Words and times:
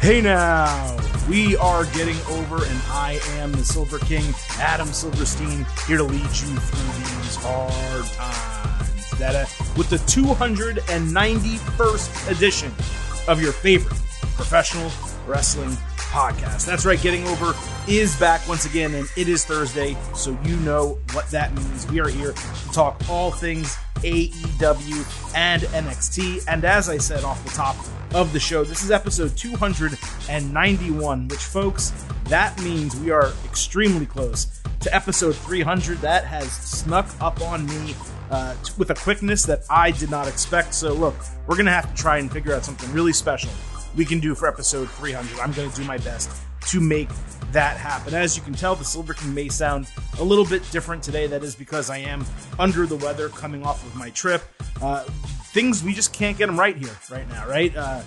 Hey 0.00 0.20
now, 0.22 0.96
we 1.28 1.58
are 1.58 1.84
getting 1.84 2.16
over, 2.30 2.64
and 2.64 2.80
I 2.88 3.20
am 3.32 3.52
the 3.52 3.62
Silver 3.62 3.98
King, 3.98 4.24
Adam 4.58 4.94
Silverstein, 4.94 5.66
here 5.86 5.98
to 5.98 6.04
lead 6.04 6.22
you 6.22 6.30
through 6.30 7.20
these 7.20 7.36
hard 7.36 8.06
times. 8.06 9.10
That 9.18 9.36
uh, 9.36 9.44
with 9.76 9.90
the 9.90 9.98
291st 9.98 12.30
edition 12.30 12.72
of 13.28 13.42
your 13.42 13.52
favorite 13.52 14.00
professional 14.36 14.90
wrestling 15.26 15.76
podcast. 16.10 16.66
That's 16.66 16.84
right, 16.84 17.00
Getting 17.00 17.26
Over 17.28 17.54
is 17.86 18.18
back 18.18 18.46
once 18.48 18.66
again, 18.66 18.94
and 18.94 19.08
it 19.16 19.28
is 19.28 19.44
Thursday, 19.44 19.96
so 20.14 20.36
you 20.44 20.56
know 20.56 20.98
what 21.12 21.30
that 21.30 21.54
means. 21.54 21.86
We 21.88 22.00
are 22.00 22.08
here 22.08 22.32
to 22.32 22.72
talk 22.72 23.00
all 23.08 23.30
things 23.30 23.76
AEW 23.98 25.36
and 25.36 25.62
NXT. 25.62 26.44
And 26.48 26.64
as 26.64 26.88
I 26.88 26.98
said 26.98 27.22
off 27.22 27.44
the 27.44 27.50
top 27.50 27.76
of 28.12 28.32
the 28.32 28.40
show, 28.40 28.64
this 28.64 28.82
is 28.82 28.90
episode 28.90 29.36
291, 29.36 31.28
which, 31.28 31.38
folks, 31.38 31.92
that 32.24 32.60
means 32.60 32.96
we 32.96 33.10
are 33.12 33.32
extremely 33.44 34.06
close 34.06 34.60
to 34.80 34.92
episode 34.94 35.36
300. 35.36 35.98
That 35.98 36.24
has 36.24 36.50
snuck 36.50 37.08
up 37.20 37.40
on 37.40 37.66
me 37.66 37.94
uh, 38.30 38.56
with 38.76 38.90
a 38.90 38.94
quickness 38.94 39.44
that 39.44 39.62
I 39.70 39.92
did 39.92 40.10
not 40.10 40.26
expect. 40.26 40.74
So, 40.74 40.92
look, 40.92 41.14
we're 41.46 41.56
going 41.56 41.66
to 41.66 41.72
have 41.72 41.88
to 41.88 41.94
try 42.02 42.18
and 42.18 42.28
figure 42.32 42.52
out 42.52 42.64
something 42.64 42.92
really 42.92 43.12
special 43.12 43.50
we 43.96 44.04
can 44.04 44.20
do 44.20 44.34
for 44.34 44.48
episode 44.48 44.88
300. 44.90 45.40
I'm 45.40 45.52
going 45.52 45.70
to 45.70 45.76
do 45.76 45.84
my 45.84 45.98
best 45.98 46.30
to 46.68 46.80
make 46.80 47.08
that 47.52 47.76
happen. 47.76 48.14
As 48.14 48.36
you 48.36 48.42
can 48.42 48.52
tell, 48.54 48.74
the 48.74 48.84
Silver 48.84 49.14
King 49.14 49.34
may 49.34 49.48
sound 49.48 49.88
a 50.18 50.24
little 50.24 50.44
bit 50.44 50.62
different 50.70 51.02
today. 51.02 51.26
That 51.26 51.42
is 51.42 51.54
because 51.54 51.90
I 51.90 51.98
am 51.98 52.24
under 52.58 52.86
the 52.86 52.96
weather 52.96 53.28
coming 53.28 53.64
off 53.64 53.84
of 53.84 53.96
my 53.96 54.10
trip. 54.10 54.42
Uh, 54.80 55.04
things 55.52 55.82
we 55.82 55.92
just 55.92 56.12
can't 56.12 56.38
get 56.38 56.46
them 56.46 56.58
right 56.58 56.76
here 56.76 56.96
right 57.10 57.28
now, 57.28 57.46
right? 57.48 57.74
Uh, 57.76 58.02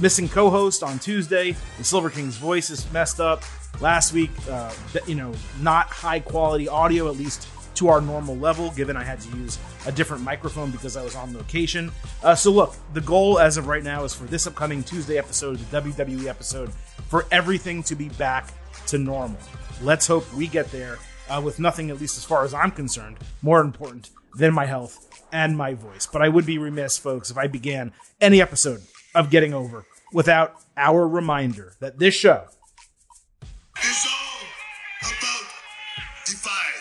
missing 0.00 0.28
co-host 0.28 0.82
on 0.82 0.98
Tuesday. 0.98 1.54
The 1.78 1.84
Silver 1.84 2.10
King's 2.10 2.36
voice 2.36 2.70
is 2.70 2.90
messed 2.92 3.20
up. 3.20 3.42
Last 3.80 4.12
week, 4.12 4.30
uh, 4.50 4.72
you 5.06 5.14
know, 5.14 5.32
not 5.60 5.86
high 5.86 6.18
quality 6.18 6.68
audio, 6.68 7.08
at 7.08 7.16
least 7.16 7.46
to 7.78 7.88
our 7.88 8.00
normal 8.00 8.36
level, 8.36 8.70
given 8.72 8.96
I 8.96 9.04
had 9.04 9.20
to 9.20 9.36
use 9.36 9.58
a 9.86 9.92
different 9.92 10.22
microphone 10.22 10.70
because 10.70 10.96
I 10.96 11.02
was 11.02 11.14
on 11.14 11.32
location. 11.32 11.92
Uh, 12.22 12.34
so, 12.34 12.50
look, 12.50 12.74
the 12.92 13.00
goal 13.00 13.38
as 13.38 13.56
of 13.56 13.68
right 13.68 13.82
now 13.82 14.04
is 14.04 14.12
for 14.14 14.24
this 14.24 14.46
upcoming 14.46 14.82
Tuesday 14.82 15.16
episode, 15.16 15.58
the 15.58 15.80
WWE 15.80 16.26
episode, 16.26 16.72
for 17.08 17.26
everything 17.30 17.82
to 17.84 17.94
be 17.94 18.08
back 18.10 18.52
to 18.88 18.98
normal. 18.98 19.38
Let's 19.80 20.06
hope 20.06 20.30
we 20.34 20.48
get 20.48 20.70
there 20.72 20.98
uh, 21.28 21.40
with 21.44 21.60
nothing, 21.60 21.90
at 21.90 22.00
least 22.00 22.16
as 22.16 22.24
far 22.24 22.44
as 22.44 22.52
I'm 22.52 22.72
concerned, 22.72 23.18
more 23.42 23.60
important 23.60 24.10
than 24.34 24.52
my 24.52 24.66
health 24.66 25.24
and 25.32 25.56
my 25.56 25.74
voice. 25.74 26.06
But 26.06 26.22
I 26.22 26.28
would 26.28 26.46
be 26.46 26.58
remiss, 26.58 26.98
folks, 26.98 27.30
if 27.30 27.38
I 27.38 27.46
began 27.46 27.92
any 28.20 28.42
episode 28.42 28.82
of 29.14 29.30
Getting 29.30 29.54
Over 29.54 29.86
without 30.12 30.56
our 30.76 31.06
reminder 31.06 31.74
that 31.80 31.98
this 31.98 32.14
show 32.14 32.44
is 33.84 34.17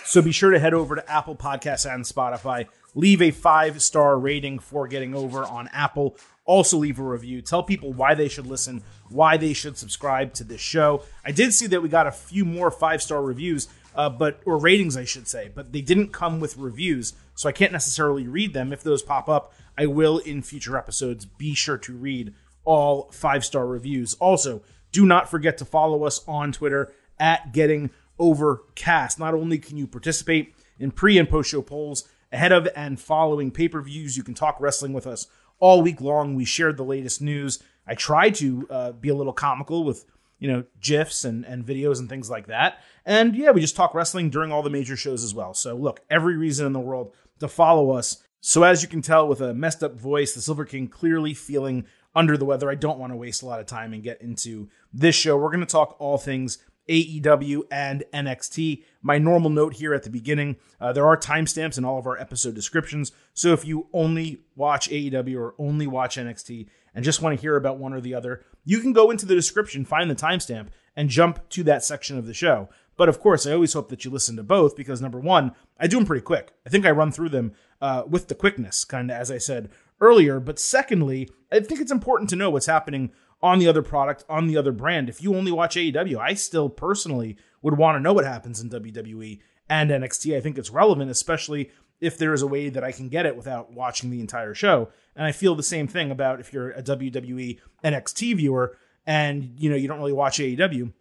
so 0.08 0.22
be 0.22 0.32
sure 0.32 0.52
to 0.52 0.60
head 0.60 0.74
over 0.74 0.96
to 0.96 1.12
Apple 1.12 1.36
Podcasts 1.36 1.92
and 1.92 2.06
Spotify. 2.06 2.68
Leave 2.96 3.22
a 3.22 3.32
five 3.32 3.82
star 3.82 4.18
rating 4.18 4.58
for 4.58 4.88
getting 4.88 5.14
over 5.14 5.44
on 5.44 5.68
Apple. 5.74 6.16
Also, 6.46 6.78
leave 6.78 6.98
a 6.98 7.04
review. 7.04 7.42
Tell 7.42 7.62
people 7.62 7.92
why 7.92 8.16
they 8.16 8.30
should 8.30 8.48
listen, 8.48 8.84
why 9.10 9.36
they 9.36 9.52
should 9.52 9.78
subscribe 9.78 10.34
to 10.36 10.46
this 10.46 10.62
show. 10.62 11.04
I 11.26 11.32
did 11.32 11.54
see 11.54 11.68
that 11.68 11.82
we 11.82 11.90
got 11.90 12.08
a 12.08 12.12
few 12.12 12.46
more 12.46 12.72
five 12.72 13.02
star 13.04 13.22
reviews, 13.22 13.68
uh, 13.96 14.10
but 14.10 14.42
or 14.46 14.58
ratings, 14.58 14.96
I 14.96 15.04
should 15.04 15.28
say, 15.28 15.52
but 15.54 15.74
they 15.74 15.82
didn't 15.82 16.14
come 16.14 16.40
with 16.40 16.56
reviews, 16.56 17.14
so 17.36 17.50
I 17.50 17.52
can't 17.52 17.74
necessarily 17.74 18.30
read 18.30 18.54
them. 18.54 18.72
If 18.72 18.84
those 18.84 19.04
pop 19.04 19.28
up, 19.28 19.54
I 19.78 19.88
will 19.88 20.20
in 20.20 20.42
future 20.42 20.78
episodes. 20.78 21.26
Be 21.26 21.54
sure 21.54 21.78
to 21.80 21.94
read 21.94 22.34
all 22.64 23.12
five 23.12 23.44
star 23.44 23.68
reviews. 23.68 24.14
Also, 24.16 24.62
do 24.94 25.06
not 25.06 25.30
forget 25.30 25.58
to 25.58 25.66
follow 25.66 26.06
us 26.06 26.22
on 26.30 26.54
Twitter 26.54 26.94
at 27.20 27.52
Getting 27.52 27.90
Overcast. 28.20 29.20
Not 29.20 29.34
only 29.34 29.58
can 29.58 29.78
you 29.78 29.88
participate 29.88 30.56
in 30.80 30.92
pre 30.92 31.18
and 31.18 31.30
post 31.30 31.50
show 31.50 31.62
polls 31.62 32.08
ahead 32.32 32.52
of 32.52 32.68
and 32.76 33.00
following 33.00 33.52
pay 33.52 33.68
per 33.68 33.82
views, 33.82 34.18
you 34.18 34.24
can 34.24 34.34
talk 34.34 34.60
wrestling 34.60 34.94
with 34.94 35.08
us 35.08 35.28
all 35.60 35.82
week 35.82 36.02
long. 36.02 36.36
We 36.36 36.46
shared 36.46 36.78
the 36.78 36.84
latest 36.84 37.22
news. 37.22 37.62
I 37.88 37.96
try 37.96 38.30
to 38.32 38.68
uh, 38.70 38.92
be 38.92 39.10
a 39.10 39.16
little 39.16 39.34
comical 39.34 39.84
with 39.84 40.06
you 40.40 40.48
know 40.48 40.64
gifs 40.82 41.26
and, 41.26 41.46
and 41.46 41.66
videos 41.66 42.00
and 42.00 42.10
things 42.10 42.30
like 42.30 42.48
that. 42.48 42.82
And 43.06 43.36
yeah, 43.36 43.52
we 43.52 43.62
just 43.62 43.76
talk 43.76 43.94
wrestling 43.94 44.30
during 44.30 44.52
all 44.52 44.64
the 44.64 44.70
major 44.70 44.96
shows 44.96 45.24
as 45.24 45.34
well. 45.34 45.54
So 45.54 45.76
look, 45.76 46.02
every 46.10 46.38
reason 46.38 46.66
in 46.66 46.74
the 46.74 46.80
world 46.80 47.14
to 47.40 47.48
follow 47.48 47.92
us. 47.92 48.24
So 48.40 48.64
as 48.64 48.82
you 48.82 48.88
can 48.88 49.02
tell, 49.02 49.28
with 49.28 49.42
a 49.42 49.54
messed 49.54 49.84
up 49.84 50.00
voice, 50.00 50.34
the 50.34 50.42
Silver 50.42 50.64
King 50.64 50.88
clearly 50.88 51.34
feeling 51.34 51.86
under 52.16 52.38
the 52.38 52.46
weather. 52.46 52.70
I 52.70 52.76
don't 52.76 53.00
want 53.00 53.14
to 53.14 53.18
waste 53.18 53.44
a 53.44 53.46
lot 53.46 53.60
of 53.60 53.66
time 53.66 53.94
and 53.94 54.04
get 54.04 54.22
into 54.22 54.70
this 54.94 55.16
show. 55.16 55.38
We're 55.38 55.50
going 55.50 55.60
to 55.60 55.66
talk 55.66 55.96
all 56.00 56.18
things 56.18 56.60
AEW, 56.90 57.64
and 57.72 58.04
NXT. 58.14 58.84
My 59.02 59.18
normal 59.18 59.50
note 59.50 59.76
here 59.76 59.94
at 59.94 60.04
the 60.04 60.10
beginning 60.10 60.58
uh, 60.80 60.94
there 60.94 61.08
are 61.08 61.18
timestamps 61.18 61.78
in 61.78 61.86
all 61.86 62.00
of 62.00 62.08
our 62.08 62.20
episode 62.20 62.56
descriptions. 62.56 63.12
So 63.34 63.54
if 63.54 63.66
you 63.66 63.88
only 63.94 64.42
watch 64.56 64.90
AEW 64.90 65.38
or 65.38 65.56
only 65.58 65.88
watch 65.88 66.18
NXT 66.18 66.68
and 66.94 67.06
just 67.06 67.22
want 67.22 67.36
to 67.38 67.42
hear 67.42 67.56
about 67.56 67.78
one 67.78 67.94
or 67.94 68.02
the 68.02 68.14
other, 68.14 68.44
you 68.66 68.80
can 68.80 68.94
go 68.94 69.12
into 69.12 69.26
the 69.26 69.36
description, 69.36 69.86
find 69.86 70.10
the 70.10 70.16
timestamp, 70.16 70.70
and 70.96 71.10
jump 71.10 71.48
to 71.50 71.64
that 71.64 71.84
section 71.84 72.18
of 72.18 72.26
the 72.26 72.34
show. 72.34 72.70
But 72.98 73.10
of 73.10 73.20
course, 73.20 73.46
I 73.46 73.54
always 73.54 73.74
hope 73.74 73.90
that 73.90 74.04
you 74.04 74.12
listen 74.12 74.36
to 74.38 74.44
both 74.44 74.76
because 74.76 75.02
number 75.02 75.20
one, 75.20 75.54
I 75.80 75.86
do 75.88 75.98
them 75.98 76.06
pretty 76.06 76.24
quick. 76.24 76.52
I 76.66 76.70
think 76.70 76.86
I 76.86 76.92
run 76.92 77.12
through 77.12 77.30
them 77.30 77.54
uh, 77.80 78.04
with 78.08 78.28
the 78.28 78.36
quickness, 78.36 78.84
kind 78.84 79.12
of 79.12 79.18
as 79.18 79.30
I 79.30 79.38
said 79.38 79.70
earlier. 80.02 80.40
But 80.40 80.60
secondly, 80.60 81.30
I 81.52 81.60
think 81.60 81.80
it's 81.80 81.92
important 81.92 82.30
to 82.32 82.36
know 82.36 82.50
what's 82.50 82.66
happening 82.66 83.12
on 83.42 83.60
the 83.60 83.68
other 83.68 83.82
product, 83.82 84.26
on 84.30 84.48
the 84.48 84.58
other 84.58 84.72
brand. 84.72 85.10
If 85.10 85.22
you 85.22 85.36
only 85.36 85.52
watch 85.52 85.76
AEW, 85.76 86.18
I 86.18 86.34
still 86.34 86.70
personally 86.70 87.38
would 87.62 87.78
want 87.78 87.96
to 87.96 88.00
know 88.00 88.14
what 88.14 88.26
happens 88.26 88.62
in 88.62 88.70
WWE 88.70 89.40
and 89.70 89.92
NXT. 89.92 90.36
I 90.36 90.42
think 90.42 90.58
it's 90.58 90.70
relevant, 90.70 91.12
especially 91.12 91.72
if 92.00 92.18
there 92.18 92.34
is 92.34 92.42
a 92.42 92.48
way 92.48 92.70
that 92.70 92.84
I 92.84 92.92
can 92.92 93.10
get 93.10 93.26
it 93.26 93.36
without 93.36 93.74
watching 93.74 94.10
the 94.10 94.22
entire 94.22 94.54
show. 94.54 94.90
And 95.16 95.26
I 95.26 95.32
feel 95.32 95.56
the 95.56 95.64
same 95.64 95.88
thing 95.88 96.12
about 96.12 96.40
if 96.40 96.54
you're 96.54 96.72
a 96.72 96.84
WWE 96.84 97.60
NXT 97.84 98.38
viewer 98.38 98.78
and 99.06 99.56
you 99.58 99.70
know 99.70 99.76
you 99.76 99.88
don't 99.88 100.00
really 100.00 100.14
watch 100.14 100.38
AEW. 100.38 100.94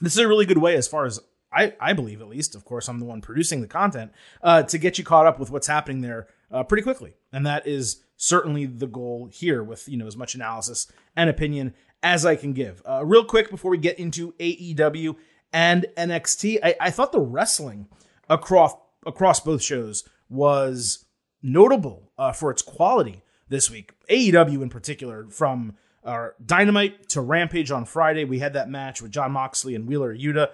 This 0.00 0.14
is 0.14 0.18
a 0.18 0.28
really 0.28 0.46
good 0.46 0.58
way, 0.58 0.76
as 0.76 0.88
far 0.88 1.04
as 1.04 1.20
I, 1.52 1.74
I 1.80 1.92
believe, 1.92 2.22
at 2.22 2.28
least. 2.28 2.54
Of 2.54 2.64
course, 2.64 2.88
I'm 2.88 3.00
the 3.00 3.04
one 3.04 3.20
producing 3.20 3.60
the 3.60 3.66
content 3.66 4.12
uh, 4.42 4.62
to 4.62 4.78
get 4.78 4.96
you 4.96 5.04
caught 5.04 5.26
up 5.26 5.38
with 5.38 5.50
what's 5.50 5.66
happening 5.66 6.00
there 6.00 6.28
uh, 6.50 6.62
pretty 6.62 6.82
quickly, 6.82 7.14
and 7.32 7.44
that 7.46 7.66
is 7.66 8.02
certainly 8.22 8.66
the 8.66 8.86
goal 8.86 9.30
here 9.32 9.62
with 9.62 9.88
you 9.88 9.96
know 9.96 10.06
as 10.06 10.16
much 10.16 10.34
analysis 10.34 10.86
and 11.16 11.30
opinion 11.30 11.74
as 12.02 12.26
I 12.26 12.36
can 12.36 12.52
give. 12.52 12.82
Uh, 12.88 13.04
real 13.04 13.24
quick 13.24 13.50
before 13.50 13.70
we 13.70 13.78
get 13.78 13.98
into 13.98 14.32
AEW 14.34 15.16
and 15.52 15.86
NXT, 15.96 16.58
I, 16.62 16.76
I 16.80 16.90
thought 16.90 17.12
the 17.12 17.20
wrestling 17.20 17.88
across 18.28 18.74
across 19.06 19.40
both 19.40 19.62
shows 19.62 20.04
was 20.28 21.06
notable 21.42 22.12
uh, 22.18 22.32
for 22.32 22.50
its 22.50 22.62
quality 22.62 23.22
this 23.48 23.70
week. 23.70 23.92
AEW 24.10 24.62
in 24.62 24.68
particular, 24.68 25.26
from 25.30 25.74
Dynamite 26.44 27.08
to 27.10 27.22
Rampage 27.22 27.70
on 27.70 27.86
Friday, 27.86 28.24
we 28.24 28.38
had 28.38 28.52
that 28.52 28.68
match 28.68 29.00
with 29.00 29.12
Jon 29.12 29.32
Moxley 29.32 29.74
and 29.74 29.86
Wheeler 29.86 30.14
Yuta. 30.14 30.48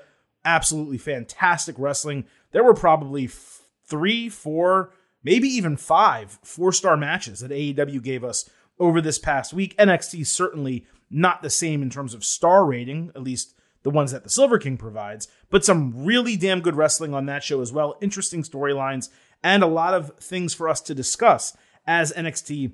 Absolutely 0.44 0.98
fantastic 0.98 1.76
wrestling. 1.78 2.26
There 2.52 2.62
were 2.62 2.74
probably 2.74 3.24
f- 3.24 3.62
three, 3.84 4.28
four 4.28 4.92
maybe 5.26 5.48
even 5.48 5.76
five 5.76 6.38
four 6.44 6.72
star 6.72 6.96
matches 6.96 7.40
that 7.40 7.50
AEW 7.50 8.00
gave 8.00 8.22
us 8.22 8.48
over 8.78 9.00
this 9.00 9.18
past 9.18 9.52
week. 9.52 9.76
NXT 9.76 10.24
certainly 10.24 10.86
not 11.10 11.42
the 11.42 11.50
same 11.50 11.82
in 11.82 11.90
terms 11.90 12.14
of 12.14 12.24
star 12.24 12.64
rating, 12.64 13.10
at 13.14 13.22
least 13.22 13.54
the 13.82 13.90
ones 13.90 14.12
that 14.12 14.22
the 14.22 14.30
Silver 14.30 14.58
King 14.58 14.76
provides, 14.76 15.26
but 15.50 15.64
some 15.64 15.92
really 16.04 16.36
damn 16.36 16.60
good 16.60 16.76
wrestling 16.76 17.12
on 17.12 17.26
that 17.26 17.42
show 17.42 17.60
as 17.60 17.72
well. 17.72 17.96
Interesting 18.00 18.44
storylines 18.44 19.08
and 19.42 19.62
a 19.62 19.68
lot 19.68 19.94
of 19.94 20.16
things 20.18 20.54
for 20.54 20.68
us 20.68 20.80
to 20.82 20.94
discuss 20.94 21.56
as 21.86 22.12
NXT 22.12 22.72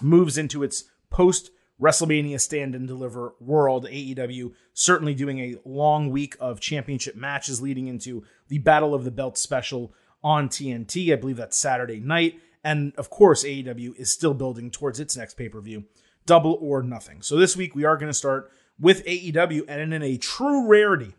moves 0.00 0.38
into 0.38 0.62
its 0.62 0.84
post 1.10 1.50
WrestleMania 1.80 2.40
stand 2.40 2.76
and 2.76 2.86
deliver 2.86 3.34
world. 3.40 3.86
AEW 3.86 4.52
certainly 4.72 5.14
doing 5.14 5.40
a 5.40 5.56
long 5.64 6.10
week 6.10 6.36
of 6.38 6.60
championship 6.60 7.16
matches 7.16 7.60
leading 7.60 7.88
into 7.88 8.24
the 8.48 8.58
Battle 8.58 8.94
of 8.94 9.02
the 9.02 9.10
Belt 9.10 9.36
special 9.36 9.92
on 10.22 10.48
TNT. 10.48 11.12
I 11.12 11.16
believe 11.16 11.36
that's 11.36 11.58
Saturday 11.58 12.00
night. 12.00 12.40
And 12.64 12.92
of 12.96 13.10
course, 13.10 13.44
AEW 13.44 13.96
is 13.96 14.12
still 14.12 14.34
building 14.34 14.70
towards 14.70 15.00
its 15.00 15.16
next 15.16 15.34
pay 15.34 15.48
per 15.48 15.60
view, 15.60 15.84
Double 16.26 16.58
or 16.60 16.82
Nothing. 16.82 17.22
So 17.22 17.36
this 17.36 17.56
week 17.56 17.74
we 17.74 17.84
are 17.84 17.96
going 17.96 18.10
to 18.10 18.14
start 18.14 18.50
with 18.80 19.04
AEW, 19.04 19.64
and 19.68 19.92
in 19.92 20.02
a 20.02 20.16
true 20.16 20.66
rarity 20.66 21.14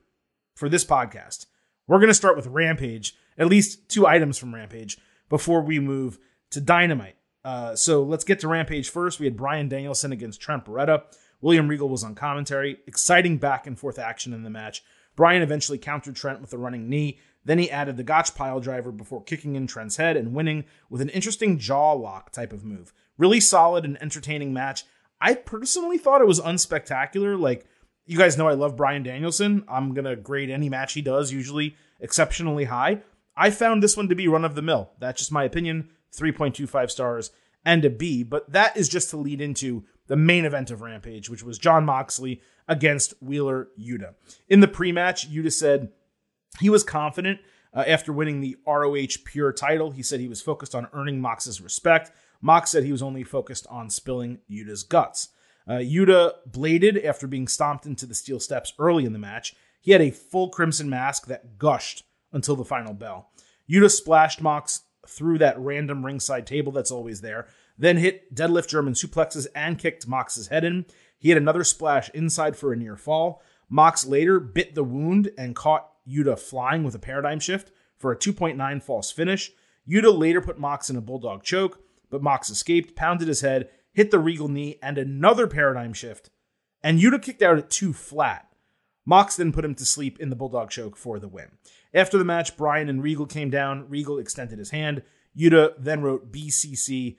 for 0.55 0.69
this 0.69 0.83
podcast, 0.83 1.45
we're 1.87 1.99
going 1.99 2.09
to 2.09 2.13
start 2.13 2.35
with 2.35 2.47
Rampage, 2.47 3.15
at 3.37 3.47
least 3.47 3.89
two 3.89 4.07
items 4.07 4.37
from 4.37 4.53
Rampage, 4.53 4.97
before 5.29 5.61
we 5.61 5.79
move 5.79 6.17
to 6.51 6.61
Dynamite. 6.61 7.15
Uh, 7.43 7.75
so 7.75 8.03
let's 8.03 8.23
get 8.23 8.39
to 8.39 8.47
Rampage 8.47 8.89
first. 8.89 9.19
We 9.19 9.25
had 9.25 9.37
Bryan 9.37 9.67
Danielson 9.67 10.11
against 10.11 10.41
Trent 10.41 10.65
Beretta. 10.65 11.03
William 11.41 11.67
Regal 11.67 11.89
was 11.89 12.03
on 12.03 12.15
commentary. 12.15 12.77
Exciting 12.87 13.37
back 13.37 13.67
and 13.67 13.77
forth 13.77 13.99
action 13.99 14.33
in 14.33 14.43
the 14.43 14.49
match. 14.49 14.83
Brian 15.15 15.41
eventually 15.41 15.77
countered 15.77 16.15
Trent 16.15 16.41
with 16.41 16.53
a 16.53 16.57
running 16.57 16.89
knee. 16.89 17.19
Then 17.45 17.59
he 17.59 17.69
added 17.69 17.97
the 17.97 18.03
Gotch 18.03 18.35
pile 18.35 18.59
driver 18.59 18.91
before 18.91 19.23
kicking 19.23 19.55
in 19.55 19.67
Trent's 19.67 19.97
head 19.97 20.15
and 20.15 20.33
winning 20.33 20.65
with 20.89 21.01
an 21.01 21.09
interesting 21.09 21.59
jaw 21.59 21.93
lock 21.93 22.31
type 22.31 22.53
of 22.53 22.63
move. 22.63 22.93
Really 23.17 23.39
solid 23.39 23.85
and 23.85 24.01
entertaining 24.01 24.53
match. 24.53 24.85
I 25.19 25.35
personally 25.35 25.97
thought 25.97 26.21
it 26.21 26.27
was 26.27 26.39
unspectacular. 26.39 27.39
Like 27.39 27.65
you 28.05 28.17
guys 28.17 28.37
know 28.37 28.47
I 28.47 28.53
love 28.53 28.75
Bryan 28.75 29.03
Danielson. 29.03 29.63
I'm 29.67 29.93
going 29.93 30.05
to 30.05 30.15
grade 30.15 30.49
any 30.49 30.69
match 30.69 30.93
he 30.93 31.01
does, 31.01 31.31
usually 31.31 31.75
exceptionally 31.99 32.65
high. 32.65 33.01
I 33.35 33.49
found 33.49 33.81
this 33.81 33.97
one 33.97 34.09
to 34.09 34.15
be 34.15 34.27
run 34.27 34.45
of 34.45 34.55
the 34.55 34.61
mill. 34.61 34.91
That's 34.99 35.19
just 35.19 35.31
my 35.31 35.43
opinion. 35.43 35.89
3.25 36.15 36.91
stars 36.91 37.31
and 37.65 37.83
a 37.85 37.89
B. 37.89 38.23
But 38.23 38.51
that 38.51 38.77
is 38.77 38.89
just 38.89 39.09
to 39.11 39.17
lead 39.17 39.41
into 39.41 39.85
the 40.07 40.15
main 40.15 40.45
event 40.45 40.69
of 40.69 40.81
Rampage, 40.81 41.29
which 41.29 41.43
was 41.43 41.57
Jon 41.57 41.85
Moxley 41.85 42.41
against 42.67 43.13
Wheeler 43.21 43.69
Yuta. 43.79 44.13
In 44.47 44.59
the 44.59 44.67
pre 44.67 44.91
match, 44.91 45.31
Yuta 45.31 45.51
said 45.51 45.89
he 46.59 46.69
was 46.69 46.83
confident 46.83 47.39
uh, 47.73 47.83
after 47.87 48.13
winning 48.13 48.41
the 48.41 48.57
ROH 48.67 49.17
Pure 49.25 49.53
title. 49.53 49.91
He 49.91 50.03
said 50.03 50.19
he 50.19 50.27
was 50.27 50.41
focused 50.41 50.75
on 50.75 50.87
earning 50.93 51.19
Mox's 51.19 51.61
respect. 51.61 52.11
Mox 52.41 52.69
said 52.69 52.83
he 52.83 52.91
was 52.91 53.01
only 53.01 53.23
focused 53.23 53.65
on 53.69 53.89
spilling 53.89 54.39
Yuta's 54.49 54.83
guts. 54.83 55.29
Uh, 55.67 55.73
Yuta 55.73 56.33
bladed 56.45 57.03
after 57.03 57.25
being 57.25 57.47
stomped 57.47 57.85
into 57.85 58.05
the 58.05 58.15
steel 58.15 58.39
steps 58.39 58.73
early 58.77 59.05
in 59.05 59.13
the 59.13 59.19
match. 59.19 59.55
He 59.79 59.91
had 59.91 60.01
a 60.01 60.11
full 60.11 60.49
crimson 60.49 60.89
mask 60.89 61.27
that 61.27 61.57
gushed 61.57 62.03
until 62.31 62.55
the 62.55 62.65
final 62.65 62.93
bell. 62.93 63.29
Yuta 63.69 63.89
splashed 63.89 64.41
Mox 64.41 64.81
through 65.07 65.37
that 65.37 65.59
random 65.59 66.05
ringside 66.05 66.47
table 66.47 66.71
that's 66.71 66.91
always 66.91 67.21
there, 67.21 67.47
then 67.77 67.97
hit 67.97 68.33
deadlift 68.33 68.67
German 68.67 68.93
suplexes 68.93 69.47
and 69.55 69.79
kicked 69.79 70.07
Mox's 70.07 70.47
head 70.47 70.63
in. 70.63 70.85
He 71.17 71.29
had 71.29 71.37
another 71.37 71.63
splash 71.63 72.09
inside 72.09 72.55
for 72.55 72.73
a 72.73 72.77
near 72.77 72.97
fall. 72.97 73.41
Mox 73.69 74.05
later 74.05 74.39
bit 74.39 74.75
the 74.75 74.83
wound 74.83 75.31
and 75.37 75.55
caught 75.55 75.89
Yuta 76.07 76.37
flying 76.37 76.83
with 76.83 76.95
a 76.95 76.99
paradigm 76.99 77.39
shift 77.39 77.71
for 77.97 78.11
a 78.11 78.17
2.9 78.17 78.83
false 78.83 79.11
finish. 79.11 79.51
Yuta 79.89 80.17
later 80.17 80.41
put 80.41 80.59
Mox 80.59 80.89
in 80.89 80.95
a 80.95 81.01
bulldog 81.01 81.43
choke, 81.43 81.79
but 82.09 82.21
Mox 82.21 82.49
escaped, 82.49 82.95
pounded 82.95 83.27
his 83.27 83.41
head, 83.41 83.69
hit 83.93 84.11
the 84.11 84.19
regal 84.19 84.47
knee, 84.47 84.77
and 84.81 84.97
another 84.97 85.47
paradigm 85.47 85.93
shift. 85.93 86.29
And 86.81 86.99
Yuta 86.99 87.21
kicked 87.21 87.41
out 87.41 87.57
at 87.57 87.69
two 87.69 87.93
flat. 87.93 88.47
Mox 89.05 89.35
then 89.35 89.51
put 89.51 89.65
him 89.65 89.75
to 89.75 89.85
sleep 89.85 90.19
in 90.19 90.29
the 90.29 90.35
bulldog 90.35 90.69
choke 90.69 90.95
for 90.95 91.19
the 91.19 91.27
win. 91.27 91.51
After 91.93 92.17
the 92.17 92.23
match, 92.23 92.55
Bryan 92.55 92.89
and 92.89 93.03
Regal 93.03 93.25
came 93.25 93.49
down. 93.49 93.89
Regal 93.89 94.17
extended 94.17 94.59
his 94.59 94.71
hand. 94.71 95.03
Yuta 95.37 95.73
then 95.77 96.01
wrote 96.01 96.31
BCC 96.31 97.17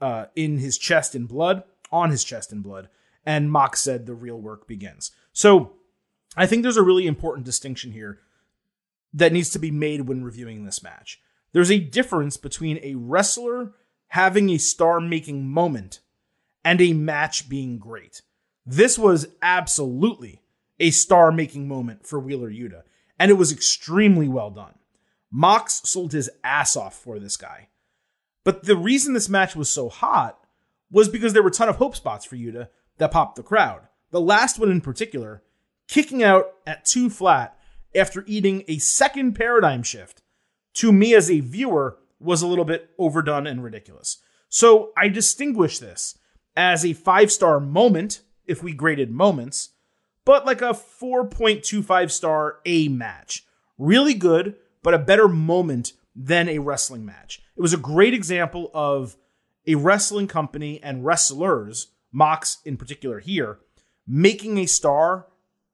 uh, 0.00 0.26
in 0.34 0.58
his 0.58 0.78
chest 0.78 1.14
in 1.14 1.26
blood, 1.26 1.62
on 1.90 2.10
his 2.10 2.24
chest 2.24 2.52
in 2.52 2.60
blood, 2.60 2.88
and 3.24 3.50
Mox 3.50 3.80
said 3.80 4.06
the 4.06 4.14
real 4.14 4.40
work 4.40 4.66
begins. 4.66 5.10
So 5.32 5.72
I 6.36 6.46
think 6.46 6.62
there's 6.62 6.76
a 6.76 6.82
really 6.82 7.06
important 7.06 7.44
distinction 7.46 7.92
here 7.92 8.20
that 9.16 9.32
needs 9.32 9.50
to 9.50 9.58
be 9.58 9.70
made 9.70 10.02
when 10.02 10.22
reviewing 10.22 10.64
this 10.64 10.82
match. 10.82 11.20
There's 11.52 11.70
a 11.70 11.78
difference 11.78 12.36
between 12.36 12.78
a 12.82 12.94
wrestler 12.94 13.72
having 14.08 14.50
a 14.50 14.58
star 14.58 15.00
making 15.00 15.48
moment 15.48 16.00
and 16.62 16.80
a 16.80 16.92
match 16.92 17.48
being 17.48 17.78
great. 17.78 18.20
This 18.66 18.98
was 18.98 19.28
absolutely 19.40 20.42
a 20.78 20.90
star 20.90 21.32
making 21.32 21.66
moment 21.66 22.06
for 22.06 22.20
Wheeler 22.20 22.50
Yuta, 22.50 22.82
and 23.18 23.30
it 23.30 23.34
was 23.34 23.52
extremely 23.52 24.28
well 24.28 24.50
done. 24.50 24.74
Mox 25.30 25.80
sold 25.88 26.12
his 26.12 26.28
ass 26.44 26.76
off 26.76 26.94
for 26.94 27.18
this 27.18 27.38
guy. 27.38 27.68
But 28.44 28.64
the 28.64 28.76
reason 28.76 29.14
this 29.14 29.28
match 29.28 29.56
was 29.56 29.70
so 29.70 29.88
hot 29.88 30.38
was 30.90 31.08
because 31.08 31.32
there 31.32 31.42
were 31.42 31.48
a 31.48 31.52
ton 31.52 31.70
of 31.70 31.76
hope 31.76 31.96
spots 31.96 32.26
for 32.26 32.36
Yuta 32.36 32.68
that 32.98 33.12
popped 33.12 33.36
the 33.36 33.42
crowd. 33.42 33.88
The 34.10 34.20
last 34.20 34.58
one 34.58 34.70
in 34.70 34.82
particular, 34.82 35.42
kicking 35.88 36.22
out 36.22 36.52
at 36.66 36.84
two 36.84 37.08
flat 37.08 37.55
after 37.96 38.24
eating 38.26 38.64
a 38.68 38.78
second 38.78 39.34
paradigm 39.34 39.82
shift, 39.82 40.22
to 40.74 40.92
me 40.92 41.14
as 41.14 41.30
a 41.30 41.40
viewer, 41.40 41.98
was 42.20 42.42
a 42.42 42.46
little 42.46 42.64
bit 42.64 42.90
overdone 42.98 43.46
and 43.46 43.62
ridiculous. 43.62 44.18
So 44.48 44.92
I 44.96 45.08
distinguish 45.08 45.78
this 45.78 46.18
as 46.56 46.84
a 46.84 46.92
five 46.92 47.30
star 47.30 47.60
moment, 47.60 48.22
if 48.46 48.62
we 48.62 48.72
graded 48.72 49.10
moments, 49.10 49.70
but 50.24 50.46
like 50.46 50.62
a 50.62 50.72
4.25 50.72 52.10
star 52.10 52.58
A 52.64 52.88
match. 52.88 53.44
Really 53.78 54.14
good, 54.14 54.56
but 54.82 54.94
a 54.94 54.98
better 54.98 55.28
moment 55.28 55.92
than 56.14 56.48
a 56.48 56.58
wrestling 56.58 57.04
match. 57.04 57.42
It 57.56 57.60
was 57.60 57.74
a 57.74 57.78
great 57.78 58.14
example 58.14 58.70
of 58.72 59.16
a 59.66 59.74
wrestling 59.74 60.28
company 60.28 60.82
and 60.82 61.04
wrestlers, 61.04 61.88
Mox 62.12 62.58
in 62.64 62.76
particular 62.76 63.20
here, 63.20 63.58
making 64.06 64.58
a 64.58 64.66
star 64.66 65.26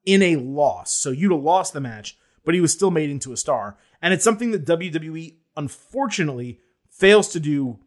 in 0.05 0.21
a 0.21 0.35
loss. 0.37 0.93
So 0.93 1.13
Yuta 1.13 1.41
lost 1.41 1.73
the 1.73 1.81
match, 1.81 2.17
but 2.45 2.55
he 2.55 2.61
was 2.61 2.73
still 2.73 2.91
made 2.91 3.09
into 3.09 3.33
a 3.33 3.37
star. 3.37 3.77
And 4.01 4.13
it's 4.13 4.23
something 4.23 4.51
that 4.51 4.65
WWE 4.65 5.35
unfortunately 5.55 6.59
fails 6.89 7.29
to 7.29 7.39
do 7.39 7.79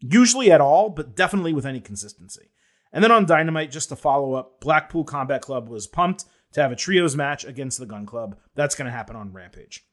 usually 0.00 0.50
at 0.50 0.60
all, 0.60 0.90
but 0.90 1.14
definitely 1.14 1.52
with 1.52 1.66
any 1.66 1.80
consistency. 1.80 2.50
And 2.92 3.04
then 3.04 3.12
on 3.12 3.26
Dynamite, 3.26 3.70
just 3.70 3.88
to 3.90 3.96
follow 3.96 4.34
up, 4.34 4.60
Blackpool 4.60 5.04
Combat 5.04 5.42
Club 5.42 5.68
was 5.68 5.86
pumped 5.86 6.24
to 6.52 6.62
have 6.62 6.72
a 6.72 6.76
trios 6.76 7.16
match 7.16 7.44
against 7.44 7.78
the 7.78 7.86
Gunn 7.86 8.06
Club. 8.06 8.36
That's 8.54 8.74
going 8.74 8.86
to 8.86 8.92
happen 8.92 9.14
on 9.14 9.32
Rampage. 9.32 9.84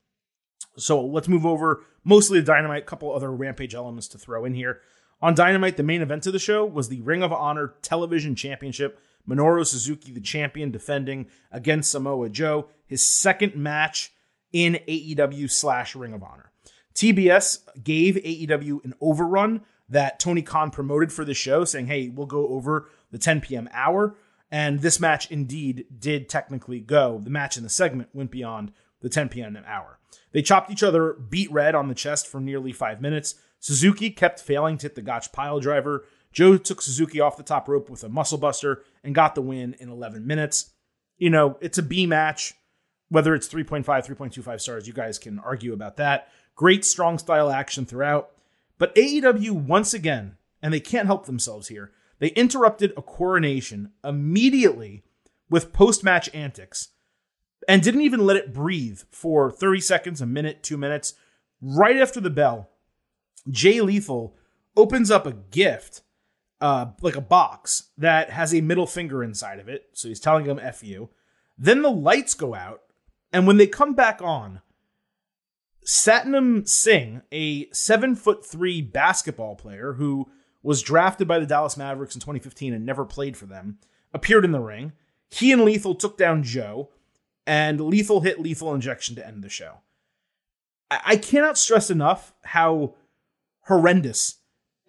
So 0.77 1.03
let's 1.05 1.27
move 1.27 1.45
over 1.45 1.83
mostly 2.03 2.39
to 2.39 2.45
Dynamite, 2.45 2.83
a 2.83 2.85
couple 2.85 3.13
other 3.13 3.31
Rampage 3.31 3.75
elements 3.75 4.07
to 4.09 4.17
throw 4.17 4.45
in 4.45 4.53
here. 4.53 4.81
On 5.21 5.33
Dynamite, 5.33 5.77
the 5.77 5.83
main 5.83 6.01
event 6.01 6.27
of 6.27 6.33
the 6.33 6.39
show 6.39 6.65
was 6.65 6.89
the 6.89 7.01
Ring 7.01 7.23
of 7.23 7.33
Honor 7.33 7.75
Television 7.81 8.35
Championship. 8.35 8.99
Minoru 9.27 9.65
Suzuki, 9.65 10.11
the 10.11 10.21
champion, 10.21 10.71
defending 10.71 11.27
against 11.51 11.91
Samoa 11.91 12.29
Joe, 12.29 12.69
his 12.85 13.05
second 13.05 13.55
match 13.55 14.13
in 14.53 14.79
AEW 14.87 15.49
slash 15.51 15.95
Ring 15.95 16.13
of 16.13 16.23
Honor. 16.23 16.51
TBS 16.95 17.59
gave 17.83 18.15
AEW 18.15 18.83
an 18.83 18.93
overrun 19.01 19.61
that 19.89 20.19
Tony 20.19 20.41
Khan 20.41 20.71
promoted 20.71 21.13
for 21.13 21.23
the 21.23 21.33
show, 21.33 21.63
saying, 21.63 21.87
hey, 21.87 22.09
we'll 22.09 22.25
go 22.25 22.47
over 22.47 22.89
the 23.11 23.17
10 23.17 23.41
p.m. 23.41 23.69
hour. 23.71 24.15
And 24.49 24.79
this 24.79 24.99
match 24.99 25.29
indeed 25.29 25.85
did 25.99 26.29
technically 26.29 26.79
go. 26.79 27.19
The 27.23 27.29
match 27.29 27.57
in 27.57 27.63
the 27.63 27.69
segment 27.69 28.09
went 28.13 28.31
beyond 28.31 28.71
the 29.01 29.09
10 29.09 29.29
p.m. 29.29 29.57
hour. 29.65 29.99
They 30.31 30.41
chopped 30.41 30.71
each 30.71 30.83
other 30.83 31.13
beat 31.13 31.51
red 31.51 31.75
on 31.75 31.87
the 31.87 31.95
chest 31.95 32.27
for 32.27 32.39
nearly 32.39 32.71
five 32.71 33.01
minutes. 33.01 33.35
Suzuki 33.59 34.09
kept 34.09 34.39
failing 34.39 34.77
to 34.77 34.83
hit 34.83 34.95
the 34.95 35.01
Gotch 35.01 35.31
pile 35.31 35.59
driver. 35.59 36.05
Joe 36.31 36.57
took 36.57 36.81
Suzuki 36.81 37.19
off 37.19 37.37
the 37.37 37.43
top 37.43 37.67
rope 37.67 37.89
with 37.89 38.03
a 38.03 38.09
muscle 38.09 38.37
buster 38.37 38.83
and 39.03 39.15
got 39.15 39.35
the 39.35 39.41
win 39.41 39.75
in 39.79 39.89
11 39.89 40.25
minutes. 40.25 40.71
You 41.17 41.29
know, 41.29 41.57
it's 41.61 41.77
a 41.77 41.83
B 41.83 42.05
match. 42.05 42.53
Whether 43.09 43.33
it's 43.33 43.47
3.5, 43.47 43.85
3.25 43.85 44.59
stars, 44.59 44.85
you 44.85 44.93
guys 44.93 45.17
can 45.17 45.39
argue 45.39 45.71
about 45.71 45.95
that. 45.97 46.27
Great 46.55 46.83
strong 46.83 47.17
style 47.17 47.49
action 47.49 47.85
throughout. 47.85 48.31
But 48.77 48.93
AEW, 48.95 49.51
once 49.51 49.93
again, 49.93 50.35
and 50.61 50.73
they 50.73 50.81
can't 50.81 51.05
help 51.05 51.25
themselves 51.25 51.69
here, 51.69 51.91
they 52.19 52.29
interrupted 52.29 52.93
a 52.97 53.01
coronation 53.01 53.91
immediately 54.03 55.03
with 55.49 55.71
post 55.71 56.03
match 56.03 56.29
antics 56.33 56.89
and 57.67 57.81
didn't 57.81 58.01
even 58.01 58.25
let 58.25 58.37
it 58.37 58.53
breathe 58.53 59.01
for 59.11 59.51
30 59.51 59.81
seconds, 59.81 60.21
a 60.21 60.25
minute, 60.25 60.63
two 60.63 60.77
minutes. 60.77 61.13
Right 61.61 61.97
after 61.97 62.19
the 62.19 62.29
bell, 62.29 62.69
Jay 63.49 63.81
Lethal 63.81 64.35
opens 64.75 65.09
up 65.09 65.25
a 65.25 65.33
gift, 65.33 66.01
uh, 66.61 66.87
like 67.01 67.15
a 67.15 67.21
box 67.21 67.89
that 67.97 68.29
has 68.31 68.53
a 68.53 68.61
middle 68.61 68.87
finger 68.87 69.23
inside 69.23 69.59
of 69.59 69.69
it. 69.69 69.89
So 69.93 70.07
he's 70.07 70.19
telling 70.19 70.45
him 70.45 70.59
F 70.59 70.83
you. 70.83 71.09
Then 71.57 71.81
the 71.81 71.91
lights 71.91 72.33
go 72.33 72.53
out, 72.53 72.81
and 73.33 73.47
when 73.47 73.57
they 73.57 73.67
come 73.67 73.93
back 73.93 74.21
on, 74.21 74.61
Satnam 75.85 76.67
Singh, 76.67 77.21
a 77.31 77.69
seven 77.71 78.15
foot 78.15 78.45
three 78.45 78.81
basketball 78.81 79.55
player 79.55 79.93
who 79.93 80.29
was 80.61 80.81
drafted 80.81 81.27
by 81.27 81.39
the 81.39 81.45
Dallas 81.45 81.77
Mavericks 81.77 82.13
in 82.13 82.19
2015 82.19 82.73
and 82.73 82.85
never 82.85 83.05
played 83.05 83.37
for 83.37 83.45
them, 83.45 83.79
appeared 84.13 84.45
in 84.45 84.51
the 84.51 84.59
ring. 84.59 84.91
He 85.29 85.51
and 85.51 85.63
Lethal 85.63 85.95
took 85.95 86.17
down 86.17 86.43
Joe, 86.43 86.89
and 87.45 87.79
Lethal 87.79 88.21
hit 88.21 88.41
lethal 88.41 88.73
injection 88.73 89.15
to 89.15 89.25
end 89.25 89.43
the 89.43 89.49
show. 89.49 89.79
I 90.89 91.17
cannot 91.17 91.57
stress 91.57 91.89
enough 91.89 92.33
how 92.43 92.95
horrendous 93.63 94.37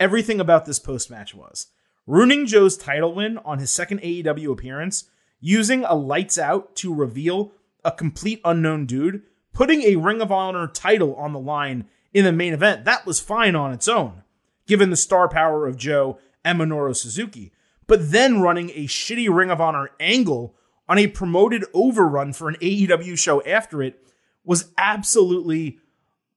everything 0.01 0.41
about 0.41 0.65
this 0.65 0.79
post 0.79 1.11
match 1.11 1.35
was. 1.35 1.69
Ruining 2.07 2.47
Joe's 2.47 2.77
title 2.77 3.15
win 3.15 3.39
on 3.39 3.59
his 3.59 3.71
second 3.71 4.01
AEW 4.01 4.53
appearance, 4.53 5.05
using 5.41 5.85
a 5.85 5.95
lights 5.95 6.39
out 6.39 6.75
to 6.77 6.95
reveal 6.95 7.53
a 7.85 7.93
complete 7.93 8.41
unknown 8.45 8.87
dude 8.87 9.23
putting 9.59 9.83
a 9.83 9.97
Ring 9.97 10.21
of 10.21 10.31
Honor 10.31 10.69
title 10.69 11.17
on 11.17 11.33
the 11.33 11.39
line 11.41 11.87
in 12.15 12.25
the 12.25 12.31
main 12.31 12.55
event, 12.55 12.85
that 12.85 13.05
was 13.05 13.19
fine 13.19 13.57
on 13.57 13.73
its 13.73 13.89
own, 13.89 14.23
given 14.69 14.91
the 14.91 14.97
star 14.97 15.29
power 15.29 15.67
of 15.67 15.77
Joe 15.77 16.21
and 16.45 16.61
Minoru 16.61 16.95
Suzuki. 16.95 17.53
But 17.89 18.13
then 18.13 18.41
running 18.41 18.71
a 18.71 18.87
shitty 18.87 19.35
Ring 19.35 19.51
of 19.51 19.61
Honor 19.61 19.91
angle 19.99 20.55
on 20.89 20.97
a 20.97 21.09
promoted 21.09 21.65
overrun 21.75 22.33
for 22.33 22.49
an 22.49 22.55
AEW 22.63 23.19
show 23.19 23.43
after 23.43 23.83
it 23.83 24.01
was 24.45 24.73
absolutely 24.79 25.81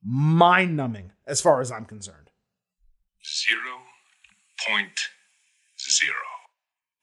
mind 0.03 0.75
numbing 0.75 1.12
as 1.27 1.41
far 1.41 1.62
as 1.62 1.72
I'm 1.72 1.86
concerned. 1.86 2.21
Zero 3.24 3.78
point 4.68 5.10
zero. 5.80 6.16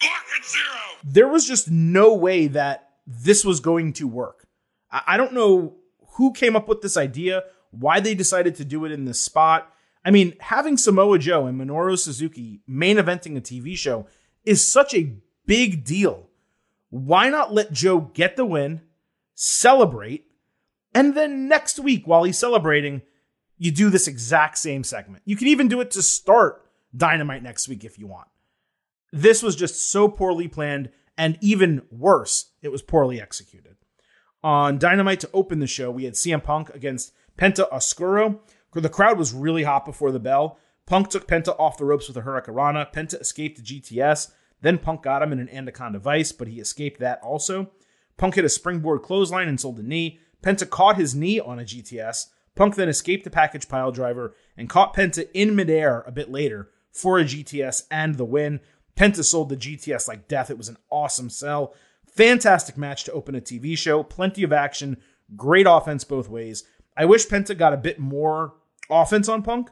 Block 0.00 0.24
it 0.38 0.44
zero! 0.44 0.64
There 1.04 1.28
was 1.28 1.46
just 1.46 1.70
no 1.70 2.14
way 2.14 2.46
that 2.48 2.90
this 3.06 3.44
was 3.44 3.60
going 3.60 3.92
to 3.94 4.06
work. 4.06 4.46
I 4.90 5.16
don't 5.16 5.32
know 5.34 5.74
who 6.16 6.32
came 6.32 6.56
up 6.56 6.68
with 6.68 6.80
this 6.80 6.96
idea, 6.96 7.44
why 7.70 8.00
they 8.00 8.14
decided 8.14 8.54
to 8.56 8.64
do 8.64 8.84
it 8.84 8.92
in 8.92 9.04
this 9.04 9.20
spot. 9.20 9.72
I 10.04 10.10
mean, 10.10 10.34
having 10.40 10.76
Samoa 10.76 11.18
Joe 11.18 11.46
and 11.46 11.60
Minoru 11.60 11.98
Suzuki 11.98 12.60
main 12.66 12.96
eventing 12.96 13.36
a 13.36 13.40
TV 13.40 13.76
show 13.76 14.06
is 14.44 14.66
such 14.66 14.94
a 14.94 15.14
big 15.46 15.84
deal 15.84 16.28
Why 16.90 17.28
not 17.28 17.52
let 17.52 17.72
Joe 17.72 18.00
get 18.00 18.36
the 18.36 18.46
win, 18.46 18.80
celebrate, 19.34 20.26
and 20.94 21.14
then 21.14 21.48
next 21.48 21.78
week 21.78 22.06
while 22.06 22.24
he's 22.24 22.38
celebrating, 22.38 23.02
you 23.58 23.70
do 23.70 23.90
this 23.90 24.08
exact 24.08 24.58
same 24.58 24.84
segment. 24.84 25.22
You 25.26 25.36
can 25.36 25.48
even 25.48 25.68
do 25.68 25.80
it 25.80 25.90
to 25.92 26.02
start 26.02 26.64
Dynamite 26.96 27.42
next 27.42 27.68
week 27.68 27.84
if 27.84 27.98
you 27.98 28.06
want. 28.06 28.28
This 29.12 29.42
was 29.42 29.56
just 29.56 29.90
so 29.90 30.08
poorly 30.08 30.48
planned, 30.48 30.90
and 31.16 31.38
even 31.40 31.82
worse, 31.90 32.52
it 32.62 32.68
was 32.68 32.82
poorly 32.82 33.20
executed. 33.20 33.76
On 34.42 34.78
Dynamite 34.78 35.20
to 35.20 35.30
open 35.34 35.58
the 35.58 35.66
show, 35.66 35.90
we 35.90 36.04
had 36.04 36.14
CM 36.14 36.42
Punk 36.42 36.70
against 36.70 37.12
Penta 37.36 37.70
Oscuro. 37.72 38.40
The 38.72 38.88
crowd 38.88 39.18
was 39.18 39.32
really 39.32 39.64
hot 39.64 39.84
before 39.84 40.12
the 40.12 40.20
bell. 40.20 40.58
Punk 40.86 41.08
took 41.08 41.26
Penta 41.26 41.58
off 41.58 41.76
the 41.76 41.84
ropes 41.84 42.06
with 42.06 42.16
a 42.16 42.22
Hurricanrana. 42.22 42.92
Penta 42.92 43.20
escaped 43.20 43.58
the 43.58 43.62
GTS. 43.62 44.30
Then 44.60 44.78
Punk 44.78 45.02
got 45.02 45.22
him 45.22 45.32
in 45.32 45.40
an 45.40 45.48
Anaconda 45.48 45.98
Vice, 45.98 46.32
but 46.32 46.48
he 46.48 46.60
escaped 46.60 47.00
that 47.00 47.20
also. 47.22 47.70
Punk 48.16 48.36
hit 48.36 48.44
a 48.44 48.48
springboard 48.48 49.02
clothesline 49.02 49.48
and 49.48 49.60
sold 49.60 49.78
a 49.78 49.82
knee. 49.82 50.20
Penta 50.42 50.68
caught 50.68 50.96
his 50.96 51.14
knee 51.14 51.40
on 51.40 51.58
a 51.58 51.64
GTS. 51.64 52.26
Punk 52.58 52.74
then 52.74 52.88
escaped 52.88 53.22
the 53.22 53.30
package 53.30 53.68
pile 53.68 53.92
driver 53.92 54.34
and 54.56 54.68
caught 54.68 54.92
Penta 54.92 55.28
in 55.32 55.54
midair 55.54 56.02
a 56.08 56.10
bit 56.10 56.28
later 56.28 56.70
for 56.90 57.16
a 57.16 57.22
GTS 57.24 57.84
and 57.88 58.16
the 58.16 58.24
win. 58.24 58.58
Penta 58.96 59.22
sold 59.22 59.48
the 59.48 59.56
GTS 59.56 60.08
like 60.08 60.26
death. 60.26 60.50
It 60.50 60.58
was 60.58 60.68
an 60.68 60.76
awesome 60.90 61.30
sell. 61.30 61.72
Fantastic 62.16 62.76
match 62.76 63.04
to 63.04 63.12
open 63.12 63.36
a 63.36 63.40
TV 63.40 63.78
show. 63.78 64.02
Plenty 64.02 64.42
of 64.42 64.52
action. 64.52 64.96
Great 65.36 65.68
offense 65.68 66.02
both 66.02 66.28
ways. 66.28 66.64
I 66.96 67.04
wish 67.04 67.28
Penta 67.28 67.56
got 67.56 67.74
a 67.74 67.76
bit 67.76 68.00
more 68.00 68.54
offense 68.90 69.28
on 69.28 69.44
Punk. 69.44 69.70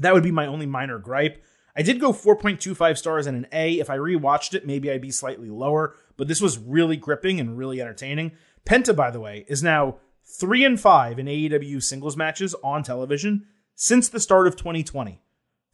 That 0.00 0.12
would 0.12 0.24
be 0.24 0.32
my 0.32 0.46
only 0.48 0.66
minor 0.66 0.98
gripe. 0.98 1.40
I 1.76 1.82
did 1.82 2.00
go 2.00 2.12
4.25 2.12 2.98
stars 2.98 3.28
and 3.28 3.36
an 3.36 3.46
A. 3.52 3.78
If 3.78 3.88
I 3.88 3.96
rewatched 3.96 4.54
it, 4.54 4.66
maybe 4.66 4.90
I'd 4.90 5.00
be 5.00 5.12
slightly 5.12 5.50
lower, 5.50 5.94
but 6.16 6.26
this 6.26 6.40
was 6.40 6.58
really 6.58 6.96
gripping 6.96 7.38
and 7.38 7.56
really 7.56 7.80
entertaining. 7.80 8.32
Penta, 8.66 8.94
by 8.96 9.12
the 9.12 9.20
way, 9.20 9.44
is 9.46 9.62
now 9.62 9.98
3 10.24 10.64
and 10.64 10.80
5 10.80 11.18
in 11.18 11.26
AEW 11.26 11.82
singles 11.82 12.16
matches 12.16 12.54
on 12.62 12.82
television 12.82 13.46
since 13.74 14.08
the 14.08 14.20
start 14.20 14.46
of 14.46 14.56
2020. 14.56 15.20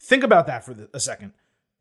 Think 0.01 0.25
about 0.25 0.47
that 0.47 0.65
for 0.65 0.89
a 0.93 1.01
second. 1.01 1.33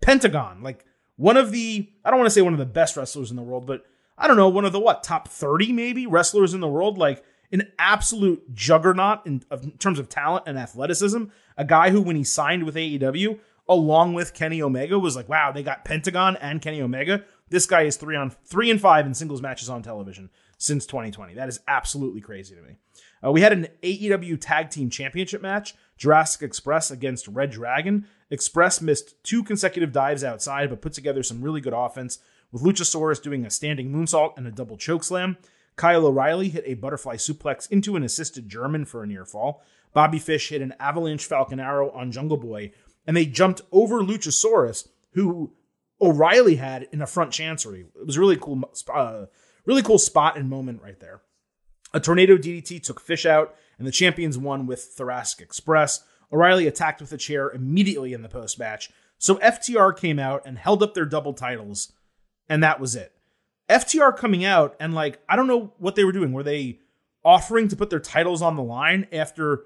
Pentagon, 0.01 0.61
like 0.61 0.85
one 1.15 1.37
of 1.37 1.51
the, 1.51 1.89
I 2.03 2.09
don't 2.09 2.19
want 2.19 2.27
to 2.27 2.33
say 2.33 2.41
one 2.41 2.53
of 2.53 2.59
the 2.59 2.65
best 2.65 2.97
wrestlers 2.97 3.29
in 3.29 3.37
the 3.37 3.43
world, 3.43 3.65
but 3.65 3.85
I 4.17 4.27
don't 4.27 4.37
know, 4.37 4.49
one 4.49 4.65
of 4.65 4.71
the 4.71 4.79
what, 4.79 5.03
top 5.03 5.27
30 5.27 5.71
maybe 5.73 6.07
wrestlers 6.07 6.53
in 6.53 6.59
the 6.59 6.67
world, 6.67 6.97
like 6.97 7.23
an 7.51 7.71
absolute 7.79 8.53
juggernaut 8.53 9.25
in, 9.25 9.43
in 9.51 9.71
terms 9.77 9.99
of 9.99 10.09
talent 10.09 10.45
and 10.47 10.57
athleticism. 10.57 11.25
A 11.57 11.65
guy 11.65 11.91
who, 11.91 12.01
when 12.01 12.15
he 12.15 12.23
signed 12.23 12.63
with 12.63 12.75
AEW, 12.75 13.39
along 13.69 14.13
with 14.13 14.33
Kenny 14.33 14.61
Omega, 14.61 14.99
was 14.99 15.15
like, 15.15 15.29
wow, 15.29 15.51
they 15.51 15.63
got 15.63 15.85
Pentagon 15.85 16.35
and 16.37 16.61
Kenny 16.61 16.81
Omega. 16.81 17.23
This 17.49 17.65
guy 17.65 17.83
is 17.83 17.95
three 17.95 18.15
on 18.15 18.31
three 18.45 18.69
and 18.69 18.81
five 18.81 19.05
in 19.05 19.13
singles 19.13 19.41
matches 19.41 19.69
on 19.69 19.81
television 19.81 20.29
since 20.57 20.85
2020. 20.85 21.35
That 21.35 21.49
is 21.49 21.59
absolutely 21.67 22.21
crazy 22.21 22.55
to 22.55 22.61
me. 22.61 22.75
Uh, 23.23 23.31
we 23.31 23.41
had 23.41 23.53
an 23.53 23.67
AEW 23.83 24.39
Tag 24.39 24.69
Team 24.69 24.89
Championship 24.89 25.41
match, 25.41 25.75
Jurassic 25.97 26.41
Express 26.41 26.91
against 26.91 27.27
Red 27.27 27.51
Dragon. 27.51 28.07
Express 28.29 28.81
missed 28.81 29.21
two 29.23 29.43
consecutive 29.43 29.91
dives 29.91 30.23
outside, 30.23 30.69
but 30.69 30.81
put 30.81 30.93
together 30.93 31.23
some 31.23 31.41
really 31.41 31.61
good 31.61 31.73
offense, 31.73 32.19
with 32.51 32.63
Luchasaurus 32.63 33.21
doing 33.21 33.45
a 33.45 33.49
standing 33.49 33.91
moonsault 33.91 34.37
and 34.37 34.47
a 34.47 34.51
double 34.51 34.77
choke 34.77 35.03
slam. 35.03 35.37
Kyle 35.75 36.05
O'Reilly 36.05 36.49
hit 36.49 36.63
a 36.65 36.73
butterfly 36.73 37.15
suplex 37.15 37.69
into 37.71 37.95
an 37.95 38.03
assisted 38.03 38.49
German 38.49 38.85
for 38.85 39.03
a 39.03 39.07
near 39.07 39.25
fall. 39.25 39.63
Bobby 39.93 40.19
Fish 40.19 40.49
hit 40.49 40.61
an 40.61 40.73
avalanche 40.79 41.25
falcon 41.25 41.59
arrow 41.59 41.91
on 41.91 42.11
Jungle 42.11 42.37
Boy, 42.37 42.71
and 43.05 43.15
they 43.15 43.25
jumped 43.25 43.61
over 43.71 44.01
Luchasaurus, 44.01 44.87
who 45.11 45.53
O'Reilly 46.01 46.55
had 46.55 46.87
in 46.91 47.01
a 47.01 47.07
front 47.07 47.31
chancery. 47.31 47.85
It 47.99 48.05
was 48.05 48.17
really 48.17 48.37
cool, 48.37 48.69
uh, 48.93 49.25
really 49.67 49.83
cool 49.83 49.99
spot 49.99 50.37
and 50.37 50.49
moment 50.49 50.81
right 50.81 50.99
there. 50.99 51.21
A 51.93 51.99
tornado 51.99 52.37
DDT 52.37 52.81
took 52.81 52.99
Fish 52.99 53.25
out, 53.25 53.55
and 53.77 53.85
the 53.85 53.91
champions 53.91 54.37
won 54.37 54.65
with 54.65 54.81
Thoracic 54.81 55.41
Express. 55.41 56.03
O'Reilly 56.33 56.67
attacked 56.67 56.99
with 56.99 57.11
a 57.11 57.17
chair 57.17 57.51
immediately 57.51 58.13
in 58.13 58.21
the 58.21 58.29
post 58.29 58.59
match, 58.59 58.89
so 59.17 59.35
FTR 59.35 59.95
came 59.95 60.19
out 60.19 60.43
and 60.45 60.57
held 60.57 60.83
up 60.83 60.93
their 60.93 61.05
double 61.05 61.33
titles, 61.33 61.93
and 62.49 62.63
that 62.63 62.79
was 62.79 62.95
it. 62.95 63.13
FTR 63.69 64.15
coming 64.15 64.45
out 64.45 64.75
and 64.79 64.93
like 64.93 65.19
I 65.27 65.35
don't 65.35 65.47
know 65.47 65.73
what 65.77 65.95
they 65.95 66.03
were 66.03 66.11
doing. 66.11 66.31
Were 66.31 66.43
they 66.43 66.79
offering 67.23 67.67
to 67.67 67.75
put 67.75 67.89
their 67.89 67.99
titles 67.99 68.41
on 68.41 68.55
the 68.55 68.63
line 68.63 69.07
after 69.11 69.63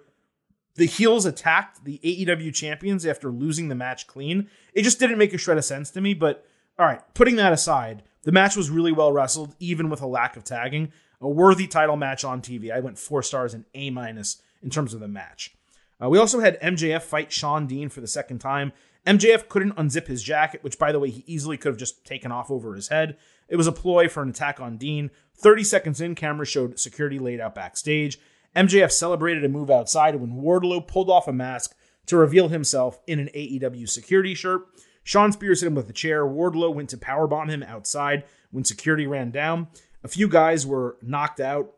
the 0.75 0.85
heels 0.85 1.25
attacked 1.25 1.83
the 1.83 1.99
AEW 2.03 2.53
champions 2.53 3.05
after 3.05 3.29
losing 3.29 3.67
the 3.67 3.75
match 3.75 4.07
clean? 4.07 4.49
It 4.73 4.83
just 4.83 4.99
didn't 4.99 5.19
make 5.19 5.33
a 5.33 5.37
shred 5.37 5.57
of 5.57 5.65
sense 5.65 5.91
to 5.91 6.01
me. 6.01 6.13
But 6.13 6.45
all 6.79 6.85
right, 6.85 7.01
putting 7.13 7.35
that 7.35 7.53
aside, 7.53 8.03
the 8.23 8.31
match 8.31 8.55
was 8.55 8.69
really 8.69 8.91
well 8.91 9.11
wrestled, 9.11 9.55
even 9.59 9.89
with 9.89 10.01
a 10.01 10.07
lack 10.07 10.37
of 10.37 10.43
tagging. 10.43 10.91
A 11.19 11.29
worthy 11.29 11.67
title 11.67 11.95
match 11.95 12.23
on 12.23 12.41
TV. 12.41 12.71
I 12.71 12.79
went 12.79 12.97
four 12.97 13.21
stars 13.21 13.53
and 13.53 13.65
A 13.73 13.89
minus 13.89 14.41
in 14.61 14.69
terms 14.69 14.93
of 14.93 14.99
the 14.99 15.07
match. 15.07 15.55
Uh, 16.03 16.09
we 16.09 16.17
also 16.17 16.39
had 16.39 16.59
MJF 16.61 17.03
fight 17.03 17.31
Shawn 17.31 17.67
Dean 17.67 17.89
for 17.89 18.01
the 18.01 18.07
second 18.07 18.39
time. 18.39 18.73
MJF 19.05 19.49
couldn't 19.49 19.75
unzip 19.75 20.07
his 20.07 20.23
jacket, 20.23 20.63
which, 20.63 20.79
by 20.79 20.91
the 20.91 20.99
way, 20.99 21.09
he 21.09 21.23
easily 21.27 21.57
could 21.57 21.69
have 21.69 21.79
just 21.79 22.05
taken 22.05 22.31
off 22.31 22.51
over 22.51 22.75
his 22.75 22.87
head. 22.87 23.17
It 23.49 23.55
was 23.55 23.67
a 23.67 23.71
ploy 23.71 24.07
for 24.07 24.23
an 24.23 24.29
attack 24.29 24.59
on 24.59 24.77
Dean. 24.77 25.09
30 25.37 25.63
seconds 25.63 26.01
in, 26.01 26.15
camera 26.15 26.45
showed 26.45 26.79
security 26.79 27.19
laid 27.19 27.39
out 27.39 27.55
backstage. 27.55 28.19
MJF 28.55 28.91
celebrated 28.91 29.43
a 29.43 29.49
move 29.49 29.71
outside 29.71 30.15
when 30.15 30.41
Wardlow 30.41 30.87
pulled 30.87 31.09
off 31.09 31.27
a 31.27 31.33
mask 31.33 31.75
to 32.07 32.17
reveal 32.17 32.49
himself 32.49 32.99
in 33.07 33.19
an 33.19 33.29
AEW 33.33 33.89
security 33.89 34.35
shirt. 34.35 34.61
Shawn 35.03 35.31
Spears 35.31 35.61
hit 35.61 35.67
him 35.67 35.75
with 35.75 35.89
a 35.89 35.93
chair. 35.93 36.25
Wardlow 36.25 36.73
went 36.73 36.89
to 36.89 36.97
powerbomb 36.97 37.49
him 37.49 37.63
outside 37.63 38.23
when 38.51 38.63
security 38.63 39.07
ran 39.07 39.31
down. 39.31 39.67
A 40.03 40.07
few 40.07 40.27
guys 40.27 40.65
were 40.65 40.97
knocked 41.01 41.39
out 41.39 41.73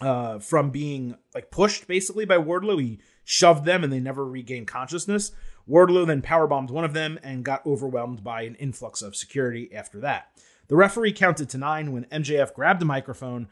uh, 0.00 0.38
from 0.38 0.70
being 0.70 1.16
like 1.34 1.50
pushed 1.50 1.86
basically 1.86 2.24
by 2.24 2.36
Wardlow. 2.36 2.80
He 2.80 3.00
shoved 3.24 3.64
them 3.64 3.84
and 3.84 3.92
they 3.92 4.00
never 4.00 4.24
regained 4.24 4.66
consciousness. 4.66 5.32
Wardlow 5.68 6.06
then 6.06 6.22
powerbombed 6.22 6.70
one 6.70 6.84
of 6.84 6.92
them 6.92 7.18
and 7.22 7.44
got 7.44 7.64
overwhelmed 7.66 8.22
by 8.22 8.42
an 8.42 8.54
influx 8.56 9.02
of 9.02 9.16
security 9.16 9.74
after 9.74 10.00
that. 10.00 10.28
The 10.68 10.76
referee 10.76 11.12
counted 11.12 11.48
to 11.50 11.58
nine 11.58 11.92
when 11.92 12.04
MJF 12.06 12.54
grabbed 12.54 12.80
the 12.80 12.86
microphone 12.86 13.48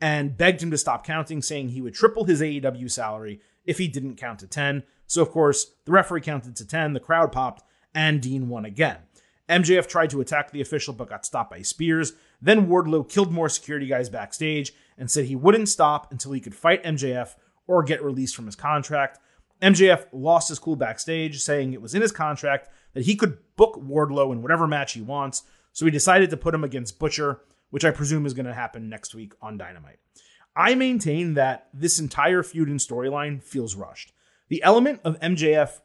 and 0.00 0.36
begged 0.36 0.62
him 0.62 0.70
to 0.70 0.78
stop 0.78 1.06
counting, 1.06 1.40
saying 1.42 1.70
he 1.70 1.80
would 1.80 1.94
triple 1.94 2.24
his 2.24 2.40
AEW 2.40 2.90
salary 2.90 3.40
if 3.64 3.78
he 3.78 3.88
didn't 3.88 4.16
count 4.16 4.40
to 4.40 4.46
10. 4.46 4.82
So, 5.06 5.22
of 5.22 5.30
course, 5.30 5.72
the 5.84 5.92
referee 5.92 6.20
counted 6.20 6.56
to 6.56 6.66
10, 6.66 6.92
the 6.92 7.00
crowd 7.00 7.32
popped, 7.32 7.62
and 7.96 8.20
Dean 8.20 8.48
won 8.48 8.66
again. 8.66 8.98
MJF 9.48 9.88
tried 9.88 10.10
to 10.10 10.20
attack 10.20 10.50
the 10.50 10.60
official 10.60 10.92
but 10.92 11.08
got 11.08 11.24
stopped 11.24 11.50
by 11.50 11.62
Spears. 11.62 12.12
Then 12.42 12.66
Wardlow 12.66 13.08
killed 13.08 13.32
more 13.32 13.48
security 13.48 13.86
guys 13.86 14.10
backstage 14.10 14.72
and 14.98 15.10
said 15.10 15.24
he 15.24 15.34
wouldn't 15.34 15.68
stop 15.68 16.12
until 16.12 16.32
he 16.32 16.40
could 16.40 16.54
fight 16.54 16.84
MJF 16.84 17.34
or 17.66 17.82
get 17.82 18.04
released 18.04 18.36
from 18.36 18.46
his 18.46 18.54
contract. 18.54 19.18
MJF 19.62 20.06
lost 20.12 20.50
his 20.50 20.58
cool 20.58 20.76
backstage, 20.76 21.40
saying 21.40 21.72
it 21.72 21.80
was 21.80 21.94
in 21.94 22.02
his 22.02 22.12
contract 22.12 22.68
that 22.92 23.06
he 23.06 23.16
could 23.16 23.38
book 23.56 23.76
Wardlow 23.76 24.32
in 24.32 24.42
whatever 24.42 24.66
match 24.66 24.92
he 24.92 25.00
wants, 25.00 25.44
so 25.72 25.86
he 25.86 25.90
decided 25.90 26.28
to 26.30 26.36
put 26.36 26.54
him 26.54 26.64
against 26.64 26.98
Butcher, 26.98 27.40
which 27.70 27.84
I 27.84 27.90
presume 27.90 28.26
is 28.26 28.34
going 28.34 28.46
to 28.46 28.52
happen 28.52 28.90
next 28.90 29.14
week 29.14 29.32
on 29.40 29.56
Dynamite. 29.56 29.98
I 30.54 30.74
maintain 30.74 31.34
that 31.34 31.68
this 31.72 31.98
entire 31.98 32.42
feud 32.42 32.68
and 32.68 32.80
storyline 32.80 33.42
feels 33.42 33.74
rushed. 33.74 34.12
The 34.48 34.62
element 34.62 35.00
of 35.04 35.18
MJF 35.20 35.80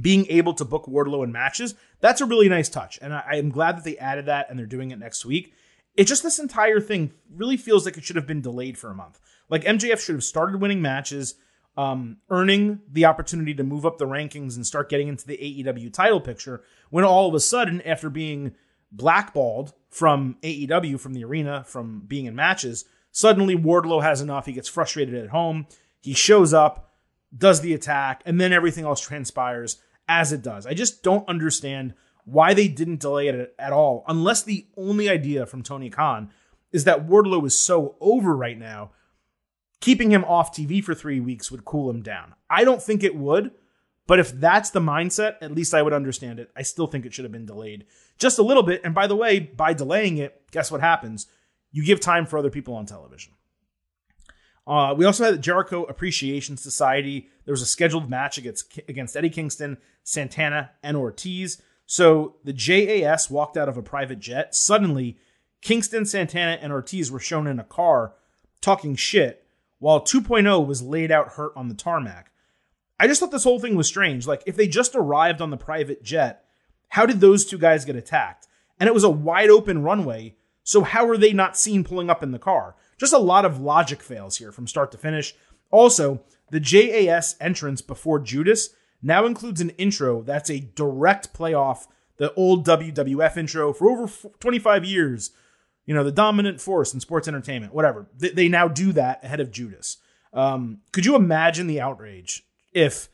being 0.00 0.26
able 0.26 0.54
to 0.54 0.64
book 0.64 0.86
Wardlow 0.86 1.24
in 1.24 1.32
matches, 1.32 1.74
that's 2.00 2.20
a 2.20 2.26
really 2.26 2.48
nice 2.48 2.68
touch. 2.68 2.98
And 3.00 3.14
I, 3.14 3.36
am 3.36 3.50
glad 3.50 3.76
that 3.76 3.84
they 3.84 3.96
added 3.96 4.26
that 4.26 4.50
and 4.50 4.58
they're 4.58 4.66
doing 4.66 4.90
it 4.90 4.98
next 4.98 5.24
week. 5.24 5.54
It 5.96 6.04
just, 6.04 6.22
this 6.22 6.38
entire 6.38 6.80
thing 6.80 7.12
really 7.34 7.56
feels 7.56 7.84
like 7.84 7.96
it 7.96 8.04
should 8.04 8.16
have 8.16 8.26
been 8.26 8.42
delayed 8.42 8.78
for 8.78 8.90
a 8.90 8.94
month. 8.94 9.18
Like 9.48 9.64
MJF 9.64 9.98
should 10.00 10.14
have 10.14 10.24
started 10.24 10.60
winning 10.60 10.82
matches 10.82 11.34
um, 11.78 12.16
earning 12.28 12.80
the 12.90 13.04
opportunity 13.04 13.54
to 13.54 13.62
move 13.62 13.86
up 13.86 13.98
the 13.98 14.06
rankings 14.06 14.56
and 14.56 14.66
start 14.66 14.88
getting 14.88 15.06
into 15.06 15.24
the 15.24 15.36
AEW 15.36 15.92
title 15.92 16.20
picture 16.20 16.64
when 16.90 17.04
all 17.04 17.28
of 17.28 17.34
a 17.34 17.40
sudden, 17.40 17.80
after 17.82 18.10
being 18.10 18.56
blackballed 18.90 19.72
from 19.88 20.36
AEW, 20.42 20.98
from 20.98 21.14
the 21.14 21.24
arena, 21.24 21.62
from 21.68 22.00
being 22.00 22.26
in 22.26 22.34
matches, 22.34 22.84
suddenly 23.12 23.56
Wardlow 23.56 24.02
has 24.02 24.20
enough. 24.20 24.46
He 24.46 24.52
gets 24.52 24.68
frustrated 24.68 25.14
at 25.14 25.30
home. 25.30 25.66
He 26.00 26.14
shows 26.14 26.52
up, 26.52 26.87
does 27.36 27.60
the 27.60 27.74
attack, 27.74 28.22
and 28.24 28.40
then 28.40 28.52
everything 28.52 28.84
else 28.84 29.00
transpires 29.00 29.80
as 30.08 30.32
it 30.32 30.42
does. 30.42 30.66
I 30.66 30.74
just 30.74 31.02
don't 31.02 31.28
understand 31.28 31.94
why 32.24 32.54
they 32.54 32.68
didn't 32.68 33.00
delay 33.00 33.28
it 33.28 33.54
at 33.58 33.72
all, 33.72 34.04
unless 34.06 34.42
the 34.42 34.66
only 34.76 35.08
idea 35.08 35.46
from 35.46 35.62
Tony 35.62 35.90
Khan 35.90 36.30
is 36.72 36.84
that 36.84 37.06
Wardlow 37.06 37.46
is 37.46 37.58
so 37.58 37.96
over 38.00 38.36
right 38.36 38.58
now 38.58 38.90
keeping 39.80 40.10
him 40.10 40.24
off 40.24 40.54
TV 40.54 40.82
for 40.82 40.94
three 40.94 41.20
weeks 41.20 41.50
would 41.50 41.64
cool 41.64 41.90
him 41.90 42.02
down. 42.02 42.34
I 42.50 42.64
don't 42.64 42.82
think 42.82 43.02
it 43.02 43.16
would, 43.16 43.52
but 44.06 44.18
if 44.18 44.32
that's 44.32 44.70
the 44.70 44.80
mindset, 44.80 45.36
at 45.40 45.54
least 45.54 45.74
I 45.74 45.82
would 45.82 45.92
understand 45.92 46.40
it. 46.40 46.50
I 46.56 46.62
still 46.62 46.86
think 46.86 47.06
it 47.06 47.14
should 47.14 47.24
have 47.24 47.32
been 47.32 47.46
delayed 47.46 47.86
just 48.18 48.38
a 48.38 48.42
little 48.42 48.62
bit. 48.62 48.80
And 48.84 48.94
by 48.94 49.06
the 49.06 49.16
way, 49.16 49.38
by 49.38 49.72
delaying 49.72 50.18
it, 50.18 50.42
guess 50.50 50.70
what 50.70 50.80
happens? 50.80 51.26
You 51.70 51.84
give 51.84 52.00
time 52.00 52.26
for 52.26 52.38
other 52.38 52.50
people 52.50 52.74
on 52.74 52.86
television. 52.86 53.34
Uh, 54.68 54.94
we 54.94 55.06
also 55.06 55.24
had 55.24 55.34
the 55.34 55.38
Jericho 55.38 55.84
Appreciation 55.84 56.58
Society. 56.58 57.30
There 57.46 57.52
was 57.52 57.62
a 57.62 57.66
scheduled 57.66 58.10
match 58.10 58.36
against 58.36 58.78
against 58.86 59.16
Eddie 59.16 59.30
Kingston, 59.30 59.78
Santana, 60.04 60.72
and 60.82 60.96
Ortiz. 60.96 61.62
So 61.86 62.36
the 62.44 62.52
JAS 62.52 63.30
walked 63.30 63.56
out 63.56 63.70
of 63.70 63.78
a 63.78 63.82
private 63.82 64.18
jet. 64.18 64.54
Suddenly, 64.54 65.16
Kingston, 65.62 66.04
Santana, 66.04 66.58
and 66.60 66.70
Ortiz 66.70 67.10
were 67.10 67.18
shown 67.18 67.46
in 67.46 67.58
a 67.58 67.64
car 67.64 68.12
talking 68.60 68.94
shit, 68.94 69.46
while 69.78 70.00
2.0 70.00 70.66
was 70.66 70.82
laid 70.82 71.10
out 71.10 71.32
hurt 71.32 71.52
on 71.56 71.68
the 71.68 71.74
tarmac. 71.74 72.30
I 73.00 73.06
just 73.06 73.20
thought 73.20 73.30
this 73.30 73.44
whole 73.44 73.60
thing 73.60 73.76
was 73.76 73.86
strange. 73.86 74.26
Like, 74.26 74.42
if 74.44 74.56
they 74.56 74.68
just 74.68 74.94
arrived 74.94 75.40
on 75.40 75.50
the 75.50 75.56
private 75.56 76.02
jet, 76.02 76.44
how 76.88 77.06
did 77.06 77.20
those 77.20 77.46
two 77.46 77.58
guys 77.58 77.84
get 77.84 77.96
attacked? 77.96 78.48
And 78.78 78.88
it 78.88 78.94
was 78.94 79.04
a 79.04 79.10
wide 79.10 79.50
open 79.50 79.82
runway, 79.82 80.36
so 80.62 80.82
how 80.82 81.06
were 81.06 81.16
they 81.16 81.32
not 81.32 81.56
seen 81.56 81.84
pulling 81.84 82.10
up 82.10 82.22
in 82.22 82.32
the 82.32 82.38
car? 82.38 82.74
Just 82.98 83.12
a 83.12 83.18
lot 83.18 83.44
of 83.44 83.60
logic 83.60 84.02
fails 84.02 84.38
here 84.38 84.52
from 84.52 84.66
start 84.66 84.90
to 84.92 84.98
finish. 84.98 85.34
Also, 85.70 86.20
the 86.50 86.60
JAS 86.60 87.36
entrance 87.40 87.80
before 87.80 88.18
Judas 88.18 88.70
now 89.02 89.24
includes 89.26 89.60
an 89.60 89.70
intro 89.70 90.22
that's 90.22 90.50
a 90.50 90.60
direct 90.60 91.32
play 91.32 91.54
off 91.54 91.86
the 92.16 92.34
old 92.34 92.66
WWF 92.66 93.36
intro 93.36 93.72
for 93.72 93.90
over 93.90 94.12
25 94.40 94.84
years. 94.84 95.30
You 95.86 95.94
know, 95.94 96.04
the 96.04 96.12
dominant 96.12 96.60
force 96.60 96.92
in 96.92 97.00
sports 97.00 97.28
entertainment, 97.28 97.72
whatever. 97.72 98.08
They, 98.16 98.30
they 98.30 98.48
now 98.48 98.68
do 98.68 98.92
that 98.92 99.24
ahead 99.24 99.40
of 99.40 99.50
Judas. 99.50 99.98
Um, 100.32 100.80
could 100.92 101.06
you 101.06 101.16
imagine 101.16 101.66
the 101.66 101.80
outrage 101.80 102.44
if 102.72 103.08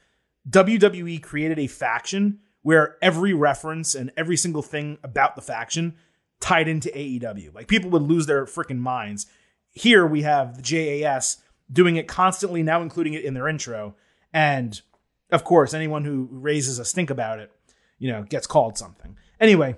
WWE 0.50 1.22
created 1.22 1.58
a 1.58 1.68
faction 1.68 2.40
where 2.62 2.96
every 3.00 3.32
reference 3.32 3.94
and 3.94 4.10
every 4.16 4.36
single 4.36 4.62
thing 4.62 4.98
about 5.04 5.36
the 5.36 5.42
faction 5.42 5.94
tied 6.40 6.66
into 6.66 6.88
AEW? 6.88 7.54
Like 7.54 7.68
people 7.68 7.90
would 7.90 8.02
lose 8.02 8.26
their 8.26 8.46
freaking 8.46 8.78
minds. 8.78 9.26
Here 9.75 10.07
we 10.07 10.23
have 10.23 10.57
the 10.57 10.62
JAS 10.62 11.38
doing 11.71 11.97
it 11.97 12.09
constantly, 12.09 12.62
now 12.62 12.81
including 12.83 13.14
it 13.14 13.25
in 13.25 13.35
their 13.35 13.49
intro. 13.49 13.95
And 14.33 14.81
of 15.31 15.45
course, 15.45 15.75
anyone 15.75 16.04
who 16.04 16.28
raises 16.31 16.78
a 16.78 16.85
stink 16.85 17.11
about 17.11 17.40
it, 17.40 17.52
you 17.99 18.11
know, 18.11 18.23
gets 18.23 18.47
called 18.47 18.78
something. 18.78 19.16
Anyway, 19.40 19.76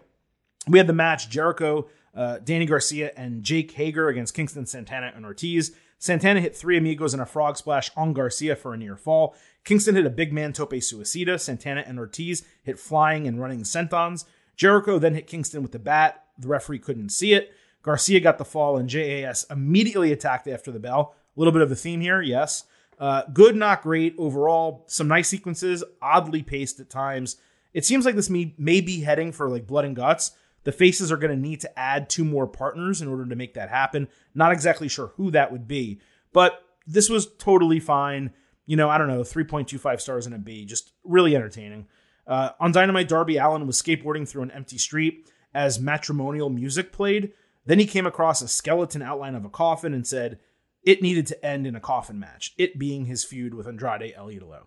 we 0.68 0.78
had 0.78 0.86
the 0.86 0.92
match 0.92 1.28
Jericho, 1.28 1.88
uh, 2.14 2.38
Danny 2.38 2.66
Garcia, 2.66 3.12
and 3.16 3.42
Jake 3.42 3.72
Hager 3.72 4.08
against 4.08 4.34
Kingston 4.34 4.66
Santana 4.66 5.12
and 5.14 5.24
Ortiz. 5.24 5.74
Santana 5.98 6.40
hit 6.40 6.54
three 6.54 6.76
amigos 6.76 7.14
in 7.14 7.20
a 7.20 7.26
frog 7.26 7.56
splash 7.56 7.90
on 7.96 8.12
Garcia 8.12 8.54
for 8.54 8.74
a 8.74 8.76
near 8.76 8.96
fall. 8.96 9.34
Kingston 9.64 9.96
hit 9.96 10.04
a 10.04 10.10
big 10.10 10.32
man 10.32 10.52
tope 10.52 10.72
suicida. 10.72 11.40
Santana 11.40 11.84
and 11.86 11.98
Ortiz 11.98 12.44
hit 12.62 12.78
flying 12.78 13.26
and 13.26 13.40
running 13.40 13.64
sentons. 13.64 14.24
Jericho 14.56 14.98
then 14.98 15.14
hit 15.14 15.26
Kingston 15.26 15.62
with 15.62 15.72
the 15.72 15.78
bat. 15.78 16.24
The 16.38 16.48
referee 16.48 16.80
couldn't 16.80 17.10
see 17.10 17.32
it. 17.32 17.52
Garcia 17.86 18.18
got 18.18 18.36
the 18.36 18.44
fall, 18.44 18.76
and 18.76 18.88
JAS 18.88 19.46
immediately 19.48 20.10
attacked 20.10 20.48
after 20.48 20.72
the 20.72 20.80
bell. 20.80 21.14
A 21.36 21.40
little 21.40 21.52
bit 21.52 21.62
of 21.62 21.70
a 21.70 21.76
theme 21.76 22.00
here, 22.00 22.20
yes. 22.20 22.64
Uh, 22.98 23.22
good, 23.32 23.54
not 23.54 23.82
great 23.82 24.16
overall. 24.18 24.84
Some 24.88 25.06
nice 25.06 25.28
sequences, 25.28 25.84
oddly 26.02 26.42
paced 26.42 26.80
at 26.80 26.90
times. 26.90 27.36
It 27.72 27.84
seems 27.84 28.04
like 28.04 28.16
this 28.16 28.28
may, 28.28 28.52
may 28.58 28.80
be 28.80 29.02
heading 29.02 29.30
for 29.30 29.48
like 29.48 29.68
blood 29.68 29.84
and 29.84 29.94
guts. 29.94 30.32
The 30.64 30.72
faces 30.72 31.12
are 31.12 31.16
going 31.16 31.30
to 31.30 31.40
need 31.40 31.60
to 31.60 31.78
add 31.78 32.10
two 32.10 32.24
more 32.24 32.48
partners 32.48 33.00
in 33.00 33.06
order 33.06 33.24
to 33.24 33.36
make 33.36 33.54
that 33.54 33.68
happen. 33.68 34.08
Not 34.34 34.50
exactly 34.50 34.88
sure 34.88 35.12
who 35.16 35.30
that 35.30 35.52
would 35.52 35.68
be, 35.68 36.00
but 36.32 36.64
this 36.88 37.08
was 37.08 37.28
totally 37.38 37.78
fine. 37.78 38.32
You 38.64 38.76
know, 38.76 38.90
I 38.90 38.98
don't 38.98 39.06
know, 39.06 39.20
3.25 39.20 40.00
stars 40.00 40.26
in 40.26 40.32
a 40.32 40.38
B. 40.38 40.64
Just 40.64 40.90
really 41.04 41.36
entertaining. 41.36 41.86
Uh, 42.26 42.50
on 42.58 42.72
Dynamite, 42.72 43.06
Darby 43.06 43.36
Allin 43.36 43.64
was 43.64 43.80
skateboarding 43.80 44.28
through 44.28 44.42
an 44.42 44.50
empty 44.50 44.78
street 44.78 45.30
as 45.54 45.78
matrimonial 45.78 46.50
music 46.50 46.90
played. 46.90 47.32
Then 47.66 47.78
he 47.78 47.86
came 47.86 48.06
across 48.06 48.40
a 48.40 48.48
skeleton 48.48 49.02
outline 49.02 49.34
of 49.34 49.44
a 49.44 49.50
coffin 49.50 49.92
and 49.92 50.06
said, 50.06 50.38
it 50.82 51.02
needed 51.02 51.26
to 51.26 51.44
end 51.44 51.66
in 51.66 51.74
a 51.74 51.80
coffin 51.80 52.18
match, 52.18 52.54
it 52.56 52.78
being 52.78 53.06
his 53.06 53.24
feud 53.24 53.52
with 53.52 53.66
Andrade 53.66 54.14
El 54.16 54.28
Idolo. 54.28 54.62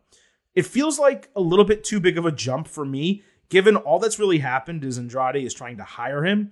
It 0.53 0.65
feels 0.65 1.00
like 1.00 1.29
a 1.36 1.41
little 1.41 1.63
bit 1.63 1.86
too 1.86 2.01
big 2.01 2.18
of 2.18 2.25
a 2.25 2.32
jump 2.32 2.68
for 2.68 2.86
me, 2.86 3.24
given 3.47 3.78
all 3.78 4.00
that's 4.00 4.19
really 4.19 4.39
happened 4.39 4.84
is 4.84 4.97
Andrade 4.97 5.38
is 5.38 5.54
trying 5.54 5.78
to 5.78 5.84
hire 5.84 6.26
him. 6.26 6.52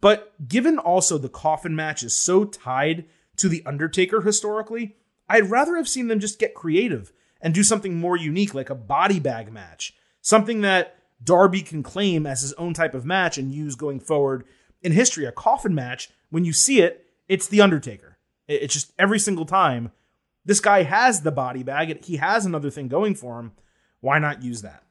But 0.00 0.48
given 0.48 0.78
also 0.78 1.18
the 1.18 1.28
coffin 1.28 1.74
match 1.74 2.04
is 2.04 2.16
so 2.16 2.44
tied 2.44 3.06
to 3.38 3.48
The 3.48 3.64
Undertaker 3.66 4.20
historically, 4.20 4.96
I'd 5.28 5.50
rather 5.50 5.76
have 5.76 5.88
seen 5.88 6.06
them 6.06 6.20
just 6.20 6.38
get 6.38 6.54
creative 6.54 7.12
and 7.40 7.52
do 7.52 7.64
something 7.64 7.98
more 7.98 8.16
unique, 8.16 8.54
like 8.54 8.70
a 8.70 8.74
body 8.76 9.18
bag 9.18 9.52
match. 9.52 9.94
Something 10.20 10.60
that 10.60 10.96
Darby 11.22 11.62
can 11.62 11.82
claim 11.82 12.26
as 12.26 12.42
his 12.42 12.52
own 12.54 12.74
type 12.74 12.94
of 12.94 13.04
match 13.04 13.38
and 13.38 13.52
use 13.52 13.74
going 13.74 13.98
forward 13.98 14.44
in 14.82 14.92
history. 14.92 15.24
A 15.24 15.32
coffin 15.32 15.74
match, 15.74 16.10
when 16.30 16.44
you 16.44 16.52
see 16.52 16.80
it, 16.80 17.06
it's 17.28 17.46
The 17.46 17.60
Undertaker. 17.60 18.18
It's 18.46 18.74
just 18.74 18.92
every 18.98 19.18
single 19.18 19.44
time 19.44 19.92
this 20.44 20.60
guy 20.60 20.82
has 20.82 21.20
the 21.20 21.30
body 21.30 21.62
bag, 21.62 22.04
he 22.04 22.16
has 22.16 22.46
another 22.46 22.70
thing 22.70 22.88
going 22.88 23.14
for 23.14 23.38
him. 23.38 23.52
Why 24.00 24.18
not 24.18 24.42
use 24.42 24.62
that? 24.62 24.82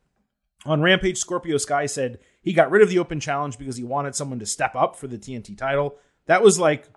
On 0.65 0.82
Rampage, 0.82 1.17
Scorpio 1.17 1.58
Sky 1.58 1.86
said 1.86 2.19
he 2.41 2.54
got 2.54 2.69
rid 2.69 2.84
of 2.84 2.89
the 2.89 3.00
open 3.00 3.19
challenge 3.19 3.58
because 3.58 3.78
he 3.78 3.84
wanted 3.84 4.15
someone 4.15 4.39
to 4.39 4.45
step 4.45 4.76
up 4.76 4.95
for 4.95 5.08
the 5.08 5.17
TNT 5.17 5.58
title. 5.58 5.95
That 6.28 6.43
was 6.43 6.60
like 6.60 6.88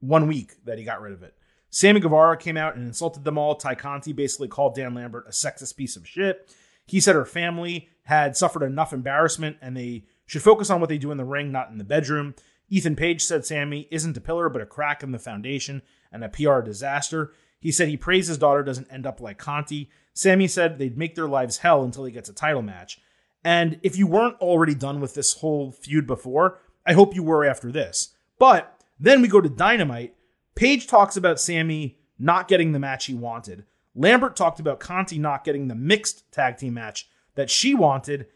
one 0.00 0.26
week 0.26 0.64
that 0.64 0.78
he 0.78 0.84
got 0.84 1.02
rid 1.02 1.12
of 1.12 1.22
it. 1.22 1.34
Sammy 1.70 2.00
Guevara 2.00 2.36
came 2.38 2.56
out 2.56 2.76
and 2.76 2.86
insulted 2.86 3.24
them 3.24 3.36
all. 3.36 3.54
Tay 3.54 3.74
Conti 3.74 4.12
basically 4.12 4.48
called 4.48 4.74
Dan 4.74 4.94
Lambert 4.94 5.26
a 5.26 5.30
sexist 5.30 5.76
piece 5.76 5.96
of 5.96 6.08
shit. 6.08 6.54
He 6.86 7.00
said 7.00 7.14
her 7.14 7.26
family 7.26 7.90
had 8.04 8.36
suffered 8.36 8.62
enough 8.62 8.94
embarrassment 8.94 9.58
and 9.60 9.76
they 9.76 10.04
should 10.28 10.42
focus 10.42 10.70
on 10.70 10.78
what 10.78 10.88
they 10.88 10.98
do 10.98 11.10
in 11.10 11.16
the 11.16 11.24
ring, 11.24 11.50
not 11.50 11.70
in 11.70 11.78
the 11.78 11.84
bedroom. 11.84 12.34
Ethan 12.68 12.94
Page 12.94 13.24
said 13.24 13.46
Sammy 13.46 13.88
isn't 13.90 14.16
a 14.16 14.20
pillar, 14.20 14.48
but 14.48 14.62
a 14.62 14.66
crack 14.66 15.02
in 15.02 15.10
the 15.10 15.18
foundation 15.18 15.82
and 16.12 16.22
a 16.22 16.28
PR 16.28 16.60
disaster. 16.60 17.32
He 17.60 17.72
said 17.72 17.88
he 17.88 17.96
prays 17.96 18.28
his 18.28 18.38
daughter 18.38 18.62
doesn't 18.62 18.92
end 18.92 19.06
up 19.06 19.20
like 19.20 19.38
Conti. 19.38 19.90
Sammy 20.12 20.46
said 20.46 20.78
they'd 20.78 20.98
make 20.98 21.14
their 21.14 21.26
lives 21.26 21.58
hell 21.58 21.82
until 21.82 22.04
he 22.04 22.12
gets 22.12 22.28
a 22.28 22.34
title 22.34 22.62
match. 22.62 23.00
And 23.42 23.80
if 23.82 23.96
you 23.96 24.06
weren't 24.06 24.38
already 24.40 24.74
done 24.74 25.00
with 25.00 25.14
this 25.14 25.34
whole 25.34 25.72
feud 25.72 26.06
before, 26.06 26.58
I 26.84 26.92
hope 26.92 27.14
you 27.14 27.22
were 27.22 27.44
after 27.44 27.72
this. 27.72 28.10
But 28.38 28.82
then 29.00 29.22
we 29.22 29.28
go 29.28 29.40
to 29.40 29.48
Dynamite. 29.48 30.14
Page 30.54 30.86
talks 30.86 31.16
about 31.16 31.40
Sammy 31.40 31.98
not 32.18 32.48
getting 32.48 32.72
the 32.72 32.78
match 32.78 33.06
he 33.06 33.14
wanted. 33.14 33.64
Lambert 33.94 34.36
talked 34.36 34.60
about 34.60 34.80
Conti 34.80 35.18
not 35.18 35.44
getting 35.44 35.68
the 35.68 35.74
mixed 35.74 36.30
tag 36.30 36.58
team 36.58 36.74
match 36.74 37.08
that 37.34 37.48
she 37.48 37.74
wanted. 37.74 38.26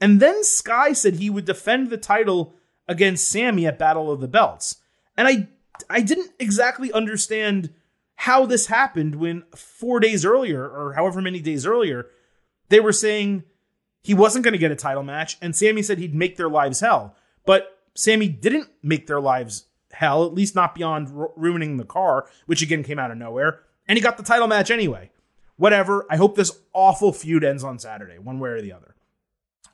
And 0.00 0.20
then 0.20 0.44
Sky 0.44 0.92
said 0.92 1.14
he 1.14 1.30
would 1.30 1.44
defend 1.44 1.90
the 1.90 1.96
title 1.96 2.54
against 2.88 3.28
Sammy 3.28 3.66
at 3.66 3.78
Battle 3.78 4.10
of 4.10 4.20
the 4.20 4.28
Belts. 4.28 4.76
And 5.16 5.28
I 5.28 5.48
I 5.90 6.02
didn't 6.02 6.30
exactly 6.38 6.92
understand 6.92 7.72
how 8.16 8.46
this 8.46 8.66
happened 8.66 9.16
when 9.16 9.42
4 9.56 9.98
days 10.00 10.24
earlier 10.24 10.62
or 10.62 10.92
however 10.92 11.20
many 11.20 11.40
days 11.40 11.66
earlier 11.66 12.06
they 12.68 12.78
were 12.78 12.92
saying 12.92 13.42
he 14.02 14.14
wasn't 14.14 14.44
going 14.44 14.52
to 14.52 14.58
get 14.58 14.70
a 14.70 14.76
title 14.76 15.02
match 15.02 15.36
and 15.42 15.56
Sammy 15.56 15.82
said 15.82 15.98
he'd 15.98 16.14
make 16.14 16.36
their 16.36 16.48
lives 16.48 16.80
hell. 16.80 17.16
But 17.44 17.74
Sammy 17.94 18.28
didn't 18.28 18.68
make 18.82 19.06
their 19.06 19.20
lives 19.20 19.66
hell, 19.92 20.24
at 20.24 20.34
least 20.34 20.54
not 20.54 20.74
beyond 20.74 21.10
ru- 21.10 21.32
ruining 21.36 21.76
the 21.76 21.84
car, 21.84 22.26
which 22.46 22.62
again 22.62 22.82
came 22.82 22.98
out 22.98 23.10
of 23.10 23.18
nowhere, 23.18 23.60
and 23.86 23.96
he 23.96 24.02
got 24.02 24.16
the 24.16 24.22
title 24.22 24.48
match 24.48 24.70
anyway. 24.70 25.10
Whatever. 25.56 26.04
I 26.10 26.16
hope 26.16 26.34
this 26.34 26.58
awful 26.72 27.12
feud 27.12 27.44
ends 27.44 27.62
on 27.62 27.78
Saturday, 27.78 28.18
one 28.18 28.40
way 28.40 28.50
or 28.50 28.60
the 28.60 28.72
other. 28.72 28.93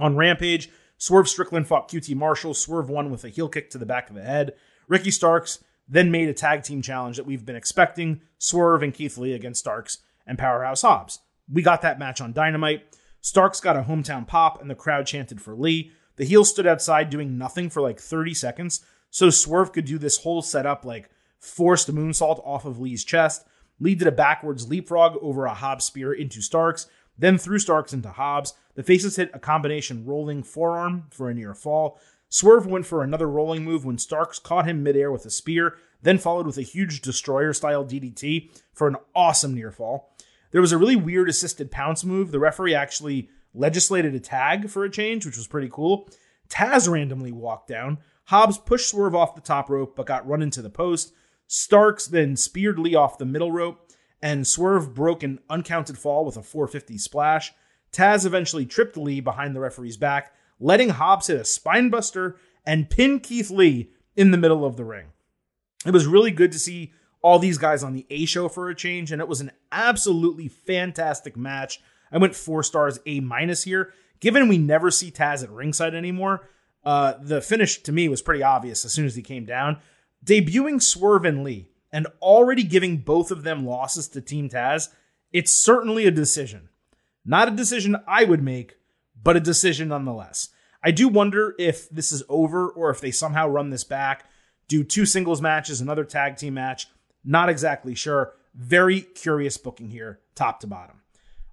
On 0.00 0.16
Rampage, 0.16 0.70
Swerve 0.96 1.28
Strickland 1.28 1.68
fought 1.68 1.90
QT 1.90 2.16
Marshall. 2.16 2.54
Swerve 2.54 2.88
won 2.88 3.10
with 3.10 3.24
a 3.24 3.28
heel 3.28 3.48
kick 3.48 3.70
to 3.70 3.78
the 3.78 3.86
back 3.86 4.08
of 4.08 4.16
the 4.16 4.22
head. 4.22 4.54
Ricky 4.88 5.10
Starks 5.10 5.62
then 5.86 6.10
made 6.10 6.28
a 6.28 6.34
tag 6.34 6.62
team 6.62 6.82
challenge 6.82 7.16
that 7.16 7.26
we've 7.26 7.44
been 7.44 7.56
expecting 7.56 8.22
Swerve 8.38 8.82
and 8.82 8.94
Keith 8.94 9.18
Lee 9.18 9.34
against 9.34 9.60
Starks 9.60 9.98
and 10.26 10.38
Powerhouse 10.38 10.82
Hobbs. 10.82 11.20
We 11.52 11.62
got 11.62 11.82
that 11.82 11.98
match 11.98 12.20
on 12.20 12.32
Dynamite. 12.32 12.96
Starks 13.20 13.60
got 13.60 13.76
a 13.76 13.82
hometown 13.82 14.26
pop, 14.26 14.60
and 14.60 14.70
the 14.70 14.74
crowd 14.74 15.06
chanted 15.06 15.42
for 15.42 15.54
Lee. 15.54 15.92
The 16.16 16.24
heel 16.24 16.44
stood 16.44 16.66
outside 16.66 17.10
doing 17.10 17.36
nothing 17.36 17.68
for 17.68 17.82
like 17.82 18.00
30 18.00 18.34
seconds, 18.34 18.84
so 19.10 19.30
Swerve 19.30 19.72
could 19.72 19.84
do 19.84 19.98
this 19.98 20.18
whole 20.18 20.42
setup 20.42 20.84
like 20.84 21.10
forced 21.38 21.92
moonsault 21.92 22.46
off 22.46 22.64
of 22.64 22.78
Lee's 22.78 23.04
chest. 23.04 23.46
Lee 23.80 23.94
did 23.94 24.06
a 24.06 24.12
backwards 24.12 24.68
leapfrog 24.68 25.16
over 25.20 25.46
a 25.46 25.54
Hobbs 25.54 25.86
spear 25.86 26.12
into 26.12 26.40
Starks, 26.40 26.86
then 27.20 27.38
threw 27.38 27.58
Starks 27.58 27.92
into 27.92 28.10
Hobbs. 28.10 28.54
The 28.74 28.82
faces 28.82 29.16
hit 29.16 29.30
a 29.34 29.38
combination 29.38 30.04
rolling 30.04 30.42
forearm 30.42 31.04
for 31.10 31.28
a 31.28 31.34
near 31.34 31.54
fall. 31.54 32.00
Swerve 32.30 32.66
went 32.66 32.86
for 32.86 33.02
another 33.02 33.28
rolling 33.28 33.64
move 33.64 33.84
when 33.84 33.98
Starks 33.98 34.38
caught 34.38 34.66
him 34.66 34.82
midair 34.82 35.12
with 35.12 35.26
a 35.26 35.30
spear, 35.30 35.76
then 36.02 36.16
followed 36.16 36.46
with 36.46 36.56
a 36.56 36.62
huge 36.62 37.02
destroyer 37.02 37.52
style 37.52 37.84
DDT 37.84 38.50
for 38.72 38.88
an 38.88 38.96
awesome 39.14 39.54
near 39.54 39.70
fall. 39.70 40.16
There 40.50 40.60
was 40.60 40.72
a 40.72 40.78
really 40.78 40.96
weird 40.96 41.28
assisted 41.28 41.70
pounce 41.70 42.04
move. 42.04 42.30
The 42.30 42.38
referee 42.38 42.74
actually 42.74 43.28
legislated 43.52 44.14
a 44.14 44.20
tag 44.20 44.70
for 44.70 44.84
a 44.84 44.90
change, 44.90 45.26
which 45.26 45.36
was 45.36 45.46
pretty 45.46 45.68
cool. 45.70 46.08
Taz 46.48 46.90
randomly 46.90 47.32
walked 47.32 47.68
down. 47.68 47.98
Hobbs 48.24 48.58
pushed 48.58 48.88
Swerve 48.88 49.14
off 49.14 49.34
the 49.34 49.40
top 49.40 49.68
rope 49.68 49.94
but 49.94 50.06
got 50.06 50.26
run 50.26 50.42
into 50.42 50.62
the 50.62 50.70
post. 50.70 51.12
Starks 51.46 52.06
then 52.06 52.36
speared 52.36 52.78
Lee 52.78 52.94
off 52.94 53.18
the 53.18 53.24
middle 53.24 53.50
rope, 53.50 53.89
and 54.22 54.46
Swerve 54.46 54.94
broke 54.94 55.22
an 55.22 55.40
uncounted 55.48 55.98
fall 55.98 56.24
with 56.24 56.36
a 56.36 56.42
450 56.42 56.98
splash. 56.98 57.52
Taz 57.92 58.24
eventually 58.24 58.66
tripped 58.66 58.96
Lee 58.96 59.20
behind 59.20 59.54
the 59.54 59.60
referee's 59.60 59.96
back, 59.96 60.32
letting 60.58 60.90
Hobbs 60.90 61.26
hit 61.28 61.38
a 61.38 61.40
spinebuster 61.40 62.36
and 62.64 62.90
pin 62.90 63.20
Keith 63.20 63.50
Lee 63.50 63.90
in 64.16 64.30
the 64.30 64.38
middle 64.38 64.64
of 64.64 64.76
the 64.76 64.84
ring. 64.84 65.06
It 65.86 65.92
was 65.92 66.06
really 66.06 66.30
good 66.30 66.52
to 66.52 66.58
see 66.58 66.92
all 67.22 67.38
these 67.38 67.58
guys 67.58 67.82
on 67.82 67.92
the 67.92 68.06
A 68.10 68.24
show 68.26 68.48
for 68.48 68.68
a 68.68 68.74
change, 68.74 69.12
and 69.12 69.20
it 69.20 69.28
was 69.28 69.40
an 69.40 69.50
absolutely 69.72 70.48
fantastic 70.48 71.36
match. 71.36 71.80
I 72.12 72.18
went 72.18 72.34
four 72.34 72.62
stars 72.62 72.98
A 73.06 73.20
minus 73.20 73.64
here. 73.64 73.92
Given 74.20 74.48
we 74.48 74.58
never 74.58 74.90
see 74.90 75.10
Taz 75.10 75.42
at 75.42 75.50
ringside 75.50 75.94
anymore, 75.94 76.48
Uh, 76.82 77.12
the 77.20 77.42
finish 77.42 77.82
to 77.82 77.92
me 77.92 78.08
was 78.08 78.22
pretty 78.22 78.42
obvious 78.42 78.86
as 78.86 78.92
soon 78.94 79.04
as 79.04 79.14
he 79.14 79.20
came 79.20 79.44
down. 79.44 79.76
Debuting 80.24 80.80
Swerve 80.82 81.26
and 81.26 81.44
Lee 81.44 81.68
and 81.92 82.06
already 82.20 82.62
giving 82.62 82.98
both 82.98 83.30
of 83.30 83.42
them 83.42 83.66
losses 83.66 84.08
to 84.08 84.20
Team 84.20 84.48
Taz, 84.48 84.88
it's 85.32 85.50
certainly 85.50 86.06
a 86.06 86.10
decision. 86.10 86.68
Not 87.24 87.48
a 87.48 87.52
decision 87.52 87.96
I 88.06 88.24
would 88.24 88.42
make, 88.42 88.76
but 89.22 89.36
a 89.36 89.40
decision 89.40 89.88
nonetheless. 89.88 90.48
I 90.82 90.90
do 90.90 91.08
wonder 91.08 91.54
if 91.58 91.88
this 91.90 92.10
is 92.10 92.22
over 92.28 92.68
or 92.68 92.90
if 92.90 93.00
they 93.00 93.10
somehow 93.10 93.48
run 93.48 93.70
this 93.70 93.84
back, 93.84 94.24
do 94.68 94.82
two 94.82 95.04
singles 95.04 95.42
matches, 95.42 95.80
another 95.80 96.04
tag 96.04 96.36
team 96.36 96.54
match. 96.54 96.88
Not 97.24 97.48
exactly 97.48 97.94
sure. 97.94 98.34
Very 98.54 99.02
curious 99.02 99.56
booking 99.56 99.90
here, 99.90 100.20
top 100.34 100.60
to 100.60 100.66
bottom. 100.66 101.02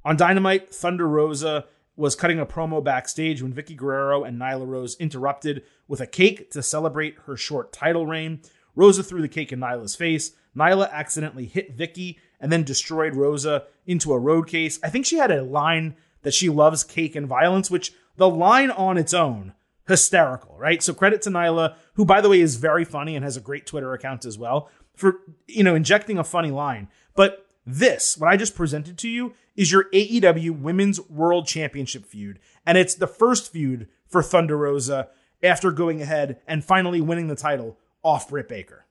On 0.06 0.16
Dynamite, 0.16 0.74
Thunder 0.74 1.08
Rosa 1.08 1.66
was 1.98 2.16
cutting 2.16 2.40
a 2.40 2.46
promo 2.46 2.82
backstage 2.82 3.42
when 3.42 3.52
Vickie 3.52 3.76
Guerrero 3.76 4.24
and 4.24 4.40
Nyla 4.40 4.66
Rose 4.66 4.96
interrupted 5.00 5.64
with 5.88 6.00
a 6.00 6.08
cake 6.08 6.52
to 6.52 6.64
celebrate 6.64 7.18
her 7.26 7.36
short 7.36 7.74
title 7.74 8.06
reign. 8.06 8.40
Rosa 8.78 9.02
threw 9.02 9.22
the 9.22 9.28
cake 9.28 9.52
in 9.52 9.60
Nyla's 9.60 9.96
face. 9.96 10.32
Nyla 10.56 10.90
accidentally 10.92 11.46
hit 11.46 11.76
Vickie 11.76 12.18
and 12.40 12.52
then 12.52 12.64
destroyed 12.64 13.16
Rosa 13.16 13.64
into 13.88 14.14
a 14.14 14.20
road 14.20 14.48
case. 14.48 14.80
I 14.84 14.90
think 14.90 15.06
she 15.06 15.18
had 15.18 15.32
a 15.32 15.44
line 15.44 15.96
that 16.22 16.36
she 16.36 16.48
loves 16.48 16.84
cake 16.84 17.16
and 17.16 17.28
violence, 17.28 17.72
which 17.72 17.94
the 18.18 18.30
line 18.30 18.70
on 18.70 18.98
its 18.98 19.14
own, 19.14 19.54
hysterical, 19.88 20.56
right? 20.60 20.84
So 20.84 20.94
credit 20.94 21.24
to 21.24 21.32
Nyla, 21.32 21.76
who 21.96 22.06
by 22.06 22.22
the 22.22 22.30
way 22.30 22.40
is 22.40 22.58
very 22.58 22.86
funny 22.86 23.16
and 23.16 23.26
has 23.26 23.36
a 23.36 23.42
great 23.42 23.66
Twitter 23.66 23.94
account 23.94 24.26
as 24.26 24.38
well, 24.38 24.70
for 24.96 25.22
you 25.48 25.64
know 25.64 25.76
injecting 25.76 26.20
a 26.20 26.24
funny 26.24 26.52
line. 26.52 26.88
But 27.16 27.48
this, 27.66 28.16
what 28.16 28.30
I 28.30 28.38
just 28.38 28.56
presented 28.56 28.98
to 29.00 29.10
you, 29.10 29.34
is 29.56 29.72
your 29.72 29.90
AEW 29.92 30.62
Women's 30.62 31.02
World 31.10 31.48
Championship 31.48 32.06
feud, 32.06 32.40
and 32.66 32.78
it's 32.78 32.94
the 32.94 33.08
first 33.08 33.52
feud 33.52 33.88
for 34.08 34.22
Thunder 34.22 34.56
Rosa 34.56 35.10
after 35.42 35.72
going 35.72 36.02
ahead 36.02 36.40
and 36.48 36.64
finally 36.64 37.02
winning 37.02 37.28
the 37.28 37.36
title 37.36 37.78
off 38.04 38.30
Britt 38.30 38.48
Baker. 38.48 38.86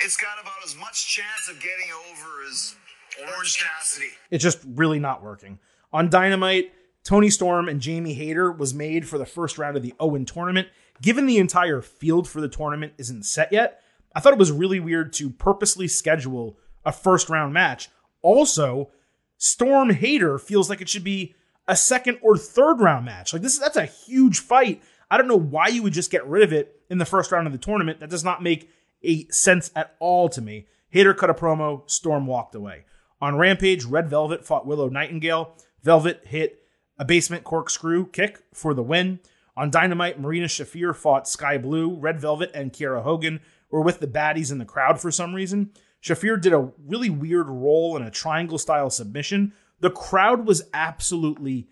It's 0.00 0.16
got 0.16 0.40
about 0.40 0.54
as 0.64 0.76
much 0.76 1.06
chance 1.06 1.48
of 1.48 1.56
getting 1.56 1.90
over 2.10 2.28
as 2.50 2.74
Orange 3.20 3.58
Cassidy. 3.58 4.10
It's 4.30 4.42
just 4.42 4.58
really 4.66 4.98
not 4.98 5.22
working. 5.22 5.58
On 5.92 6.10
Dynamite, 6.10 6.72
Toni 7.04 7.30
Storm 7.30 7.68
and 7.68 7.80
Jamie 7.80 8.14
Hayter 8.14 8.50
was 8.50 8.74
made 8.74 9.06
for 9.06 9.18
the 9.18 9.26
first 9.26 9.58
round 9.58 9.76
of 9.76 9.82
the 9.82 9.94
Owen 10.00 10.24
tournament. 10.24 10.68
Given 11.00 11.26
the 11.26 11.38
entire 11.38 11.80
field 11.80 12.26
for 12.28 12.40
the 12.40 12.48
tournament 12.48 12.94
isn't 12.98 13.24
set 13.24 13.52
yet, 13.52 13.80
I 14.14 14.20
thought 14.20 14.32
it 14.32 14.38
was 14.38 14.52
really 14.52 14.80
weird 14.80 15.12
to 15.14 15.30
purposely 15.30 15.88
schedule 15.88 16.58
a 16.84 16.92
first 16.92 17.28
round 17.28 17.52
match. 17.52 17.88
Also, 18.22 18.90
Storm 19.36 19.90
Hayter 19.90 20.38
feels 20.38 20.70
like 20.70 20.80
it 20.80 20.88
should 20.88 21.04
be 21.04 21.34
a 21.66 21.76
second 21.76 22.18
or 22.22 22.36
third 22.36 22.80
round 22.80 23.04
match. 23.04 23.32
Like 23.32 23.42
this 23.42 23.58
that's 23.58 23.76
a 23.76 23.84
huge 23.84 24.40
fight. 24.40 24.82
I 25.10 25.18
don't 25.18 25.28
know 25.28 25.36
why 25.38 25.68
you 25.68 25.82
would 25.82 25.92
just 25.92 26.10
get 26.10 26.26
rid 26.26 26.42
of 26.42 26.52
it 26.52 26.80
in 26.90 26.98
the 26.98 27.04
first 27.04 27.32
round 27.32 27.46
of 27.46 27.52
the 27.52 27.58
tournament. 27.58 28.00
That 28.00 28.10
does 28.10 28.24
not 28.24 28.42
make 28.42 28.70
a 29.02 29.26
sense 29.28 29.70
at 29.74 29.94
all 29.98 30.28
to 30.30 30.40
me. 30.40 30.66
Hayter 30.90 31.14
cut 31.14 31.30
a 31.30 31.34
promo, 31.34 31.88
Storm 31.90 32.26
walked 32.26 32.54
away. 32.54 32.84
On 33.20 33.36
Rampage, 33.36 33.84
Red 33.84 34.08
Velvet 34.08 34.44
fought 34.44 34.66
Willow 34.66 34.88
Nightingale. 34.88 35.56
Velvet 35.82 36.22
hit 36.26 36.62
a 36.98 37.04
basement 37.04 37.44
corkscrew 37.44 38.06
kick 38.06 38.42
for 38.52 38.74
the 38.74 38.82
win. 38.82 39.20
On 39.56 39.70
Dynamite, 39.70 40.20
Marina 40.20 40.46
Shafir 40.46 40.94
fought 40.94 41.28
Skye 41.28 41.58
Blue. 41.58 41.94
Red 41.96 42.20
Velvet 42.20 42.50
and 42.54 42.72
Kiera 42.72 43.02
Hogan 43.02 43.40
were 43.70 43.82
with 43.82 44.00
the 44.00 44.06
baddies 44.06 44.52
in 44.52 44.58
the 44.58 44.64
crowd 44.64 45.00
for 45.00 45.10
some 45.10 45.34
reason. 45.34 45.70
Shafir 46.02 46.40
did 46.40 46.52
a 46.52 46.70
really 46.86 47.10
weird 47.10 47.48
roll 47.48 47.96
in 47.96 48.02
a 48.02 48.10
triangle 48.10 48.58
style 48.58 48.90
submission. 48.90 49.52
The 49.80 49.90
crowd 49.90 50.46
was 50.46 50.68
absolutely 50.74 51.68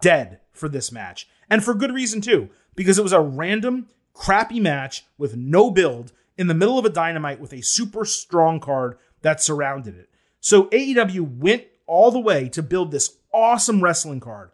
dead 0.00 0.40
for 0.52 0.68
this 0.68 0.90
match. 0.90 1.28
And 1.50 1.62
for 1.62 1.74
good 1.74 1.92
reason, 1.92 2.20
too, 2.20 2.48
because 2.76 2.98
it 2.98 3.02
was 3.02 3.12
a 3.12 3.20
random, 3.20 3.88
crappy 4.14 4.60
match 4.60 5.04
with 5.18 5.36
no 5.36 5.70
build 5.70 6.12
in 6.38 6.46
the 6.46 6.54
middle 6.54 6.78
of 6.78 6.84
a 6.84 6.90
dynamite 6.90 7.40
with 7.40 7.52
a 7.52 7.62
super 7.62 8.04
strong 8.04 8.60
card 8.60 8.96
that 9.22 9.42
surrounded 9.42 9.96
it. 9.96 10.08
So 10.40 10.64
AEW 10.66 11.38
went 11.38 11.64
all 11.86 12.10
the 12.10 12.20
way 12.20 12.48
to 12.50 12.62
build 12.62 12.90
this 12.90 13.18
awesome 13.32 13.82
wrestling 13.82 14.20
card. 14.20 14.50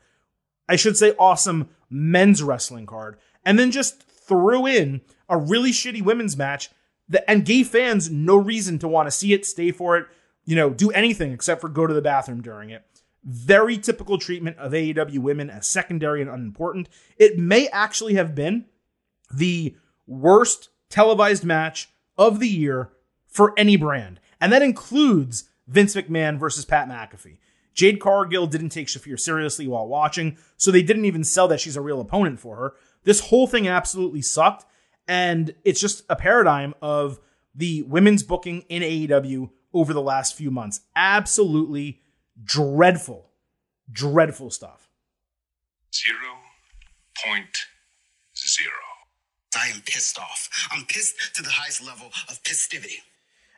I 0.68 0.76
should 0.76 0.96
say 0.96 1.14
awesome 1.18 1.68
men's 1.88 2.42
wrestling 2.42 2.86
card. 2.86 3.18
And 3.44 3.58
then 3.58 3.70
just 3.70 4.02
threw 4.02 4.66
in 4.66 5.00
a 5.28 5.36
really 5.36 5.70
shitty 5.70 6.02
women's 6.02 6.36
match 6.36 6.70
that, 7.08 7.28
and 7.28 7.44
gave 7.44 7.68
fans 7.68 8.10
no 8.10 8.36
reason 8.36 8.78
to 8.78 8.88
want 8.88 9.06
to 9.06 9.10
see 9.10 9.32
it, 9.32 9.44
stay 9.44 9.72
for 9.72 9.96
it, 9.96 10.06
you 10.44 10.56
know, 10.56 10.70
do 10.70 10.90
anything 10.90 11.32
except 11.32 11.60
for 11.60 11.68
go 11.68 11.86
to 11.86 11.94
the 11.94 12.02
bathroom 12.02 12.40
during 12.40 12.70
it. 12.70 12.84
Very 13.24 13.76
typical 13.76 14.16
treatment 14.16 14.58
of 14.58 14.72
AEW 14.72 15.18
women 15.18 15.50
as 15.50 15.66
secondary 15.66 16.22
and 16.22 16.30
unimportant. 16.30 16.88
It 17.18 17.38
may 17.38 17.68
actually 17.68 18.14
have 18.14 18.34
been 18.34 18.66
the 19.32 19.76
worst 20.06 20.68
televised 20.88 21.44
match 21.44 21.88
of 22.18 22.40
the 22.40 22.48
year 22.48 22.90
for 23.26 23.54
any 23.56 23.76
brand. 23.76 24.20
And 24.40 24.52
that 24.52 24.62
includes 24.62 25.44
Vince 25.66 25.94
McMahon 25.94 26.38
versus 26.38 26.64
Pat 26.64 26.88
McAfee. 26.88 27.38
Jade 27.74 28.00
Cargill 28.00 28.46
didn't 28.46 28.70
take 28.70 28.88
Shafir 28.88 29.18
seriously 29.18 29.66
while 29.68 29.86
watching, 29.86 30.36
so 30.56 30.70
they 30.70 30.82
didn't 30.82 31.04
even 31.04 31.24
sell 31.24 31.48
that 31.48 31.60
she's 31.60 31.76
a 31.76 31.80
real 31.80 32.00
opponent 32.00 32.40
for 32.40 32.56
her. 32.56 32.74
This 33.04 33.20
whole 33.20 33.46
thing 33.46 33.68
absolutely 33.68 34.22
sucked, 34.22 34.66
and 35.06 35.54
it's 35.64 35.80
just 35.80 36.02
a 36.08 36.16
paradigm 36.16 36.74
of 36.82 37.20
the 37.54 37.82
women's 37.82 38.22
booking 38.22 38.62
in 38.68 38.82
AEW 38.82 39.50
over 39.72 39.92
the 39.92 40.02
last 40.02 40.36
few 40.36 40.50
months. 40.50 40.80
Absolutely 40.96 42.02
dreadful, 42.42 43.30
dreadful 43.90 44.50
stuff. 44.50 44.88
Zero 45.94 46.38
point 47.24 47.56
zero. 48.36 48.89
I 49.60 49.68
am 49.68 49.82
pissed 49.84 50.18
off. 50.18 50.48
I'm 50.70 50.84
pissed 50.86 51.34
to 51.34 51.42
the 51.42 51.50
highest 51.50 51.84
level 51.84 52.08
of 52.28 52.42
pistivity. 52.42 53.02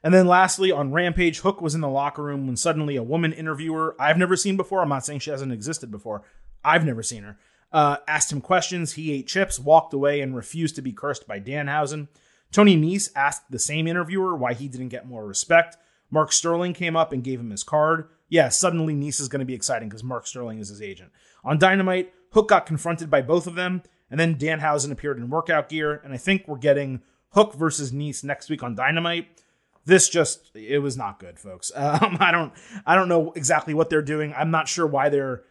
And 0.02 0.12
then 0.12 0.26
lastly, 0.26 0.72
on 0.72 0.92
Rampage, 0.92 1.40
Hook 1.40 1.60
was 1.60 1.74
in 1.74 1.80
the 1.80 1.88
locker 1.88 2.22
room 2.22 2.46
when 2.46 2.56
suddenly 2.56 2.96
a 2.96 3.02
woman 3.02 3.32
interviewer 3.32 3.94
I've 4.00 4.18
never 4.18 4.36
seen 4.36 4.56
before, 4.56 4.80
I'm 4.80 4.88
not 4.88 5.06
saying 5.06 5.20
she 5.20 5.30
hasn't 5.30 5.52
existed 5.52 5.90
before, 5.90 6.22
I've 6.64 6.84
never 6.84 7.02
seen 7.02 7.22
her, 7.22 7.38
uh, 7.72 7.98
asked 8.08 8.32
him 8.32 8.40
questions. 8.40 8.94
He 8.94 9.12
ate 9.12 9.28
chips, 9.28 9.60
walked 9.60 9.94
away, 9.94 10.20
and 10.20 10.34
refused 10.34 10.74
to 10.76 10.82
be 10.82 10.92
cursed 10.92 11.28
by 11.28 11.38
Danhausen. 11.38 12.08
Tony 12.50 12.76
Nese 12.76 13.10
asked 13.14 13.50
the 13.50 13.58
same 13.58 13.86
interviewer 13.86 14.36
why 14.36 14.54
he 14.54 14.68
didn't 14.68 14.88
get 14.88 15.06
more 15.06 15.24
respect. 15.24 15.76
Mark 16.10 16.32
Sterling 16.32 16.74
came 16.74 16.96
up 16.96 17.12
and 17.12 17.24
gave 17.24 17.40
him 17.40 17.50
his 17.50 17.62
card. 17.62 18.08
Yeah, 18.28 18.48
suddenly 18.50 18.94
Nese 18.94 19.20
is 19.20 19.28
going 19.28 19.40
to 19.40 19.46
be 19.46 19.54
exciting 19.54 19.88
because 19.88 20.04
Mark 20.04 20.26
Sterling 20.26 20.58
is 20.58 20.68
his 20.68 20.82
agent. 20.82 21.10
On 21.44 21.58
Dynamite, 21.58 22.12
Hook 22.32 22.48
got 22.48 22.66
confronted 22.66 23.10
by 23.10 23.22
both 23.22 23.46
of 23.46 23.54
them, 23.54 23.82
and 24.12 24.20
then 24.20 24.36
Danhausen 24.36 24.92
appeared 24.92 25.16
in 25.16 25.30
workout 25.30 25.70
gear. 25.70 26.00
And 26.04 26.12
I 26.12 26.18
think 26.18 26.46
we're 26.46 26.58
getting 26.58 27.00
Hook 27.30 27.54
versus 27.54 27.94
Nice 27.94 28.22
next 28.22 28.50
week 28.50 28.62
on 28.62 28.74
Dynamite. 28.74 29.26
This 29.86 30.08
just 30.10 30.50
it 30.54 30.80
was 30.80 30.98
not 30.98 31.18
good 31.18 31.40
folks. 31.40 31.72
Um, 31.76 32.18
i 32.20 32.30
don't 32.30 32.52
i 32.86 32.94
don't 32.94 33.08
know 33.08 33.32
exactly 33.32 33.74
what 33.74 33.88
they're 33.88 34.02
doing. 34.02 34.34
I'm 34.36 34.50
not 34.50 34.68
sure 34.68 34.86
why 34.86 35.08
they're 35.08 35.42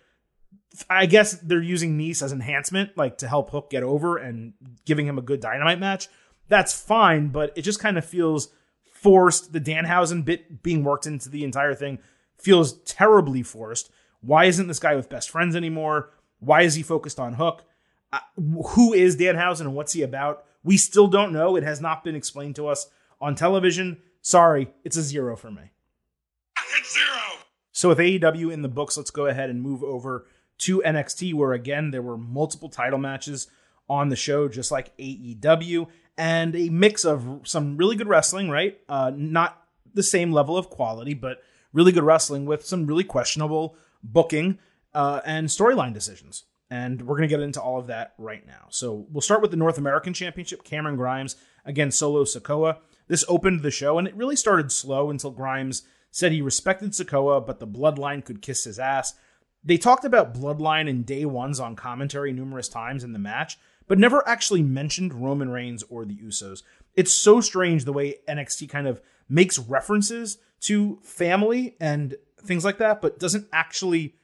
i 0.89 1.05
guess 1.05 1.33
they're 1.33 1.61
using 1.61 1.97
Nice 1.97 2.21
as 2.21 2.31
enhancement 2.31 2.95
like 2.95 3.17
to 3.17 3.27
help 3.27 3.49
hook 3.49 3.69
get 3.71 3.83
over 3.83 4.15
and 4.15 4.53
giving 4.85 5.05
him 5.07 5.17
a 5.17 5.23
good 5.23 5.41
dynamite 5.41 5.79
match. 5.79 6.07
That's 6.47 6.79
fine 6.79 7.29
but 7.29 7.51
it 7.57 7.63
just 7.63 7.79
kind 7.79 7.97
of 7.97 8.05
feels 8.05 8.49
forced. 8.93 9.53
The 9.53 9.59
danhausen 9.59 10.23
bit 10.23 10.61
being 10.61 10.83
worked 10.83 11.07
into 11.07 11.29
the 11.29 11.43
entire 11.43 11.73
thing 11.73 11.97
feels 12.37 12.73
terribly 12.83 13.41
forced. 13.41 13.89
Why 14.21 14.45
isn't 14.45 14.67
this 14.67 14.79
guy 14.79 14.95
with 14.95 15.09
best 15.09 15.31
friends 15.31 15.55
anymore? 15.55 16.11
Why 16.39 16.61
is 16.61 16.75
he 16.75 16.83
focused 16.83 17.19
on 17.19 17.33
hook 17.33 17.63
uh, 18.13 18.19
who 18.69 18.93
is 18.93 19.17
danhausen 19.17 19.61
and 19.61 19.75
what's 19.75 19.93
he 19.93 20.01
about 20.01 20.43
we 20.63 20.77
still 20.77 21.07
don't 21.07 21.33
know 21.33 21.55
it 21.55 21.63
has 21.63 21.81
not 21.81 22.03
been 22.03 22.15
explained 22.15 22.55
to 22.55 22.67
us 22.67 22.89
on 23.19 23.35
television 23.35 24.01
Sorry, 24.21 24.69
it's 24.83 24.97
a 24.97 25.01
zero 25.01 25.35
for 25.35 25.51
me. 25.51 25.71
It's 26.77 26.93
zero. 26.93 27.39
So 27.71 27.89
with 27.89 27.97
AEW 27.97 28.53
in 28.53 28.61
the 28.61 28.69
books, 28.69 28.95
let's 28.95 29.11
go 29.11 29.25
ahead 29.25 29.49
and 29.49 29.61
move 29.61 29.83
over 29.83 30.27
to 30.59 30.81
NXT, 30.85 31.33
where 31.33 31.53
again 31.53 31.91
there 31.91 32.03
were 32.03 32.17
multiple 32.17 32.69
title 32.69 32.99
matches 32.99 33.47
on 33.89 34.09
the 34.09 34.15
show, 34.15 34.47
just 34.47 34.71
like 34.71 34.95
AEW, 34.97 35.87
and 36.17 36.55
a 36.55 36.69
mix 36.69 37.03
of 37.03 37.41
some 37.43 37.77
really 37.77 37.95
good 37.95 38.07
wrestling, 38.07 38.49
right? 38.49 38.79
Uh, 38.87 39.11
not 39.15 39.63
the 39.93 40.03
same 40.03 40.31
level 40.31 40.55
of 40.55 40.69
quality, 40.69 41.15
but 41.15 41.41
really 41.73 41.91
good 41.91 42.03
wrestling 42.03 42.45
with 42.45 42.65
some 42.65 42.85
really 42.85 43.03
questionable 43.03 43.75
booking 44.03 44.59
uh, 44.93 45.21
and 45.25 45.47
storyline 45.47 45.93
decisions. 45.93 46.43
And 46.71 47.01
we're 47.01 47.17
going 47.17 47.27
to 47.27 47.35
get 47.35 47.43
into 47.43 47.61
all 47.61 47.77
of 47.77 47.87
that 47.87 48.13
right 48.17 48.47
now. 48.47 48.67
So 48.69 49.05
we'll 49.11 49.21
start 49.21 49.41
with 49.41 49.51
the 49.51 49.57
North 49.57 49.77
American 49.77 50.13
Championship. 50.13 50.63
Cameron 50.63 50.95
Grimes 50.95 51.35
against 51.65 51.99
Solo 51.99 52.23
Sikoa. 52.23 52.77
This 53.09 53.25
opened 53.27 53.61
the 53.61 53.71
show, 53.71 53.99
and 53.99 54.07
it 54.07 54.15
really 54.15 54.37
started 54.37 54.71
slow 54.71 55.09
until 55.09 55.31
Grimes 55.31 55.83
said 56.11 56.31
he 56.31 56.41
respected 56.41 56.91
Sikoa, 56.91 57.45
but 57.45 57.59
the 57.59 57.67
bloodline 57.67 58.23
could 58.23 58.41
kiss 58.41 58.63
his 58.63 58.79
ass. 58.79 59.15
They 59.65 59.77
talked 59.77 60.05
about 60.05 60.33
bloodline 60.33 60.89
and 60.89 61.05
day 61.05 61.25
ones 61.25 61.59
on 61.59 61.75
commentary 61.75 62.31
numerous 62.31 62.69
times 62.69 63.03
in 63.03 63.11
the 63.11 63.19
match, 63.19 63.59
but 63.87 63.99
never 63.99 64.25
actually 64.25 64.63
mentioned 64.63 65.13
Roman 65.13 65.49
Reigns 65.49 65.83
or 65.89 66.05
the 66.05 66.15
Usos. 66.15 66.63
It's 66.95 67.13
so 67.13 67.41
strange 67.41 67.83
the 67.83 67.93
way 67.93 68.19
NXT 68.29 68.69
kind 68.69 68.87
of 68.87 69.01
makes 69.27 69.59
references 69.59 70.37
to 70.61 70.99
family 71.03 71.75
and 71.81 72.15
things 72.41 72.63
like 72.63 72.77
that, 72.77 73.01
but 73.01 73.19
doesn't 73.19 73.47
actually 73.51 74.15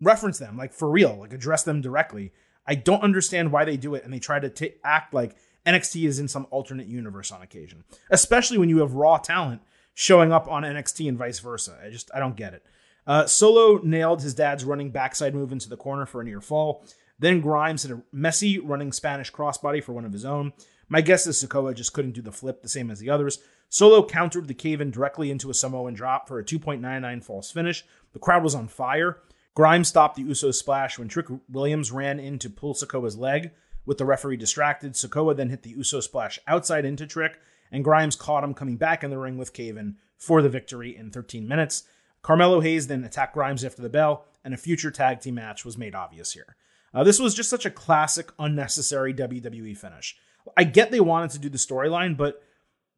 reference 0.00 0.38
them, 0.38 0.56
like 0.56 0.72
for 0.72 0.90
real, 0.90 1.16
like 1.20 1.32
address 1.32 1.62
them 1.62 1.80
directly. 1.80 2.32
I 2.66 2.74
don't 2.74 3.02
understand 3.02 3.52
why 3.52 3.64
they 3.64 3.76
do 3.76 3.94
it, 3.94 4.04
and 4.04 4.12
they 4.12 4.18
try 4.18 4.40
to 4.40 4.50
t- 4.50 4.74
act 4.84 5.14
like 5.14 5.36
NXT 5.64 6.06
is 6.06 6.18
in 6.18 6.28
some 6.28 6.46
alternate 6.50 6.86
universe 6.86 7.30
on 7.30 7.42
occasion, 7.42 7.84
especially 8.10 8.58
when 8.58 8.68
you 8.68 8.78
have 8.78 8.94
raw 8.94 9.18
talent 9.18 9.62
showing 9.94 10.32
up 10.32 10.48
on 10.48 10.62
NXT 10.62 11.08
and 11.08 11.18
vice 11.18 11.38
versa. 11.38 11.78
I 11.84 11.90
just 11.90 12.10
I 12.14 12.18
don't 12.18 12.36
get 12.36 12.54
it. 12.54 12.64
Uh, 13.06 13.26
Solo 13.26 13.80
nailed 13.82 14.22
his 14.22 14.34
dad's 14.34 14.64
running 14.64 14.90
backside 14.90 15.34
move 15.34 15.52
into 15.52 15.68
the 15.68 15.76
corner 15.76 16.06
for 16.06 16.20
a 16.20 16.24
near 16.24 16.40
fall. 16.40 16.84
Then 17.18 17.40
Grimes 17.40 17.84
hit 17.84 17.92
a 17.92 18.02
messy 18.12 18.58
running 18.58 18.92
Spanish 18.92 19.32
crossbody 19.32 19.82
for 19.82 19.92
one 19.92 20.04
of 20.04 20.12
his 20.12 20.24
own. 20.24 20.52
My 20.88 21.00
guess 21.00 21.26
is 21.26 21.42
Sikoa 21.42 21.74
just 21.74 21.92
couldn't 21.92 22.12
do 22.12 22.22
the 22.22 22.32
flip 22.32 22.62
the 22.62 22.68
same 22.68 22.90
as 22.90 23.00
the 23.00 23.10
others. 23.10 23.38
Solo 23.68 24.06
countered 24.06 24.46
the 24.48 24.54
cave 24.54 24.80
in 24.80 24.90
directly 24.90 25.30
into 25.30 25.50
a 25.50 25.54
Samoan 25.54 25.94
drop 25.94 26.28
for 26.28 26.38
a 26.38 26.44
2.99 26.44 27.24
false 27.24 27.50
finish. 27.50 27.84
The 28.12 28.18
crowd 28.18 28.44
was 28.44 28.54
on 28.54 28.68
fire. 28.68 29.18
Grimes 29.56 29.88
stopped 29.88 30.16
the 30.16 30.22
Uso 30.22 30.50
splash 30.50 30.98
when 30.98 31.08
Trick 31.08 31.28
Williams 31.50 31.90
ran 31.90 32.20
in 32.20 32.38
to 32.40 32.50
pull 32.50 32.74
Sikoa's 32.74 33.16
leg. 33.16 33.52
With 33.86 33.96
the 33.96 34.04
referee 34.04 34.36
distracted, 34.36 34.92
Sikoa 34.92 35.34
then 35.34 35.48
hit 35.48 35.62
the 35.62 35.70
Uso 35.70 36.00
splash 36.00 36.38
outside 36.46 36.84
into 36.84 37.06
Trick, 37.06 37.40
and 37.72 37.82
Grimes 37.82 38.16
caught 38.16 38.44
him 38.44 38.52
coming 38.52 38.76
back 38.76 39.02
in 39.02 39.08
the 39.08 39.16
ring 39.16 39.38
with 39.38 39.54
Cave 39.54 39.78
In 39.78 39.96
for 40.18 40.42
the 40.42 40.50
victory 40.50 40.94
in 40.94 41.10
13 41.10 41.48
minutes. 41.48 41.84
Carmelo 42.20 42.60
Hayes 42.60 42.86
then 42.86 43.02
attacked 43.02 43.32
Grimes 43.32 43.64
after 43.64 43.80
the 43.80 43.88
bell, 43.88 44.26
and 44.44 44.52
a 44.52 44.58
future 44.58 44.90
tag 44.90 45.20
team 45.20 45.36
match 45.36 45.64
was 45.64 45.78
made 45.78 45.94
obvious 45.94 46.32
here. 46.32 46.54
Uh, 46.92 47.02
this 47.02 47.18
was 47.18 47.34
just 47.34 47.48
such 47.48 47.64
a 47.64 47.70
classic, 47.70 48.30
unnecessary 48.38 49.14
WWE 49.14 49.74
finish. 49.74 50.18
I 50.54 50.64
get 50.64 50.90
they 50.90 51.00
wanted 51.00 51.30
to 51.30 51.38
do 51.38 51.48
the 51.48 51.56
storyline, 51.56 52.14
but 52.14 52.42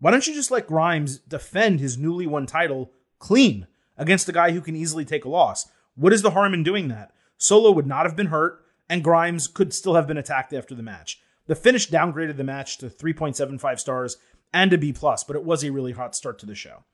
why 0.01 0.11
don't 0.11 0.27
you 0.27 0.35
just 0.35 0.51
let 0.51 0.67
Grimes 0.67 1.21
defend 1.21 1.79
his 1.79 1.97
newly 1.97 2.27
won 2.27 2.47
title 2.47 2.91
clean 3.21 3.69
against 3.97 4.29
a 4.29 4.33
guy 4.33 4.51
who 4.51 4.61
can 4.61 4.75
easily 4.75 5.05
take 5.05 5.25
a 5.25 5.29
loss? 5.29 5.69
What 5.99 6.13
is 6.13 6.23
the 6.23 6.31
harm 6.31 6.55
in 6.55 6.63
doing 6.63 6.87
that? 6.89 7.11
Solo 7.39 7.73
would 7.73 7.87
not 7.87 8.07
have 8.07 8.15
been 8.15 8.29
hurt, 8.29 8.65
and 8.89 9.03
Grimes 9.03 9.49
could 9.49 9.75
still 9.75 9.97
have 9.97 10.07
been 10.07 10.17
attacked 10.17 10.53
after 10.53 10.75
the 10.75 10.83
match. 10.83 11.21
The 11.49 11.57
finish 11.57 11.91
downgraded 11.91 12.37
the 12.37 12.45
match 12.45 12.79
to 12.79 12.87
3.75 12.89 13.81
stars 13.81 14.17
and 14.53 14.73
a 14.73 14.79
B 14.79 14.93
plus, 14.93 15.25
but 15.25 15.35
it 15.35 15.45
was 15.45 15.65
a 15.65 15.73
really 15.73 15.93
hot 15.93 16.15
start 16.15 16.39
to 16.39 16.47
the 16.47 16.55
show. 16.55 16.85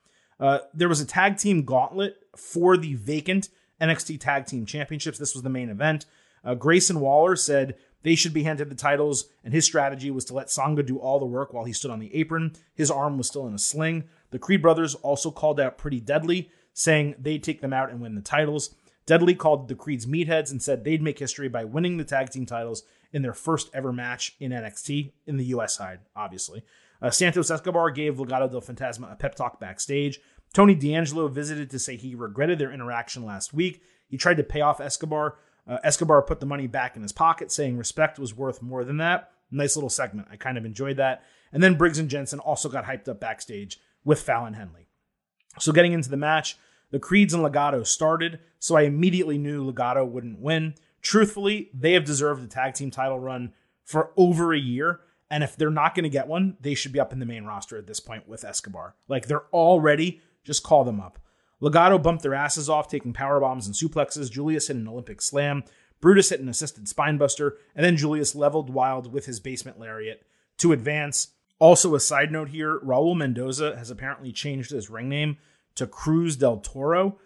Uh, 0.41 0.61
there 0.73 0.89
was 0.89 1.03
a 1.03 1.07
tag 1.07 1.37
team 1.37 1.65
gauntlet 1.65 2.17
for 2.35 2.79
the 2.79 2.95
vacant 2.95 3.51
NXT 3.79 4.21
Tag 4.21 4.47
Team 4.47 4.65
Championships. 4.65 5.19
This 5.19 5.35
was 5.35 5.43
the 5.43 5.51
main 5.51 5.69
event. 5.69 6.07
Uh, 6.43 6.55
Grayson 6.55 6.99
Waller 6.99 7.37
said 7.37 7.77
they 8.03 8.15
should 8.15 8.33
be 8.33 8.45
handed 8.45 8.71
the 8.71 8.75
titles, 8.75 9.27
and 9.45 9.53
his 9.53 9.67
strategy 9.67 10.11
was 10.11 10.25
to 10.27 10.35
let 10.35 10.51
Sanga 10.51 10.83
do 10.83 10.99
all 10.99 11.19
the 11.19 11.27
work 11.27 11.53
while 11.53 11.65
he 11.65 11.73
stood 11.75 11.91
on 11.91 12.01
the 12.01 12.15
apron. 12.15 12.53
His 12.75 12.91
arm 12.91 13.19
was 13.19 13.27
still 13.27 13.47
in 13.47 13.55
a 13.55 13.59
sling. 13.59 14.05
The 14.31 14.39
Creed 14.39 14.63
brothers 14.63 14.95
also 14.97 15.31
called 15.31 15.61
out 15.61 15.79
Pretty 15.79 16.01
Deadly, 16.01 16.51
saying 16.73 17.17
they'd 17.19 17.45
take 17.45 17.61
them 17.61 17.73
out 17.73 17.91
and 17.91 18.01
win 18.01 18.15
the 18.15 18.23
titles. 18.23 18.75
Deadly 19.07 19.35
called 19.35 19.69
the 19.69 19.75
Creeds 19.75 20.07
meatheads 20.07 20.51
and 20.51 20.63
said 20.63 20.85
they'd 20.85 21.03
make 21.03 21.19
history 21.19 21.49
by 21.49 21.65
winning 21.65 21.97
the 21.97 22.05
tag 22.05 22.31
team 22.31 22.47
titles 22.47 22.85
in 23.13 23.23
their 23.23 23.35
first 23.35 23.71
ever 23.75 23.93
match 23.93 24.35
in 24.41 24.51
NXT, 24.51 25.13
in 25.27 25.37
the 25.37 25.45
US 25.47 25.75
side, 25.75 26.01
obviously. 26.17 26.63
Uh, 27.03 27.11
Santos 27.11 27.51
Escobar 27.51 27.91
gave 27.91 28.17
Legado 28.17 28.51
del 28.51 28.63
Fantasma 28.63 29.13
a 29.13 29.17
pep 29.17 29.35
talk 29.35 29.61
backstage. 29.61 30.21
Tony 30.55 30.75
D'Angelo 30.75 31.29
visited 31.29 31.71
to 31.71 31.79
say 31.79 31.97
he 31.97 32.15
regretted 32.15 32.59
their 32.59 32.73
interaction 32.73 33.25
last 33.25 33.53
week. 33.53 33.83
He 34.09 34.17
tried 34.17 34.39
to 34.39 34.45
pay 34.45 34.63
off 34.63 34.81
Escobar. 34.81 35.37
Uh, 35.67 35.79
Escobar 35.85 36.23
put 36.23 36.41
the 36.41 36.47
money 36.47 36.67
back 36.67 36.97
in 36.97 37.03
his 37.03 37.13
pocket, 37.13 37.51
saying 37.51 37.77
respect 37.77 38.19
was 38.19 38.35
worth 38.35 38.63
more 38.63 38.85
than 38.85 38.99
that. 38.99 39.33
Nice 39.51 39.77
little 39.77 39.91
segment. 39.91 40.29
I 40.31 40.37
kind 40.37 40.57
of 40.57 40.65
enjoyed 40.65 40.97
that. 40.97 41.23
And 41.53 41.63
then 41.63 41.77
Briggs 41.77 41.99
and 41.99 42.09
Jensen 42.09 42.41
also 42.41 42.69
got 42.69 42.85
hyped 42.85 43.09
up 43.09 43.21
backstage 43.21 43.81
with 44.05 44.21
Fallon 44.21 44.55
Henley. 44.55 44.89
So 45.59 45.73
getting 45.73 45.93
into 45.93 46.11
the 46.11 46.17
match, 46.17 46.57
the 46.95 47.01
Creeds 47.01 47.35
and 47.35 47.45
Legado 47.45 47.85
started, 47.85 48.39
so 48.61 48.77
I 48.77 48.83
immediately 48.83 49.37
knew 49.37 49.65
Legado 49.65 50.09
wouldn't 50.09 50.39
win. 50.39 50.77
Truthfully, 51.03 51.69
they 51.75 51.95
have 51.95 52.05
deserved 52.05 52.45
a 52.45 52.47
tag 52.47 52.75
team 52.75 52.93
title 52.93 53.19
run 53.19 53.53
for 53.83 54.13
over 54.17 54.55
a 54.55 54.61
year. 54.61 55.01
And 55.29 55.43
if 55.43 55.57
they're 55.57 55.71
not 55.71 55.97
going 55.97 56.05
to 56.05 56.09
get 56.09 56.29
one, 56.29 56.57
they 56.61 56.77
should 56.77 56.93
be 56.93 57.01
up 57.01 57.13
in 57.13 57.19
the 57.19 57.27
main 57.27 57.47
roster 57.47 57.77
at 57.77 57.89
this 57.89 57.99
point 57.99 58.29
with 58.29 58.45
Escobar. 58.45 58.95
Like 59.09 59.27
they're 59.27 59.47
all 59.51 59.81
ready. 59.81 60.21
Just 60.45 60.63
call 60.63 60.85
them 60.85 61.01
up. 61.01 61.19
Legado 61.61 62.01
bumped 62.01 62.23
their 62.23 62.33
asses 62.33 62.71
off, 62.71 62.87
taking 62.87 63.13
power 63.13 63.41
bombs 63.41 63.67
and 63.67 63.75
suplexes. 63.75 64.31
Julius 64.31 64.69
hit 64.69 64.77
an 64.77 64.87
Olympic 64.87 65.21
slam. 65.21 65.65
Brutus 66.01 66.31
hit 66.31 66.39
an 66.39 66.49
assisted 66.49 66.85
spinebuster, 66.85 67.55
and 67.75 67.85
then 67.85 67.97
Julius 67.97 68.37
leveled 68.37 68.71
Wild 68.71 69.13
with 69.13 69.27
his 69.27 69.41
basement 69.41 69.81
lariat 69.81 70.25
to 70.59 70.71
advance. 70.71 71.33
Also, 71.59 71.97
a 71.97 71.99
side 71.99 72.31
note 72.31 72.51
here: 72.51 72.79
Raul 72.79 73.17
Mendoza 73.17 73.77
has 73.77 73.91
apparently 73.91 74.31
changed 74.31 74.71
his 74.71 74.89
ring 74.89 75.09
name 75.09 75.39
to 75.77 75.87
Cruz 75.87 76.37
del 76.37 76.59
Toro. 76.59 77.19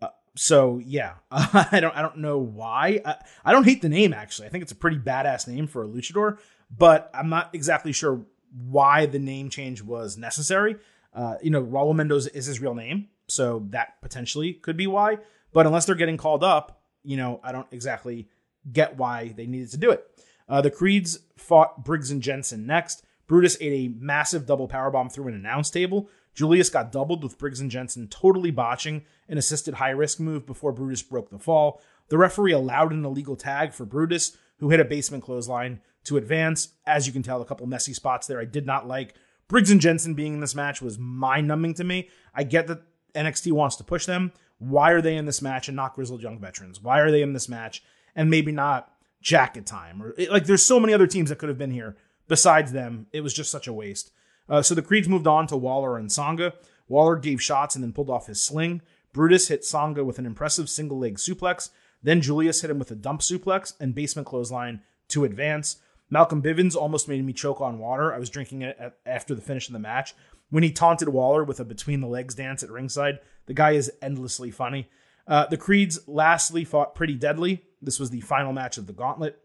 Uh, 0.00 0.08
so 0.36 0.80
yeah, 0.84 1.14
I 1.30 1.78
don't 1.80 1.96
I 1.96 2.02
don't 2.02 2.18
know 2.18 2.38
why. 2.38 3.00
I, 3.04 3.16
I 3.44 3.52
don't 3.52 3.64
hate 3.64 3.82
the 3.82 3.88
name 3.88 4.12
actually. 4.12 4.48
I 4.48 4.50
think 4.50 4.62
it's 4.62 4.72
a 4.72 4.76
pretty 4.76 4.98
badass 4.98 5.48
name 5.48 5.66
for 5.66 5.84
a 5.84 5.88
luchador, 5.88 6.38
but 6.76 7.10
I'm 7.14 7.28
not 7.28 7.50
exactly 7.52 7.92
sure 7.92 8.24
why 8.54 9.06
the 9.06 9.18
name 9.18 9.50
change 9.50 9.82
was 9.82 10.16
necessary. 10.16 10.76
Uh, 11.12 11.36
you 11.42 11.50
know, 11.50 11.62
Raul 11.62 11.94
Mendoza 11.94 12.36
is 12.36 12.46
his 12.46 12.60
real 12.60 12.74
name, 12.74 13.08
so 13.28 13.66
that 13.70 14.00
potentially 14.02 14.54
could 14.54 14.76
be 14.76 14.86
why. 14.86 15.18
But 15.52 15.66
unless 15.66 15.86
they're 15.86 15.94
getting 15.94 16.16
called 16.16 16.42
up, 16.42 16.82
you 17.04 17.16
know, 17.16 17.40
I 17.44 17.52
don't 17.52 17.68
exactly 17.70 18.28
get 18.70 18.96
why 18.96 19.32
they 19.36 19.46
needed 19.46 19.70
to 19.70 19.76
do 19.76 19.90
it. 19.90 20.04
Uh, 20.48 20.60
the 20.60 20.70
Creeds 20.70 21.20
fought 21.36 21.84
Briggs 21.84 22.10
and 22.10 22.22
Jensen 22.22 22.66
next. 22.66 23.04
Brutus 23.26 23.56
ate 23.60 23.72
a 23.72 23.94
massive 23.98 24.46
double 24.46 24.68
powerbomb 24.68 25.10
through 25.10 25.28
an 25.28 25.34
announce 25.34 25.70
table, 25.70 26.08
Julius 26.34 26.68
got 26.68 26.92
doubled 26.92 27.22
with 27.22 27.38
Briggs 27.38 27.60
and 27.60 27.70
Jensen 27.70 28.08
totally 28.08 28.50
botching 28.50 29.04
an 29.28 29.38
assisted 29.38 29.74
high 29.74 29.90
risk 29.90 30.18
move 30.20 30.46
before 30.46 30.72
Brutus 30.72 31.02
broke 31.02 31.30
the 31.30 31.38
fall. 31.38 31.80
The 32.08 32.18
referee 32.18 32.52
allowed 32.52 32.92
an 32.92 33.04
illegal 33.04 33.36
tag 33.36 33.72
for 33.72 33.84
Brutus, 33.84 34.36
who 34.58 34.70
hit 34.70 34.80
a 34.80 34.84
basement 34.84 35.24
clothesline 35.24 35.80
to 36.04 36.16
advance. 36.16 36.68
As 36.86 37.06
you 37.06 37.12
can 37.12 37.22
tell, 37.22 37.40
a 37.40 37.44
couple 37.44 37.66
messy 37.66 37.92
spots 37.92 38.26
there 38.26 38.40
I 38.40 38.44
did 38.44 38.66
not 38.66 38.86
like. 38.86 39.14
Briggs 39.48 39.70
and 39.70 39.80
Jensen 39.80 40.14
being 40.14 40.34
in 40.34 40.40
this 40.40 40.54
match 40.54 40.82
was 40.82 40.98
mind 40.98 41.48
numbing 41.48 41.74
to 41.74 41.84
me. 41.84 42.08
I 42.34 42.44
get 42.44 42.66
that 42.66 42.82
NXT 43.14 43.52
wants 43.52 43.76
to 43.76 43.84
push 43.84 44.06
them. 44.06 44.32
Why 44.58 44.90
are 44.92 45.02
they 45.02 45.16
in 45.16 45.26
this 45.26 45.42
match 45.42 45.68
and 45.68 45.76
not 45.76 45.94
Grizzled 45.94 46.22
Young 46.22 46.38
Veterans? 46.38 46.80
Why 46.80 47.00
are 47.00 47.10
they 47.10 47.22
in 47.22 47.32
this 47.32 47.48
match 47.48 47.82
and 48.14 48.30
maybe 48.30 48.52
not 48.52 48.92
Jacket 49.20 49.66
Time? 49.66 50.02
Or 50.02 50.14
like, 50.30 50.46
there's 50.46 50.62
so 50.62 50.80
many 50.80 50.94
other 50.94 51.06
teams 51.06 51.28
that 51.28 51.38
could 51.38 51.48
have 51.48 51.58
been 51.58 51.70
here 51.70 51.96
besides 52.28 52.72
them. 52.72 53.06
It 53.12 53.20
was 53.20 53.34
just 53.34 53.50
such 53.50 53.66
a 53.66 53.72
waste. 53.72 54.10
Uh, 54.48 54.62
so 54.62 54.74
the 54.74 54.82
Creeds 54.82 55.08
moved 55.08 55.26
on 55.26 55.46
to 55.46 55.56
Waller 55.56 55.96
and 55.96 56.10
Sanga. 56.10 56.54
Waller 56.88 57.16
gave 57.16 57.42
shots 57.42 57.74
and 57.74 57.82
then 57.82 57.92
pulled 57.92 58.10
off 58.10 58.26
his 58.26 58.42
sling. 58.42 58.82
Brutus 59.12 59.48
hit 59.48 59.64
Sanga 59.64 60.04
with 60.04 60.18
an 60.18 60.26
impressive 60.26 60.68
single 60.68 60.98
leg 60.98 61.16
suplex. 61.16 61.70
Then 62.02 62.20
Julius 62.20 62.60
hit 62.60 62.70
him 62.70 62.78
with 62.78 62.90
a 62.90 62.96
dump 62.96 63.22
suplex 63.22 63.72
and 63.80 63.94
basement 63.94 64.26
clothesline 64.26 64.82
to 65.08 65.24
advance. 65.24 65.76
Malcolm 66.10 66.42
Bivens 66.42 66.76
almost 66.76 67.08
made 67.08 67.24
me 67.24 67.32
choke 67.32 67.60
on 67.60 67.78
water. 67.78 68.12
I 68.12 68.18
was 68.18 68.28
drinking 68.28 68.62
it 68.62 68.76
at, 68.78 68.98
after 69.06 69.34
the 69.34 69.40
finish 69.40 69.68
of 69.68 69.72
the 69.72 69.78
match. 69.78 70.14
When 70.50 70.62
he 70.62 70.70
taunted 70.70 71.08
Waller 71.08 71.42
with 71.42 71.60
a 71.60 71.64
between 71.64 72.00
the 72.00 72.06
legs 72.06 72.34
dance 72.34 72.62
at 72.62 72.70
ringside, 72.70 73.20
the 73.46 73.54
guy 73.54 73.72
is 73.72 73.90
endlessly 74.02 74.50
funny. 74.50 74.88
Uh, 75.26 75.46
the 75.46 75.56
Creeds 75.56 76.06
lastly 76.06 76.64
fought 76.64 76.94
pretty 76.94 77.14
deadly. 77.14 77.62
This 77.80 77.98
was 77.98 78.10
the 78.10 78.20
final 78.20 78.52
match 78.52 78.76
of 78.76 78.86
the 78.86 78.92
gauntlet. 78.92 79.40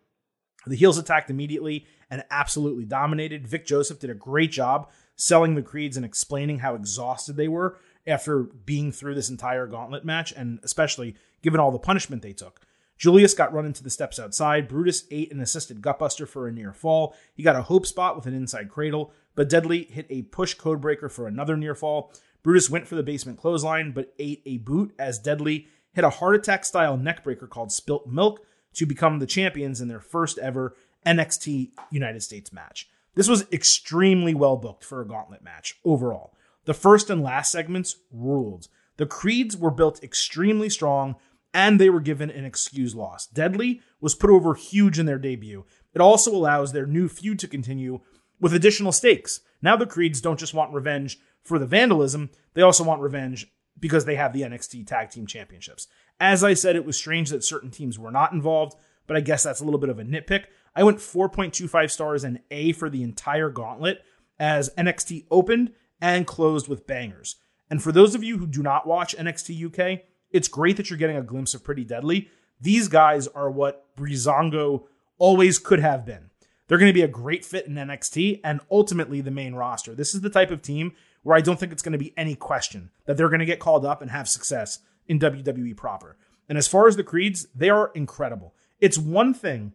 The 0.67 0.75
heels 0.75 0.97
attacked 0.97 1.29
immediately 1.29 1.85
and 2.10 2.24
absolutely 2.32 2.86
dominated. 2.86 3.48
Vic 3.48 3.65
Joseph 3.65 4.00
did 4.00 4.10
a 4.10 4.15
great 4.15 4.52
job 4.52 4.89
selling 5.15 5.56
the 5.56 5.62
Creeds 5.62 5.98
and 5.98 6.06
explaining 6.06 6.60
how 6.60 6.76
exhausted 6.76 7.36
they 7.36 7.48
were 7.48 7.78
after 8.08 8.43
being 8.43 8.91
through 8.91 9.15
this 9.15 9.30
entire 9.30 9.67
gauntlet 9.67 10.06
match, 10.06 10.32
and 10.32 10.60
especially 10.63 11.15
given 11.41 11.60
all 11.60 11.72
the 11.72 11.78
punishment 11.80 12.22
they 12.22 12.34
took. 12.34 12.62
Julius 12.98 13.34
got 13.34 13.54
run 13.54 13.65
into 13.65 13.84
the 13.84 13.89
steps 13.89 14.19
outside. 14.19 14.67
Brutus 14.67 15.06
ate 15.10 15.32
an 15.32 15.39
assisted 15.39 15.82
gutbuster 15.82 16.28
for 16.28 16.48
a 16.48 16.52
near 16.52 16.74
fall. 16.74 17.15
He 17.34 17.43
got 17.43 17.56
a 17.56 17.62
hope 17.62 17.86
spot 17.86 18.15
with 18.15 18.26
an 18.26 18.34
inside 18.34 18.69
cradle, 18.69 19.13
but 19.36 19.50
Deadly 19.50 19.86
hit 19.86 20.06
a 20.10 20.24
push 20.24 20.56
codebreaker 20.56 21.10
for 21.10 21.26
another 21.26 21.56
near 21.56 21.76
fall. 21.76 22.12
Brutus 22.43 22.69
went 22.69 22.88
for 22.88 22.95
the 22.95 23.04
basement 23.04 23.38
clothesline, 23.38 23.91
but 23.91 24.13
ate 24.19 24.41
a 24.45 24.58
boot 24.58 24.93
as 25.00 25.17
Deadly 25.17 25.67
hit 25.93 26.04
a 26.04 26.10
heart 26.10 26.36
attack 26.36 26.65
style 26.65 26.98
neckbreaker 26.98 27.50
called 27.50 27.72
Spilt 27.72 28.08
Milk 28.08 28.45
to 28.74 28.86
become 28.86 29.19
the 29.19 29.26
champions 29.26 29.82
in 29.82 29.88
their 29.88 30.00
first 30.00 30.38
ever 30.38 30.76
NXT 31.05 31.71
United 31.91 32.21
States 32.21 32.51
match. 32.51 32.89
This 33.15 33.27
was 33.27 33.45
extremely 33.51 34.33
well 34.33 34.57
booked 34.57 34.83
for 34.83 35.01
a 35.01 35.07
gauntlet 35.07 35.43
match 35.43 35.75
overall. 35.83 36.35
The 36.65 36.73
first 36.73 37.09
and 37.09 37.23
last 37.23 37.51
segments 37.51 37.95
ruled. 38.12 38.67
The 38.97 39.05
Creeds 39.05 39.57
were 39.57 39.71
built 39.71 40.03
extremely 40.03 40.69
strong 40.69 41.15
and 41.53 41.79
they 41.79 41.89
were 41.89 41.99
given 41.99 42.29
an 42.29 42.45
excuse 42.45 42.93
loss. 42.93 43.25
Deadly 43.25 43.81
was 43.99 44.15
put 44.15 44.29
over 44.29 44.53
huge 44.53 44.99
in 44.99 45.05
their 45.05 45.17
debut. 45.17 45.65
It 45.93 46.01
also 46.01 46.31
allows 46.31 46.71
their 46.71 46.85
new 46.85 47.07
feud 47.07 47.39
to 47.39 47.47
continue 47.47 48.01
with 48.39 48.53
additional 48.53 48.91
stakes. 48.91 49.41
Now 49.62 49.75
the 49.75 49.85
Creeds 49.85 50.21
don't 50.21 50.39
just 50.39 50.53
want 50.53 50.73
revenge 50.73 51.19
for 51.43 51.57
the 51.57 51.65
vandalism, 51.65 52.29
they 52.53 52.62
also 52.62 52.83
want 52.83 53.01
revenge 53.01 53.47
because 53.79 54.05
they 54.05 54.15
have 54.15 54.33
the 54.33 54.41
NXT 54.41 54.85
Tag 54.85 55.09
Team 55.09 55.25
Championships. 55.25 55.88
As 56.19 56.43
I 56.43 56.53
said, 56.53 56.75
it 56.75 56.85
was 56.85 56.97
strange 56.97 57.29
that 57.29 57.43
certain 57.43 57.71
teams 57.71 57.97
were 57.97 58.12
not 58.12 58.33
involved, 58.33 58.75
but 59.07 59.15
I 59.15 59.21
guess 59.21 59.43
that's 59.43 59.62
a 59.62 59.63
little 59.63 59.79
bit 59.79 59.89
of 59.89 59.99
a 59.99 60.03
nitpick. 60.03 60.45
I 60.79 60.83
went 60.83 60.99
4.25 60.99 61.91
stars 61.91 62.23
and 62.23 62.39
A 62.51 62.71
for 62.71 62.89
the 62.89 63.03
entire 63.03 63.49
gauntlet 63.49 64.01
as 64.39 64.69
NXT 64.77 65.25
opened 65.29 65.73
and 65.99 66.25
closed 66.25 66.69
with 66.69 66.87
bangers. 66.87 67.35
And 67.69 67.83
for 67.83 67.91
those 67.91 68.15
of 68.15 68.23
you 68.23 68.37
who 68.37 68.47
do 68.47 68.63
not 68.63 68.87
watch 68.87 69.13
NXT 69.13 69.65
UK, 69.65 70.03
it's 70.31 70.47
great 70.47 70.77
that 70.77 70.89
you're 70.89 70.97
getting 70.97 71.17
a 71.17 71.21
glimpse 71.21 71.53
of 71.53 71.65
Pretty 71.65 71.83
Deadly. 71.83 72.29
These 72.61 72.87
guys 72.87 73.27
are 73.27 73.51
what 73.51 73.93
Breezango 73.97 74.85
always 75.17 75.59
could 75.59 75.81
have 75.81 76.05
been. 76.05 76.29
They're 76.69 76.77
going 76.77 76.87
to 76.87 76.93
be 76.93 77.01
a 77.01 77.09
great 77.09 77.43
fit 77.43 77.67
in 77.67 77.73
NXT 77.73 78.39
and 78.41 78.61
ultimately 78.71 79.19
the 79.19 79.31
main 79.31 79.55
roster. 79.55 79.93
This 79.93 80.15
is 80.15 80.21
the 80.21 80.29
type 80.29 80.49
of 80.49 80.61
team 80.61 80.93
where 81.23 81.35
I 81.35 81.41
don't 81.41 81.59
think 81.59 81.73
it's 81.73 81.83
going 81.83 81.91
to 81.91 81.97
be 81.97 82.13
any 82.15 82.35
question 82.35 82.89
that 83.03 83.17
they're 83.17 83.27
going 83.27 83.39
to 83.39 83.45
get 83.45 83.59
called 83.59 83.85
up 83.85 84.01
and 84.01 84.11
have 84.11 84.29
success 84.29 84.79
in 85.09 85.19
WWE 85.19 85.75
proper. 85.75 86.15
And 86.47 86.57
as 86.57 86.69
far 86.69 86.87
as 86.87 86.95
the 86.95 87.03
Creeds, 87.03 87.47
they 87.53 87.69
are 87.69 87.91
incredible. 87.93 88.55
It's 88.79 88.97
one 88.97 89.33
thing 89.33 89.73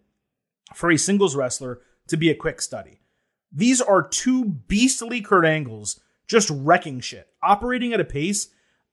for 0.72 0.90
a 0.90 0.96
singles 0.96 1.36
wrestler 1.36 1.80
to 2.08 2.16
be 2.16 2.30
a 2.30 2.34
quick 2.34 2.60
study. 2.60 3.00
These 3.52 3.80
are 3.80 4.06
two 4.06 4.44
beastly 4.44 5.20
Kurt 5.20 5.44
Angles 5.44 6.00
just 6.26 6.50
wrecking 6.50 7.00
shit, 7.00 7.28
operating 7.42 7.92
at 7.92 8.00
a 8.00 8.04
pace 8.04 8.48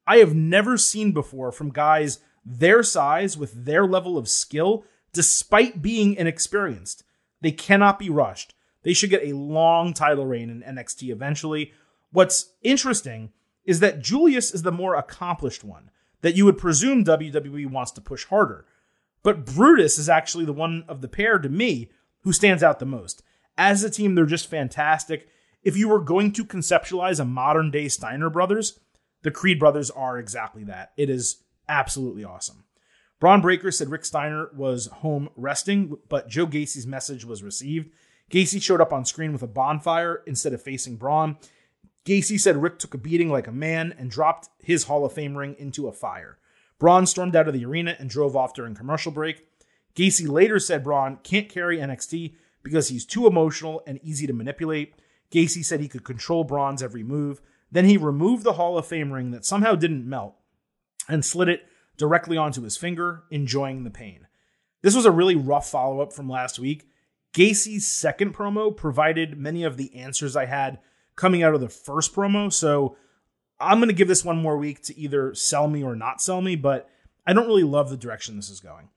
I 0.05 0.17
have 0.17 0.35
never 0.35 0.77
seen 0.77 1.11
before 1.11 1.51
from 1.51 1.71
guys 1.71 2.19
their 2.45 2.83
size 2.83 3.37
with 3.37 3.65
their 3.65 3.85
level 3.85 4.17
of 4.17 4.27
skill, 4.27 4.83
despite 5.13 5.81
being 5.81 6.15
inexperienced. 6.15 7.03
They 7.41 7.51
cannot 7.51 7.99
be 7.99 8.09
rushed. 8.09 8.55
They 8.83 8.93
should 8.93 9.09
get 9.09 9.23
a 9.23 9.35
long 9.35 9.93
title 9.93 10.25
reign 10.25 10.49
in 10.49 10.61
NXT 10.63 11.09
eventually. 11.11 11.71
What's 12.11 12.53
interesting 12.63 13.31
is 13.63 13.79
that 13.79 14.01
Julius 14.01 14.53
is 14.53 14.63
the 14.63 14.71
more 14.71 14.95
accomplished 14.95 15.63
one, 15.63 15.91
that 16.21 16.35
you 16.35 16.45
would 16.45 16.57
presume 16.57 17.05
WWE 17.05 17.69
wants 17.69 17.91
to 17.91 18.01
push 18.01 18.25
harder. 18.25 18.65
But 19.23 19.45
Brutus 19.45 19.97
is 19.97 20.09
actually 20.09 20.45
the 20.45 20.53
one 20.53 20.83
of 20.87 21.01
the 21.01 21.07
pair 21.07 21.37
to 21.37 21.49
me 21.49 21.89
who 22.21 22.33
stands 22.33 22.63
out 22.63 22.79
the 22.79 22.85
most. 22.85 23.23
As 23.57 23.83
a 23.83 23.89
team, 23.89 24.15
they're 24.15 24.25
just 24.25 24.49
fantastic. 24.49 25.27
If 25.63 25.77
you 25.77 25.87
were 25.87 25.99
going 25.99 26.31
to 26.33 26.45
conceptualize 26.45 27.19
a 27.19 27.25
modern 27.25 27.69
day 27.69 27.87
Steiner 27.87 28.29
brothers, 28.29 28.79
the 29.21 29.31
Creed 29.31 29.59
brothers 29.59 29.91
are 29.91 30.17
exactly 30.17 30.63
that. 30.63 30.91
It 30.97 31.09
is 31.09 31.43
absolutely 31.69 32.23
awesome. 32.23 32.63
Bron 33.19 33.41
Breakker 33.41 33.69
said 33.71 33.89
Rick 33.89 34.05
Steiner 34.05 34.49
was 34.55 34.87
home 34.87 35.29
resting, 35.35 35.95
but 36.09 36.27
Joe 36.27 36.47
Gacy's 36.47 36.87
message 36.87 37.23
was 37.23 37.43
received. 37.43 37.91
Gacy 38.31 38.59
showed 38.59 38.81
up 38.81 38.91
on 38.91 39.05
screen 39.05 39.31
with 39.31 39.43
a 39.43 39.47
bonfire 39.47 40.23
instead 40.25 40.53
of 40.53 40.61
facing 40.63 40.95
Bron. 40.95 41.37
Gacy 42.03 42.39
said 42.39 42.57
Rick 42.57 42.79
took 42.79 42.95
a 42.95 42.97
beating 42.97 43.29
like 43.29 43.45
a 43.47 43.51
man 43.51 43.93
and 43.95 44.09
dropped 44.09 44.49
his 44.63 44.85
Hall 44.85 45.05
of 45.05 45.13
Fame 45.13 45.37
ring 45.37 45.55
into 45.59 45.87
a 45.87 45.91
fire. 45.91 46.39
Bron 46.81 47.05
stormed 47.05 47.35
out 47.35 47.47
of 47.47 47.53
the 47.53 47.63
arena 47.63 47.95
and 47.99 48.09
drove 48.09 48.35
off 48.35 48.55
during 48.55 48.73
commercial 48.73 49.11
break. 49.11 49.45
Gacy 49.95 50.27
later 50.27 50.57
said 50.57 50.83
Bron 50.83 51.19
can't 51.21 51.47
carry 51.47 51.77
NXT 51.77 52.33
because 52.63 52.87
he's 52.87 53.05
too 53.05 53.27
emotional 53.27 53.83
and 53.85 53.99
easy 54.01 54.25
to 54.25 54.33
manipulate. 54.33 54.95
Gacy 55.31 55.63
said 55.63 55.79
he 55.79 55.87
could 55.87 56.03
control 56.03 56.43
Bron's 56.43 56.81
every 56.81 57.03
move. 57.03 57.39
Then 57.71 57.85
he 57.85 57.97
removed 57.97 58.43
the 58.43 58.53
Hall 58.53 58.79
of 58.79 58.87
Fame 58.87 59.11
ring 59.11 59.29
that 59.29 59.45
somehow 59.45 59.75
didn't 59.75 60.09
melt 60.09 60.33
and 61.07 61.23
slid 61.23 61.49
it 61.49 61.67
directly 61.97 62.35
onto 62.35 62.63
his 62.63 62.77
finger, 62.77 63.25
enjoying 63.29 63.83
the 63.83 63.91
pain. 63.91 64.25
This 64.81 64.95
was 64.95 65.05
a 65.05 65.11
really 65.11 65.35
rough 65.35 65.69
follow 65.69 66.01
up 66.01 66.11
from 66.11 66.27
last 66.27 66.57
week. 66.57 66.89
Gacy's 67.31 67.87
second 67.87 68.33
promo 68.33 68.75
provided 68.75 69.37
many 69.37 69.63
of 69.63 69.77
the 69.77 69.95
answers 69.95 70.35
I 70.35 70.45
had 70.45 70.79
coming 71.15 71.43
out 71.43 71.53
of 71.53 71.61
the 71.61 71.69
first 71.69 72.15
promo, 72.15 72.51
so 72.51 72.97
I'm 73.61 73.79
going 73.79 73.89
to 73.89 73.93
give 73.93 74.07
this 74.07 74.25
one 74.25 74.37
more 74.37 74.57
week 74.57 74.81
to 74.83 74.97
either 74.97 75.33
sell 75.35 75.67
me 75.67 75.83
or 75.83 75.95
not 75.95 76.21
sell 76.21 76.41
me, 76.41 76.55
but 76.55 76.89
I 77.25 77.33
don't 77.33 77.47
really 77.47 77.63
love 77.63 77.89
the 77.89 77.97
direction 77.97 78.35
this 78.35 78.49
is 78.49 78.59
going. 78.59 78.89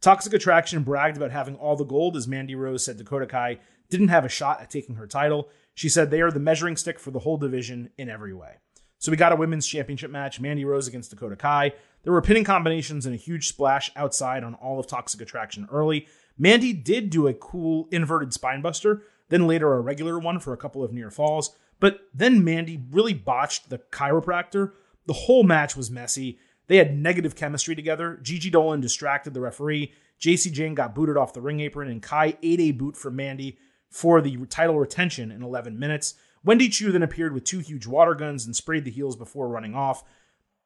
Toxic 0.00 0.32
Attraction 0.32 0.82
bragged 0.82 1.16
about 1.16 1.30
having 1.30 1.56
all 1.56 1.76
the 1.76 1.84
gold 1.84 2.16
as 2.16 2.28
Mandy 2.28 2.54
Rose 2.54 2.84
said 2.84 2.96
Dakota 2.96 3.26
Kai 3.26 3.58
didn't 3.90 4.08
have 4.08 4.24
a 4.24 4.30
shot 4.30 4.60
at 4.60 4.70
taking 4.70 4.94
her 4.94 5.06
title. 5.06 5.48
She 5.74 5.88
said 5.88 6.10
they 6.10 6.22
are 6.22 6.30
the 6.30 6.40
measuring 6.40 6.76
stick 6.76 6.98
for 6.98 7.10
the 7.10 7.18
whole 7.20 7.36
division 7.36 7.90
in 7.98 8.08
every 8.08 8.32
way. 8.32 8.56
So 8.98 9.10
we 9.10 9.16
got 9.16 9.32
a 9.32 9.36
women's 9.36 9.66
championship 9.66 10.10
match, 10.10 10.40
Mandy 10.40 10.64
Rose 10.64 10.86
against 10.86 11.10
Dakota 11.10 11.36
Kai. 11.36 11.72
There 12.02 12.12
were 12.12 12.22
pinning 12.22 12.44
combinations 12.44 13.06
and 13.06 13.14
a 13.14 13.18
huge 13.18 13.48
splash 13.48 13.90
outside 13.96 14.44
on 14.44 14.54
all 14.54 14.78
of 14.78 14.86
Toxic 14.86 15.20
Attraction 15.20 15.68
early. 15.72 16.06
Mandy 16.38 16.72
did 16.72 17.10
do 17.10 17.26
a 17.26 17.34
cool 17.34 17.88
inverted 17.90 18.30
spinebuster, 18.30 19.02
then 19.28 19.46
later 19.46 19.72
a 19.72 19.80
regular 19.80 20.18
one 20.18 20.38
for 20.38 20.52
a 20.52 20.58
couple 20.58 20.84
of 20.84 20.92
near 20.92 21.10
falls. 21.10 21.56
But 21.80 22.00
then 22.14 22.44
Mandy 22.44 22.82
really 22.90 23.14
botched 23.14 23.70
the 23.70 23.78
chiropractor. 23.78 24.72
The 25.06 25.14
whole 25.14 25.42
match 25.42 25.76
was 25.76 25.90
messy. 25.90 26.38
They 26.68 26.76
had 26.76 26.96
negative 26.96 27.34
chemistry 27.34 27.74
together. 27.74 28.20
Gigi 28.22 28.50
Dolan 28.50 28.80
distracted 28.80 29.34
the 29.34 29.40
referee. 29.40 29.92
Jacy 30.18 30.50
Jayne 30.50 30.74
got 30.74 30.94
booted 30.94 31.16
off 31.16 31.32
the 31.32 31.40
ring 31.40 31.60
apron, 31.60 31.88
and 31.88 32.02
Kai 32.02 32.36
ate 32.42 32.60
a 32.60 32.72
boot 32.72 32.96
from 32.96 33.16
Mandy 33.16 33.58
for 33.88 34.20
the 34.20 34.36
title 34.46 34.78
retention 34.78 35.32
in 35.32 35.42
11 35.42 35.78
minutes. 35.78 36.14
Wendy 36.44 36.68
Choo 36.68 36.92
then 36.92 37.02
appeared 37.02 37.32
with 37.32 37.44
two 37.44 37.58
huge 37.58 37.86
water 37.86 38.14
guns 38.14 38.46
and 38.46 38.54
sprayed 38.54 38.84
the 38.84 38.90
heels 38.90 39.16
before 39.16 39.48
running 39.48 39.74
off. 39.74 40.04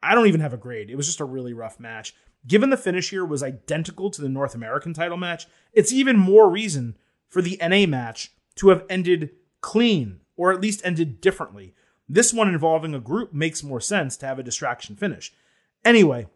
I 0.03 0.15
don't 0.15 0.27
even 0.27 0.41
have 0.41 0.53
a 0.53 0.59
grade. 0.59 0.91
It 0.91 0.97
was 0.97 1.07
just 1.07 1.21
a 1.21 1.25
really 1.25 1.55
rough 1.55 1.81
match. 1.81 2.15
Given 2.47 2.71
the 2.71 2.77
finish 2.77 3.11
here 3.11 3.25
was 3.25 3.43
identical 3.43 4.11
to 4.11 4.21
the 4.21 4.29
North 4.29 4.55
American 4.55 4.93
title 4.93 5.17
match, 5.17 5.47
it's 5.73 5.93
even 5.93 6.19
more 6.19 6.51
reason 6.51 6.97
for 7.29 7.41
the 7.41 7.59
NA 7.63 7.87
match 7.87 8.33
to 8.57 8.69
have 8.69 8.85
ended 8.91 9.31
clean 9.63 10.21
or 10.37 10.53
at 10.53 10.61
least 10.61 10.81
ended 10.85 11.21
differently. 11.21 11.75
This 12.09 12.33
one 12.33 12.49
involving 12.49 12.95
a 12.95 13.01
group 13.01 13.33
makes 13.33 13.63
more 13.63 13.81
sense 13.81 14.17
to 14.19 14.27
have 14.27 14.39
a 14.39 14.43
distraction 14.43 14.97
finish. 14.97 15.33
Anyway, 15.85 16.27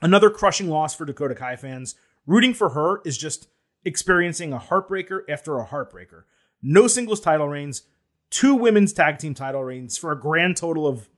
another 0.00 0.30
crushing 0.30 0.68
loss 0.68 0.94
for 0.94 1.04
Dakota 1.04 1.34
Kai 1.34 1.56
fans. 1.56 1.94
Rooting 2.26 2.54
for 2.54 2.70
her 2.70 3.00
is 3.04 3.18
just 3.18 3.48
experiencing 3.84 4.52
a 4.52 4.58
heartbreaker 4.58 5.20
after 5.28 5.58
a 5.58 5.66
heartbreaker. 5.66 6.24
No 6.62 6.86
singles 6.86 7.20
title 7.20 7.48
reigns, 7.48 7.82
two 8.30 8.54
women's 8.54 8.92
tag 8.92 9.18
team 9.18 9.34
title 9.34 9.62
reigns 9.62 9.98
for 9.98 10.12
a 10.12 10.20
grand 10.20 10.56
total 10.56 10.86
of, 10.86 11.08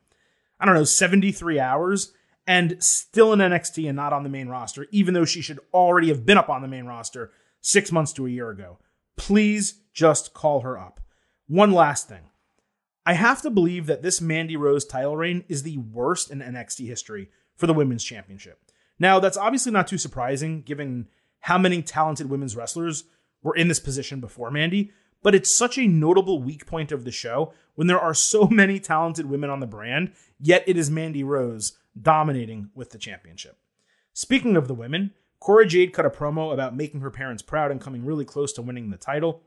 I 0.58 0.66
don't 0.66 0.74
know, 0.74 0.84
73 0.84 1.60
hours, 1.60 2.12
and 2.46 2.82
still 2.82 3.32
in 3.32 3.40
NXT 3.40 3.88
and 3.88 3.96
not 3.96 4.12
on 4.12 4.22
the 4.22 4.28
main 4.28 4.48
roster, 4.48 4.86
even 4.90 5.14
though 5.14 5.24
she 5.24 5.42
should 5.42 5.60
already 5.74 6.08
have 6.08 6.24
been 6.24 6.38
up 6.38 6.48
on 6.48 6.62
the 6.62 6.68
main 6.68 6.86
roster 6.86 7.32
six 7.60 7.90
months 7.90 8.12
to 8.14 8.26
a 8.26 8.30
year 8.30 8.50
ago. 8.50 8.78
Please 9.16 9.80
just 9.92 10.32
call 10.34 10.60
her 10.60 10.78
up. 10.78 11.00
One 11.48 11.72
last 11.72 12.08
thing. 12.08 12.30
I 13.04 13.12
have 13.12 13.40
to 13.42 13.50
believe 13.50 13.86
that 13.86 14.02
this 14.02 14.20
Mandy 14.20 14.56
Rose 14.56 14.84
title 14.84 15.16
reign 15.16 15.44
is 15.48 15.62
the 15.62 15.78
worst 15.78 16.30
in 16.30 16.40
NXT 16.40 16.86
history 16.86 17.30
for 17.54 17.68
the 17.68 17.74
women's 17.74 18.02
championship. 18.02 18.60
Now, 18.98 19.20
that's 19.20 19.36
obviously 19.36 19.70
not 19.70 19.86
too 19.86 19.98
surprising 19.98 20.62
given 20.62 21.06
how 21.40 21.58
many 21.58 21.82
talented 21.82 22.28
women's 22.28 22.56
wrestlers 22.56 23.04
were 23.42 23.54
in 23.54 23.68
this 23.68 23.78
position 23.78 24.20
before 24.20 24.50
Mandy, 24.50 24.90
but 25.22 25.34
it's 25.34 25.50
such 25.50 25.78
a 25.78 25.86
notable 25.86 26.42
weak 26.42 26.66
point 26.66 26.90
of 26.90 27.04
the 27.04 27.12
show 27.12 27.52
when 27.76 27.86
there 27.86 28.00
are 28.00 28.14
so 28.14 28.46
many 28.50 28.80
talented 28.80 29.26
women 29.26 29.50
on 29.50 29.60
the 29.60 29.66
brand, 29.66 30.12
yet 30.40 30.64
it 30.66 30.76
is 30.76 30.90
Mandy 30.90 31.22
Rose 31.22 31.78
dominating 32.00 32.70
with 32.74 32.90
the 32.90 32.98
championship. 32.98 33.56
Speaking 34.12 34.56
of 34.56 34.66
the 34.66 34.74
women, 34.74 35.12
Cora 35.38 35.66
Jade 35.66 35.92
cut 35.92 36.06
a 36.06 36.10
promo 36.10 36.52
about 36.52 36.74
making 36.74 37.02
her 37.02 37.10
parents 37.10 37.42
proud 37.42 37.70
and 37.70 37.80
coming 37.80 38.04
really 38.04 38.24
close 38.24 38.52
to 38.54 38.62
winning 38.62 38.90
the 38.90 38.96
title. 38.96 39.42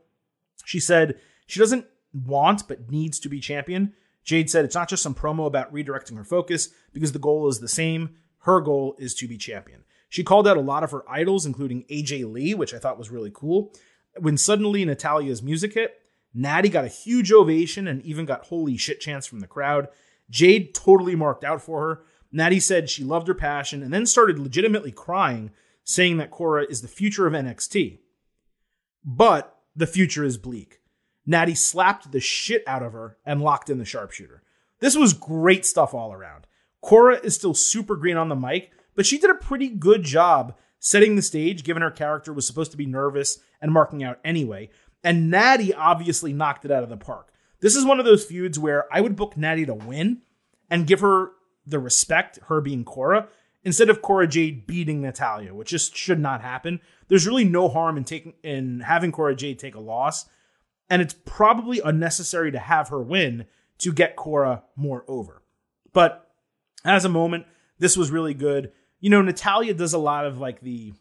She 0.64 0.80
said 0.80 1.18
she 1.50 1.58
doesn't 1.58 1.86
want 2.12 2.68
but 2.68 2.90
needs 2.90 3.18
to 3.20 3.28
be 3.28 3.40
champion. 3.40 3.94
Jade 4.24 4.50
said 4.50 4.64
it's 4.64 4.74
not 4.74 4.88
just 4.88 5.02
some 5.02 5.14
promo 5.14 5.46
about 5.46 5.72
redirecting 5.72 6.16
her 6.16 6.24
focus 6.24 6.68
because 6.92 7.12
the 7.12 7.18
goal 7.18 7.48
is 7.48 7.60
the 7.60 7.68
same. 7.68 8.16
Her 8.40 8.60
goal 8.60 8.96
is 8.98 9.14
to 9.16 9.28
be 9.28 9.36
champion. 9.36 9.84
She 10.08 10.24
called 10.24 10.48
out 10.48 10.56
a 10.56 10.62
lot 10.62 10.82
of 10.82 10.90
her 10.90 11.08
idols, 11.08 11.46
including 11.46 11.84
AJ 11.84 12.30
Lee, 12.30 12.54
which 12.54 12.74
I 12.74 12.78
thought 12.78 12.98
was 12.98 13.10
really 13.10 13.30
cool. 13.32 13.72
When 14.18 14.36
suddenly 14.36 14.84
Natalya's 14.84 15.42
music 15.42 15.74
hit, 15.74 16.00
Natty 16.34 16.68
got 16.68 16.84
a 16.84 16.88
huge 16.88 17.32
ovation 17.32 17.86
and 17.86 18.02
even 18.02 18.24
got 18.24 18.46
holy 18.46 18.76
shit 18.76 19.00
chants 19.00 19.26
from 19.26 19.40
the 19.40 19.46
crowd. 19.46 19.88
Jade 20.28 20.74
totally 20.74 21.14
marked 21.14 21.44
out 21.44 21.62
for 21.62 21.80
her. 21.80 22.02
Natty 22.32 22.60
said 22.60 22.88
she 22.88 23.04
loved 23.04 23.28
her 23.28 23.34
passion 23.34 23.82
and 23.82 23.92
then 23.92 24.06
started 24.06 24.38
legitimately 24.38 24.92
crying, 24.92 25.50
saying 25.84 26.18
that 26.18 26.30
Cora 26.30 26.64
is 26.68 26.82
the 26.82 26.88
future 26.88 27.26
of 27.26 27.32
NXT. 27.32 27.98
But 29.04 29.56
the 29.74 29.86
future 29.86 30.24
is 30.24 30.36
bleak. 30.38 30.79
Natty 31.26 31.54
slapped 31.54 32.12
the 32.12 32.20
shit 32.20 32.62
out 32.66 32.82
of 32.82 32.92
her 32.92 33.16
and 33.24 33.42
locked 33.42 33.70
in 33.70 33.78
the 33.78 33.84
sharpshooter. 33.84 34.42
This 34.80 34.96
was 34.96 35.12
great 35.12 35.66
stuff 35.66 35.94
all 35.94 36.12
around. 36.12 36.46
Cora 36.80 37.16
is 37.16 37.34
still 37.34 37.54
super 37.54 37.96
green 37.96 38.16
on 38.16 38.28
the 38.28 38.36
mic, 38.36 38.70
but 38.94 39.06
she 39.06 39.18
did 39.18 39.30
a 39.30 39.34
pretty 39.34 39.68
good 39.68 40.02
job 40.02 40.56
setting 40.78 41.14
the 41.14 41.22
stage, 41.22 41.62
given 41.62 41.82
her 41.82 41.90
character 41.90 42.32
was 42.32 42.46
supposed 42.46 42.70
to 42.70 42.76
be 42.76 42.86
nervous 42.86 43.38
and 43.60 43.70
marking 43.70 44.02
out 44.02 44.18
anyway. 44.24 44.70
And 45.04 45.30
Natty 45.30 45.74
obviously 45.74 46.32
knocked 46.32 46.64
it 46.64 46.70
out 46.70 46.82
of 46.82 46.88
the 46.88 46.96
park. 46.96 47.32
This 47.60 47.76
is 47.76 47.84
one 47.84 47.98
of 47.98 48.06
those 48.06 48.24
feuds 48.24 48.58
where 48.58 48.86
I 48.92 49.02
would 49.02 49.16
book 49.16 49.36
Natty 49.36 49.66
to 49.66 49.74
win 49.74 50.22
and 50.70 50.86
give 50.86 51.00
her 51.00 51.32
the 51.66 51.78
respect, 51.78 52.38
her 52.48 52.60
being 52.62 52.84
Cora, 52.84 53.28
instead 53.62 53.90
of 53.90 54.00
Cora 54.00 54.26
Jade 54.26 54.66
beating 54.66 55.02
Natalya, 55.02 55.54
which 55.54 55.68
just 55.68 55.94
should 55.94 56.18
not 56.18 56.40
happen. 56.40 56.80
There's 57.08 57.26
really 57.26 57.44
no 57.44 57.68
harm 57.68 57.98
in 57.98 58.04
taking 58.04 58.32
in 58.42 58.80
having 58.80 59.12
Cora 59.12 59.34
Jade 59.34 59.58
take 59.58 59.74
a 59.74 59.80
loss, 59.80 60.26
and 60.90 61.00
it's 61.00 61.14
probably 61.24 61.80
unnecessary 61.80 62.50
to 62.50 62.58
have 62.58 62.88
her 62.88 63.00
win 63.00 63.46
to 63.78 63.92
get 63.92 64.16
Cora 64.16 64.64
more 64.76 65.04
over. 65.08 65.42
But 65.92 66.28
as 66.84 67.04
a 67.04 67.08
moment, 67.08 67.46
this 67.78 67.96
was 67.96 68.10
really 68.10 68.34
good. 68.34 68.72
You 68.98 69.08
know, 69.08 69.22
Natalya 69.22 69.72
does 69.72 69.94
a 69.94 69.98
lot 69.98 70.26
of 70.26 70.38
like 70.38 70.60
the 70.60 70.92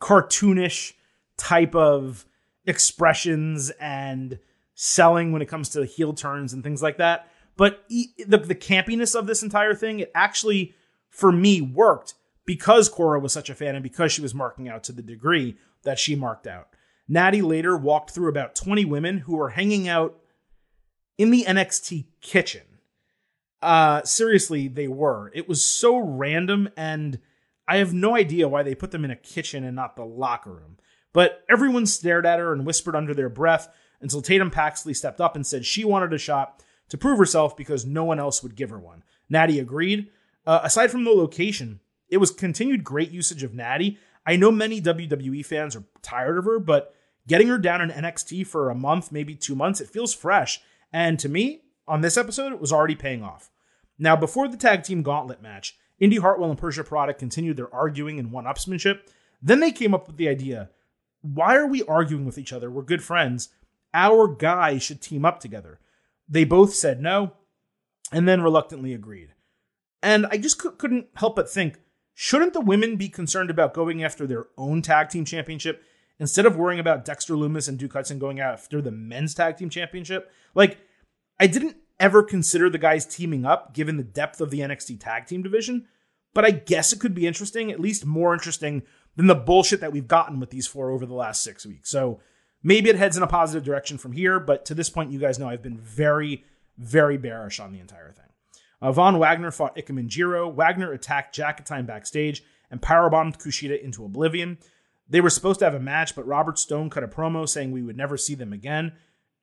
cartoonish 0.00 0.92
type 1.36 1.74
of 1.74 2.26
expressions 2.66 3.70
and 3.80 4.38
selling 4.74 5.32
when 5.32 5.40
it 5.40 5.48
comes 5.48 5.68
to 5.70 5.86
heel 5.86 6.12
turns 6.12 6.52
and 6.52 6.62
things 6.62 6.82
like 6.82 6.98
that. 6.98 7.28
But 7.56 7.84
the, 7.88 8.38
the 8.38 8.54
campiness 8.54 9.14
of 9.14 9.26
this 9.26 9.42
entire 9.42 9.74
thing, 9.74 10.00
it 10.00 10.10
actually, 10.14 10.74
for 11.08 11.30
me, 11.30 11.60
worked 11.60 12.14
because 12.44 12.88
Cora 12.88 13.20
was 13.20 13.32
such 13.32 13.50
a 13.50 13.54
fan 13.54 13.74
and 13.74 13.82
because 13.82 14.12
she 14.12 14.22
was 14.22 14.34
marking 14.34 14.68
out 14.68 14.82
to 14.84 14.92
the 14.92 15.02
degree 15.02 15.56
that 15.84 15.98
she 15.98 16.16
marked 16.16 16.46
out. 16.46 16.68
Natty 17.12 17.42
later 17.42 17.76
walked 17.76 18.12
through 18.12 18.30
about 18.30 18.54
20 18.54 18.86
women 18.86 19.18
who 19.18 19.36
were 19.36 19.50
hanging 19.50 19.86
out 19.86 20.18
in 21.18 21.30
the 21.30 21.44
NXT 21.46 22.06
kitchen. 22.22 22.62
Uh, 23.60 24.02
seriously, 24.02 24.66
they 24.66 24.88
were. 24.88 25.30
It 25.34 25.46
was 25.46 25.62
so 25.62 25.98
random, 25.98 26.70
and 26.74 27.18
I 27.68 27.76
have 27.76 27.92
no 27.92 28.16
idea 28.16 28.48
why 28.48 28.62
they 28.62 28.74
put 28.74 28.92
them 28.92 29.04
in 29.04 29.10
a 29.10 29.16
kitchen 29.16 29.62
and 29.62 29.76
not 29.76 29.94
the 29.94 30.06
locker 30.06 30.52
room. 30.54 30.78
But 31.12 31.44
everyone 31.50 31.84
stared 31.84 32.24
at 32.24 32.38
her 32.38 32.50
and 32.50 32.64
whispered 32.64 32.96
under 32.96 33.12
their 33.12 33.28
breath 33.28 33.68
until 34.00 34.22
Tatum 34.22 34.50
Paxley 34.50 34.94
stepped 34.94 35.20
up 35.20 35.36
and 35.36 35.46
said 35.46 35.66
she 35.66 35.84
wanted 35.84 36.14
a 36.14 36.18
shot 36.18 36.62
to 36.88 36.96
prove 36.96 37.18
herself 37.18 37.54
because 37.54 37.84
no 37.84 38.04
one 38.04 38.20
else 38.20 38.42
would 38.42 38.56
give 38.56 38.70
her 38.70 38.78
one. 38.78 39.04
Natty 39.28 39.58
agreed. 39.58 40.08
Uh, 40.46 40.60
aside 40.62 40.90
from 40.90 41.04
the 41.04 41.10
location, 41.10 41.80
it 42.08 42.16
was 42.16 42.30
continued 42.30 42.84
great 42.84 43.10
usage 43.10 43.42
of 43.42 43.52
Natty. 43.52 43.98
I 44.24 44.36
know 44.36 44.50
many 44.50 44.80
WWE 44.80 45.44
fans 45.44 45.76
are 45.76 45.84
tired 46.00 46.38
of 46.38 46.46
her, 46.46 46.58
but 46.58 46.94
getting 47.26 47.48
her 47.48 47.58
down 47.58 47.80
in 47.80 47.90
NXT 47.90 48.46
for 48.46 48.70
a 48.70 48.74
month, 48.74 49.12
maybe 49.12 49.34
two 49.34 49.54
months, 49.54 49.80
it 49.80 49.88
feels 49.88 50.14
fresh. 50.14 50.60
And 50.92 51.18
to 51.18 51.28
me, 51.28 51.62
on 51.86 52.00
this 52.00 52.16
episode, 52.16 52.52
it 52.52 52.60
was 52.60 52.72
already 52.72 52.94
paying 52.94 53.22
off. 53.22 53.50
Now, 53.98 54.16
before 54.16 54.48
the 54.48 54.56
tag 54.56 54.82
team 54.82 55.02
gauntlet 55.02 55.42
match, 55.42 55.76
Indi 56.00 56.16
Hartwell 56.16 56.50
and 56.50 56.58
Persia 56.58 56.82
Pirotta 56.82 57.16
continued 57.16 57.56
their 57.56 57.72
arguing 57.72 58.18
and 58.18 58.32
one 58.32 58.44
upsmanship. 58.44 59.00
Then 59.40 59.60
they 59.60 59.70
came 59.72 59.94
up 59.94 60.06
with 60.06 60.16
the 60.16 60.28
idea 60.28 60.70
why 61.22 61.54
are 61.54 61.68
we 61.68 61.84
arguing 61.84 62.24
with 62.24 62.36
each 62.36 62.52
other? 62.52 62.68
We're 62.68 62.82
good 62.82 63.02
friends. 63.02 63.50
Our 63.94 64.26
guys 64.26 64.82
should 64.82 65.00
team 65.00 65.24
up 65.24 65.38
together. 65.38 65.78
They 66.28 66.42
both 66.42 66.74
said 66.74 67.00
no 67.00 67.34
and 68.10 68.28
then 68.28 68.42
reluctantly 68.42 68.92
agreed. 68.92 69.34
And 70.02 70.26
I 70.26 70.36
just 70.36 70.58
couldn't 70.58 71.06
help 71.14 71.36
but 71.36 71.48
think 71.48 71.78
shouldn't 72.12 72.54
the 72.54 72.60
women 72.60 72.96
be 72.96 73.08
concerned 73.08 73.50
about 73.50 73.72
going 73.72 74.02
after 74.02 74.26
their 74.26 74.46
own 74.58 74.82
tag 74.82 75.10
team 75.10 75.24
championship 75.24 75.84
instead 76.22 76.46
of 76.46 76.56
worrying 76.56 76.78
about 76.78 77.04
Dexter 77.04 77.34
Lumis 77.34 77.68
and 77.68 77.76
Duke 77.76 77.94
Hudson 77.94 78.20
going 78.20 78.38
after 78.38 78.80
the 78.80 78.92
men's 78.92 79.34
tag 79.34 79.56
team 79.56 79.68
championship? 79.68 80.30
Like, 80.54 80.78
I 81.40 81.48
didn't 81.48 81.76
ever 81.98 82.22
consider 82.22 82.70
the 82.70 82.78
guys 82.78 83.04
teaming 83.04 83.44
up 83.44 83.74
given 83.74 83.96
the 83.96 84.04
depth 84.04 84.40
of 84.40 84.50
the 84.50 84.60
NXT 84.60 85.00
tag 85.00 85.26
team 85.26 85.42
division, 85.42 85.88
but 86.32 86.44
I 86.44 86.52
guess 86.52 86.92
it 86.92 87.00
could 87.00 87.12
be 87.12 87.26
interesting, 87.26 87.72
at 87.72 87.80
least 87.80 88.06
more 88.06 88.32
interesting 88.32 88.84
than 89.16 89.26
the 89.26 89.34
bullshit 89.34 89.80
that 89.80 89.92
we've 89.92 90.06
gotten 90.06 90.38
with 90.38 90.50
these 90.50 90.68
four 90.68 90.90
over 90.90 91.04
the 91.04 91.12
last 91.12 91.42
six 91.42 91.66
weeks. 91.66 91.90
So 91.90 92.20
maybe 92.62 92.88
it 92.88 92.96
heads 92.96 93.16
in 93.16 93.24
a 93.24 93.26
positive 93.26 93.64
direction 93.64 93.98
from 93.98 94.12
here, 94.12 94.38
but 94.38 94.64
to 94.66 94.74
this 94.74 94.88
point, 94.88 95.10
you 95.10 95.18
guys 95.18 95.40
know 95.40 95.48
I've 95.48 95.60
been 95.60 95.78
very, 95.78 96.44
very 96.78 97.18
bearish 97.18 97.58
on 97.58 97.72
the 97.72 97.80
entire 97.80 98.12
thing. 98.12 98.26
Uh, 98.80 98.92
Von 98.92 99.18
Wagner 99.18 99.50
fought 99.50 99.76
Ikemen 99.76 100.06
Jiro. 100.06 100.48
Wagner 100.48 100.92
attacked 100.92 101.34
Jacket 101.34 101.66
Time 101.66 101.84
backstage 101.84 102.44
and 102.70 102.80
powerbombed 102.80 103.38
Kushida 103.38 103.80
into 103.80 104.04
oblivion. 104.04 104.58
They 105.12 105.20
were 105.20 105.28
supposed 105.28 105.58
to 105.58 105.66
have 105.66 105.74
a 105.74 105.80
match, 105.80 106.16
but 106.16 106.26
Robert 106.26 106.58
Stone 106.58 106.88
cut 106.88 107.04
a 107.04 107.08
promo 107.08 107.46
saying 107.46 107.70
we 107.70 107.82
would 107.82 107.98
never 107.98 108.16
see 108.16 108.34
them 108.34 108.50
again. 108.50 108.92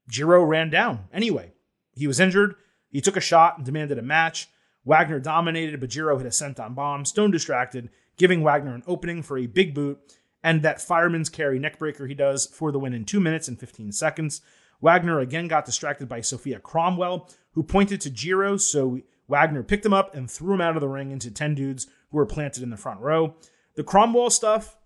Jiro 0.07 0.43
ran 0.43 0.72
down 0.72 1.05
anyway. 1.13 1.53
He 1.93 2.07
was 2.07 2.20
injured. 2.20 2.55
He 2.89 3.01
took 3.01 3.15
a 3.15 3.22
shot 3.22 3.57
and 3.57 3.65
demanded 3.67 3.99
a 3.99 4.01
match. 4.01 4.49
Wagner 4.84 5.20
dominated, 5.20 5.80
but 5.80 5.91
Jiro 5.91 6.17
hit 6.17 6.26
a 6.26 6.32
senton 6.32 6.74
bomb. 6.74 7.05
Stone 7.05 7.30
distracted, 7.30 7.91
giving 8.17 8.41
Wagner 8.41 8.74
an 8.74 8.82
opening 8.88 9.22
for 9.22 9.38
a 9.38 9.45
big 9.45 9.76
boot 9.76 9.99
and 10.43 10.63
that 10.63 10.82
fireman's 10.82 11.30
carry 11.30 11.59
neckbreaker 11.59 12.07
he 12.07 12.15
does 12.15 12.47
for 12.47 12.72
the 12.72 12.80
win 12.80 12.95
in 12.95 13.05
2 13.05 13.20
minutes 13.20 13.47
and 13.47 13.59
15 13.59 13.91
seconds. 13.91 14.41
Wagner 14.82 15.20
again 15.20 15.47
got 15.47 15.65
distracted 15.65 16.09
by 16.09 16.22
Sophia 16.22 16.59
Cromwell, 16.59 17.30
who 17.51 17.61
pointed 17.61 18.01
to 18.01 18.09
Jiro, 18.09 18.57
so 18.57 19.01
Wagner 19.28 19.61
picked 19.61 19.86
him 19.86 19.93
up 19.93 20.15
and 20.15 20.32
threw 20.32 20.55
him 20.55 20.61
out 20.61 20.76
of 20.76 20.82
the 20.82 20.88
ring 20.88 21.11
into 21.11 21.30
10 21.30 21.53
dudes 21.53 21.86
who 22.09 22.17
were 22.17 22.26
planted 22.26 22.63
in 22.63 22.72
the 22.72 22.78
front 22.78 23.01
row. 23.01 23.36
The 23.76 23.84
Cromwell 23.84 24.32
stuff, 24.32 24.78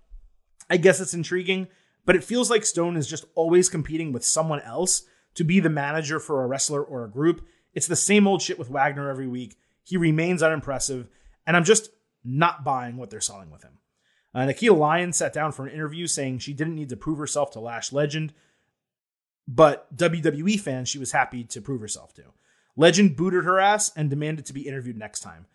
I 0.70 0.78
guess 0.78 1.00
it's 1.00 1.14
intriguing, 1.14 1.68
but 2.06 2.16
it 2.16 2.24
feels 2.24 2.50
like 2.50 2.66
Stone 2.66 2.98
is 2.98 3.08
just 3.08 3.26
always 3.36 3.70
competing 3.70 4.12
with 4.12 4.26
someone 4.26 4.62
else 4.62 5.04
to 5.36 5.44
be 5.44 5.60
the 5.60 5.70
manager 5.70 6.20
for 6.20 6.44
a 6.44 6.48
wrestler 6.48 6.84
or 6.84 7.04
a 7.04 7.10
group. 7.10 7.46
It's 7.74 7.88
the 7.88 7.96
same 7.96 8.28
old 8.28 8.42
shit 8.42 8.60
with 8.60 8.70
Wagner 8.70 9.10
every 9.10 9.28
week. 9.28 9.58
He 9.84 9.98
remains 9.98 10.44
unimpressive, 10.44 11.08
and 11.46 11.58
I'm 11.58 11.64
just 11.64 11.90
not 12.24 12.64
buying 12.64 12.98
what 12.98 13.10
they're 13.10 13.22
selling 13.22 13.52
with 13.52 13.64
him. 13.64 13.80
Uh, 14.34 14.46
Nikita 14.46 14.74
Lyons 14.74 15.18
sat 15.18 15.34
down 15.34 15.52
for 15.52 15.66
an 15.66 15.74
interview 15.74 16.08
saying 16.08 16.40
she 16.40 16.54
didn't 16.54 16.76
need 16.76 16.90
to 16.90 16.98
prove 16.98 17.20
herself 17.20 17.52
to 17.52 17.60
Lash 17.60 17.92
Legend, 17.92 18.34
but 19.48 19.96
WWE 19.96 20.60
fans 20.60 20.90
she 20.90 20.98
was 20.98 21.12
happy 21.12 21.44
to 21.44 21.62
prove 21.62 21.82
herself 21.82 22.14
to. 22.16 22.24
Legend 22.76 23.16
booted 23.16 23.44
her 23.44 23.60
ass 23.60 23.92
and 23.96 24.10
demanded 24.10 24.46
to 24.48 24.54
be 24.54 24.68
interviewed 24.68 24.98
next 24.98 25.20
time. 25.20 25.46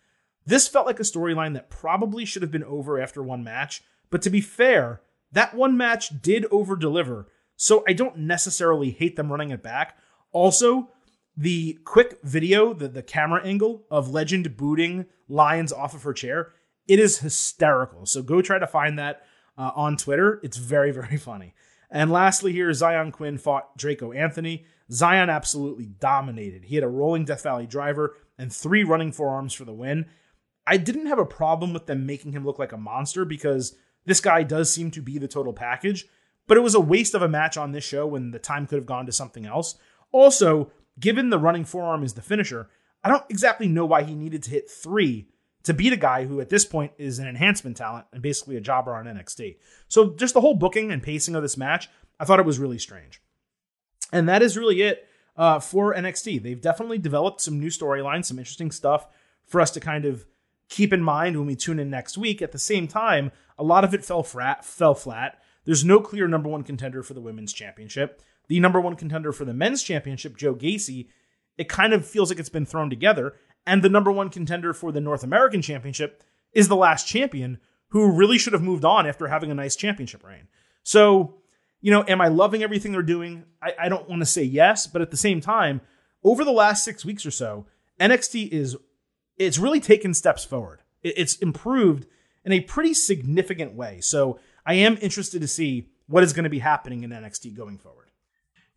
This 0.45 0.67
felt 0.67 0.85
like 0.85 0.99
a 0.99 1.03
storyline 1.03 1.53
that 1.53 1.69
probably 1.69 2.23
should 2.23 2.41
have 2.41 2.51
been 2.51 2.63
over 2.63 2.99
after 2.99 3.21
one 3.21 3.43
match, 3.43 3.83
but 4.09 4.21
to 4.23 4.29
be 4.29 4.41
fair, 4.41 5.01
that 5.31 5.53
one 5.55 5.77
match 5.77 6.21
did 6.21 6.45
over 6.51 6.75
deliver, 6.75 7.27
so 7.55 7.83
I 7.87 7.93
don't 7.93 8.17
necessarily 8.17 8.91
hate 8.91 9.15
them 9.15 9.31
running 9.31 9.51
it 9.51 9.61
back. 9.61 9.97
Also, 10.31 10.89
the 11.35 11.77
quick 11.85 12.19
video, 12.23 12.73
the, 12.73 12.87
the 12.87 13.03
camera 13.03 13.41
angle 13.43 13.85
of 13.89 14.09
Legend 14.09 14.57
booting 14.57 15.05
Lyons 15.27 15.71
off 15.71 15.93
of 15.93 16.03
her 16.03 16.13
chair, 16.13 16.51
it 16.87 16.99
is 16.99 17.19
hysterical. 17.19 18.05
So 18.05 18.21
go 18.21 18.41
try 18.41 18.59
to 18.59 18.67
find 18.67 18.97
that 18.99 19.21
uh, 19.57 19.71
on 19.75 19.95
Twitter. 19.95 20.39
It's 20.43 20.57
very, 20.57 20.91
very 20.91 21.17
funny. 21.17 21.53
And 21.91 22.11
lastly, 22.11 22.51
here, 22.51 22.71
Zion 22.73 23.11
Quinn 23.11 23.37
fought 23.37 23.77
Draco 23.77 24.11
Anthony. 24.11 24.65
Zion 24.91 25.29
absolutely 25.29 25.85
dominated. 25.85 26.65
He 26.65 26.75
had 26.75 26.83
a 26.83 26.89
rolling 26.89 27.25
Death 27.25 27.43
Valley 27.43 27.67
driver 27.67 28.15
and 28.37 28.51
three 28.51 28.83
running 28.83 29.11
forearms 29.11 29.53
for 29.53 29.65
the 29.65 29.73
win. 29.73 30.05
I 30.65 30.77
didn't 30.77 31.07
have 31.07 31.19
a 31.19 31.25
problem 31.25 31.73
with 31.73 31.87
them 31.87 32.05
making 32.05 32.31
him 32.31 32.45
look 32.45 32.59
like 32.59 32.71
a 32.71 32.77
monster 32.77 33.25
because 33.25 33.75
this 34.09 34.21
guy 34.21 34.41
does 34.41 34.73
seem 34.73 34.89
to 34.91 35.01
be 35.01 35.19
the 35.19 35.27
total 35.27 35.53
package, 35.53 36.07
but 36.47 36.57
it 36.57 36.61
was 36.61 36.73
a 36.73 36.79
waste 36.79 37.13
of 37.13 37.21
a 37.21 37.27
match 37.27 37.57
on 37.57 37.71
this 37.71 37.83
show 37.83 38.07
when 38.07 38.31
the 38.31 38.39
time 38.39 38.65
could 38.65 38.77
have 38.77 38.87
gone 38.87 39.05
to 39.05 39.11
something 39.11 39.45
else. 39.45 39.75
Also, 40.11 40.71
given 40.99 41.29
the 41.29 41.37
running 41.37 41.63
forearm 41.63 42.03
is 42.03 42.15
the 42.15 42.21
finisher, 42.23 42.67
I 43.03 43.09
don't 43.09 43.23
exactly 43.29 43.67
know 43.67 43.85
why 43.85 44.01
he 44.01 44.15
needed 44.15 44.41
to 44.43 44.49
hit 44.49 44.67
three 44.67 45.29
to 45.61 45.75
beat 45.75 45.93
a 45.93 45.97
guy 45.97 46.25
who 46.25 46.41
at 46.41 46.49
this 46.49 46.65
point 46.65 46.91
is 46.97 47.19
an 47.19 47.27
enhancement 47.27 47.77
talent 47.77 48.07
and 48.11 48.23
basically 48.23 48.55
a 48.57 48.61
jobber 48.61 48.95
on 48.95 49.05
NXT. 49.05 49.57
So 49.87 50.15
just 50.15 50.33
the 50.33 50.41
whole 50.41 50.55
booking 50.55 50.91
and 50.91 51.03
pacing 51.03 51.35
of 51.35 51.43
this 51.43 51.55
match, 51.55 51.87
I 52.19 52.25
thought 52.25 52.39
it 52.39 52.47
was 52.47 52.57
really 52.57 52.79
strange. 52.79 53.21
And 54.11 54.27
that 54.27 54.41
is 54.41 54.57
really 54.57 54.81
it 54.81 55.07
uh, 55.37 55.59
for 55.59 55.93
NXT. 55.93 56.41
They've 56.41 56.59
definitely 56.59 56.97
developed 56.97 57.41
some 57.41 57.59
new 57.59 57.69
storylines, 57.69 58.25
some 58.25 58.39
interesting 58.39 58.71
stuff 58.71 59.07
for 59.45 59.61
us 59.61 59.69
to 59.71 59.79
kind 59.79 60.05
of 60.05 60.25
keep 60.69 60.93
in 60.93 61.03
mind 61.03 61.35
when 61.37 61.47
we 61.47 61.55
tune 61.55 61.79
in 61.79 61.89
next 61.89 62.17
week. 62.17 62.41
At 62.41 62.51
the 62.51 62.59
same 62.59 62.87
time, 62.87 63.31
a 63.59 63.63
lot 63.63 63.83
of 63.83 63.93
it 63.93 64.03
fell 64.03 64.23
flat. 64.23 64.65
Fell 64.65 64.95
flat. 64.95 65.39
There's 65.65 65.85
no 65.85 65.99
clear 65.99 66.27
number 66.27 66.49
one 66.49 66.63
contender 66.63 67.03
for 67.03 67.13
the 67.13 67.21
women's 67.21 67.53
championship. 67.53 68.21
The 68.47 68.59
number 68.59 68.81
one 68.81 68.95
contender 68.95 69.31
for 69.31 69.45
the 69.45 69.53
men's 69.53 69.83
championship, 69.83 70.35
Joe 70.35 70.55
Gacy, 70.55 71.09
it 71.57 71.69
kind 71.69 71.93
of 71.93 72.07
feels 72.07 72.31
like 72.31 72.39
it's 72.39 72.49
been 72.49 72.65
thrown 72.65 72.89
together. 72.89 73.35
And 73.67 73.83
the 73.83 73.89
number 73.89 74.11
one 74.11 74.29
contender 74.29 74.73
for 74.73 74.91
the 74.91 75.01
North 75.01 75.23
American 75.23 75.61
championship 75.61 76.23
is 76.53 76.67
the 76.67 76.75
last 76.75 77.07
champion, 77.07 77.59
who 77.89 78.11
really 78.11 78.39
should 78.39 78.53
have 78.53 78.63
moved 78.63 78.85
on 78.85 79.05
after 79.05 79.27
having 79.27 79.51
a 79.51 79.55
nice 79.55 79.75
championship 79.75 80.23
reign. 80.23 80.47
So 80.81 81.35
you 81.81 81.91
know, 81.91 82.03
am 82.07 82.21
I 82.21 82.27
loving 82.27 82.63
everything 82.63 82.91
they're 82.91 83.01
doing? 83.01 83.45
I, 83.61 83.73
I 83.79 83.89
don't 83.89 84.09
want 84.09 84.21
to 84.21 84.25
say 84.25 84.43
yes, 84.43 84.87
but 84.87 85.01
at 85.01 85.11
the 85.11 85.17
same 85.17 85.41
time, 85.41 85.81
over 86.23 86.43
the 86.43 86.51
last 86.51 86.83
six 86.83 87.05
weeks 87.05 87.25
or 87.25 87.31
so, 87.31 87.65
NXT 87.99 88.49
is 88.49 88.75
it's 89.37 89.57
really 89.57 89.79
taken 89.79 90.13
steps 90.13 90.43
forward. 90.43 90.81
It, 91.01 91.13
it's 91.17 91.35
improved 91.37 92.07
in 92.49 92.53
a 92.53 92.61
pretty 92.61 92.95
significant 92.95 93.75
way. 93.75 94.01
So 94.01 94.39
I 94.65 94.73
am 94.73 94.97
interested 95.01 95.39
to 95.41 95.47
see 95.47 95.87
what 96.07 96.23
is 96.23 96.33
going 96.33 96.45
to 96.45 96.49
be 96.49 96.59
happening 96.59 97.03
in 97.03 97.11
NXT 97.11 97.55
going 97.55 97.77
forward. 97.77 98.07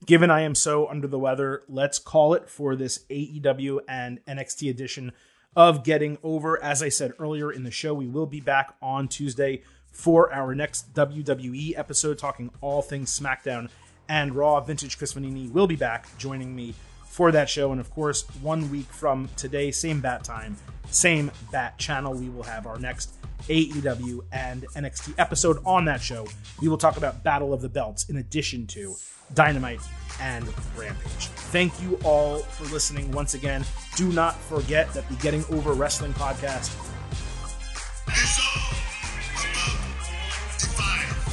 Given 0.04 0.30
I 0.30 0.42
am 0.42 0.54
so 0.54 0.88
under 0.88 1.08
the 1.08 1.18
weather, 1.18 1.62
let's 1.68 1.98
call 1.98 2.34
it 2.34 2.50
for 2.50 2.76
this 2.76 3.06
AEW 3.08 3.80
and 3.88 4.22
NXT 4.26 4.68
edition 4.68 5.12
of 5.56 5.84
Getting 5.84 6.18
Over. 6.22 6.62
As 6.62 6.82
I 6.82 6.90
said 6.90 7.14
earlier 7.18 7.50
in 7.50 7.62
the 7.64 7.70
show, 7.70 7.94
we 7.94 8.06
will 8.06 8.26
be 8.26 8.40
back 8.40 8.74
on 8.82 9.08
Tuesday 9.08 9.62
for 9.90 10.30
our 10.34 10.54
next 10.54 10.92
WWE 10.92 11.78
episode, 11.78 12.18
talking 12.18 12.50
all 12.60 12.82
things 12.82 13.18
SmackDown 13.18 13.70
and 14.06 14.34
Raw. 14.34 14.60
Vintage 14.60 14.98
Chris 14.98 15.14
Vannini 15.14 15.50
will 15.50 15.66
be 15.66 15.76
back 15.76 16.06
joining 16.18 16.54
me 16.54 16.74
for 17.06 17.32
that 17.32 17.48
show. 17.48 17.72
And 17.72 17.80
of 17.80 17.90
course, 17.90 18.22
one 18.42 18.70
week 18.70 18.92
from 18.92 19.30
today, 19.36 19.70
same 19.70 20.02
bat 20.02 20.24
time, 20.24 20.58
same 20.90 21.30
bat 21.50 21.78
channel, 21.78 22.12
we 22.12 22.28
will 22.28 22.42
have 22.42 22.66
our 22.66 22.78
next 22.78 23.14
AEW 23.48 24.20
and 24.32 24.66
NXT 24.74 25.14
episode 25.18 25.58
on 25.64 25.84
that 25.86 26.00
show. 26.00 26.26
We 26.60 26.68
will 26.68 26.78
talk 26.78 26.96
about 26.96 27.22
Battle 27.22 27.52
of 27.52 27.62
the 27.62 27.68
Belts 27.68 28.08
in 28.08 28.16
addition 28.16 28.66
to 28.68 28.94
Dynamite 29.34 29.80
and 30.20 30.46
Rampage. 30.76 31.28
Thank 31.50 31.80
you 31.82 31.98
all 32.04 32.38
for 32.38 32.64
listening 32.72 33.10
once 33.12 33.34
again. 33.34 33.64
Do 33.96 34.10
not 34.12 34.36
forget 34.42 34.92
that 34.94 35.08
the 35.08 35.14
Getting 35.16 35.44
Over 35.50 35.72
Wrestling 35.72 36.12
podcast 36.14 36.70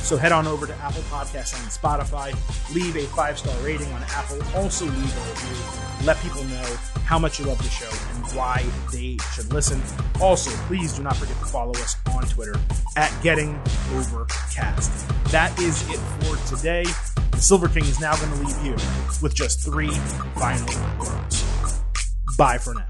So 0.10 0.18
head 0.18 0.32
on 0.32 0.48
over 0.48 0.66
to 0.66 0.74
Apple 0.78 1.04
Podcasts 1.04 1.54
and 1.62 1.70
Spotify, 1.70 2.34
leave 2.74 2.96
a 2.96 3.06
five 3.16 3.38
star 3.38 3.56
rating 3.64 3.86
on 3.94 4.02
Apple, 4.10 4.42
also 4.56 4.86
leave 4.86 4.96
a 4.96 5.30
review. 5.30 6.04
Let 6.04 6.18
people 6.18 6.44
know 6.46 6.66
how 7.06 7.20
much 7.20 7.38
you 7.38 7.46
love 7.46 7.60
the 7.60 7.70
show 7.70 7.92
and 8.16 8.26
why 8.36 8.66
they 8.92 9.20
should 9.36 9.54
listen. 9.54 9.80
Also, 10.20 10.50
please 10.66 10.94
do 10.94 11.04
not 11.04 11.16
forget 11.16 11.38
to 11.38 11.46
follow 11.46 11.74
us 11.74 11.96
on 12.12 12.24
Twitter 12.24 12.60
at 12.96 13.16
Getting 13.22 13.62
Overcast. 13.94 15.08
That 15.26 15.56
is 15.60 15.88
it 15.92 16.00
for 16.00 16.56
today. 16.56 16.86
The 17.30 17.38
Silver 17.38 17.70
King 17.70 17.84
is 17.84 18.00
now 18.00 18.16
going 18.16 18.32
to 18.32 18.40
leave 18.40 18.66
you 18.66 18.72
with 19.22 19.36
just 19.36 19.64
three 19.64 19.92
final 20.40 20.74
words. 20.98 21.46
Bye 22.36 22.58
for 22.58 22.74
now. 22.74 22.90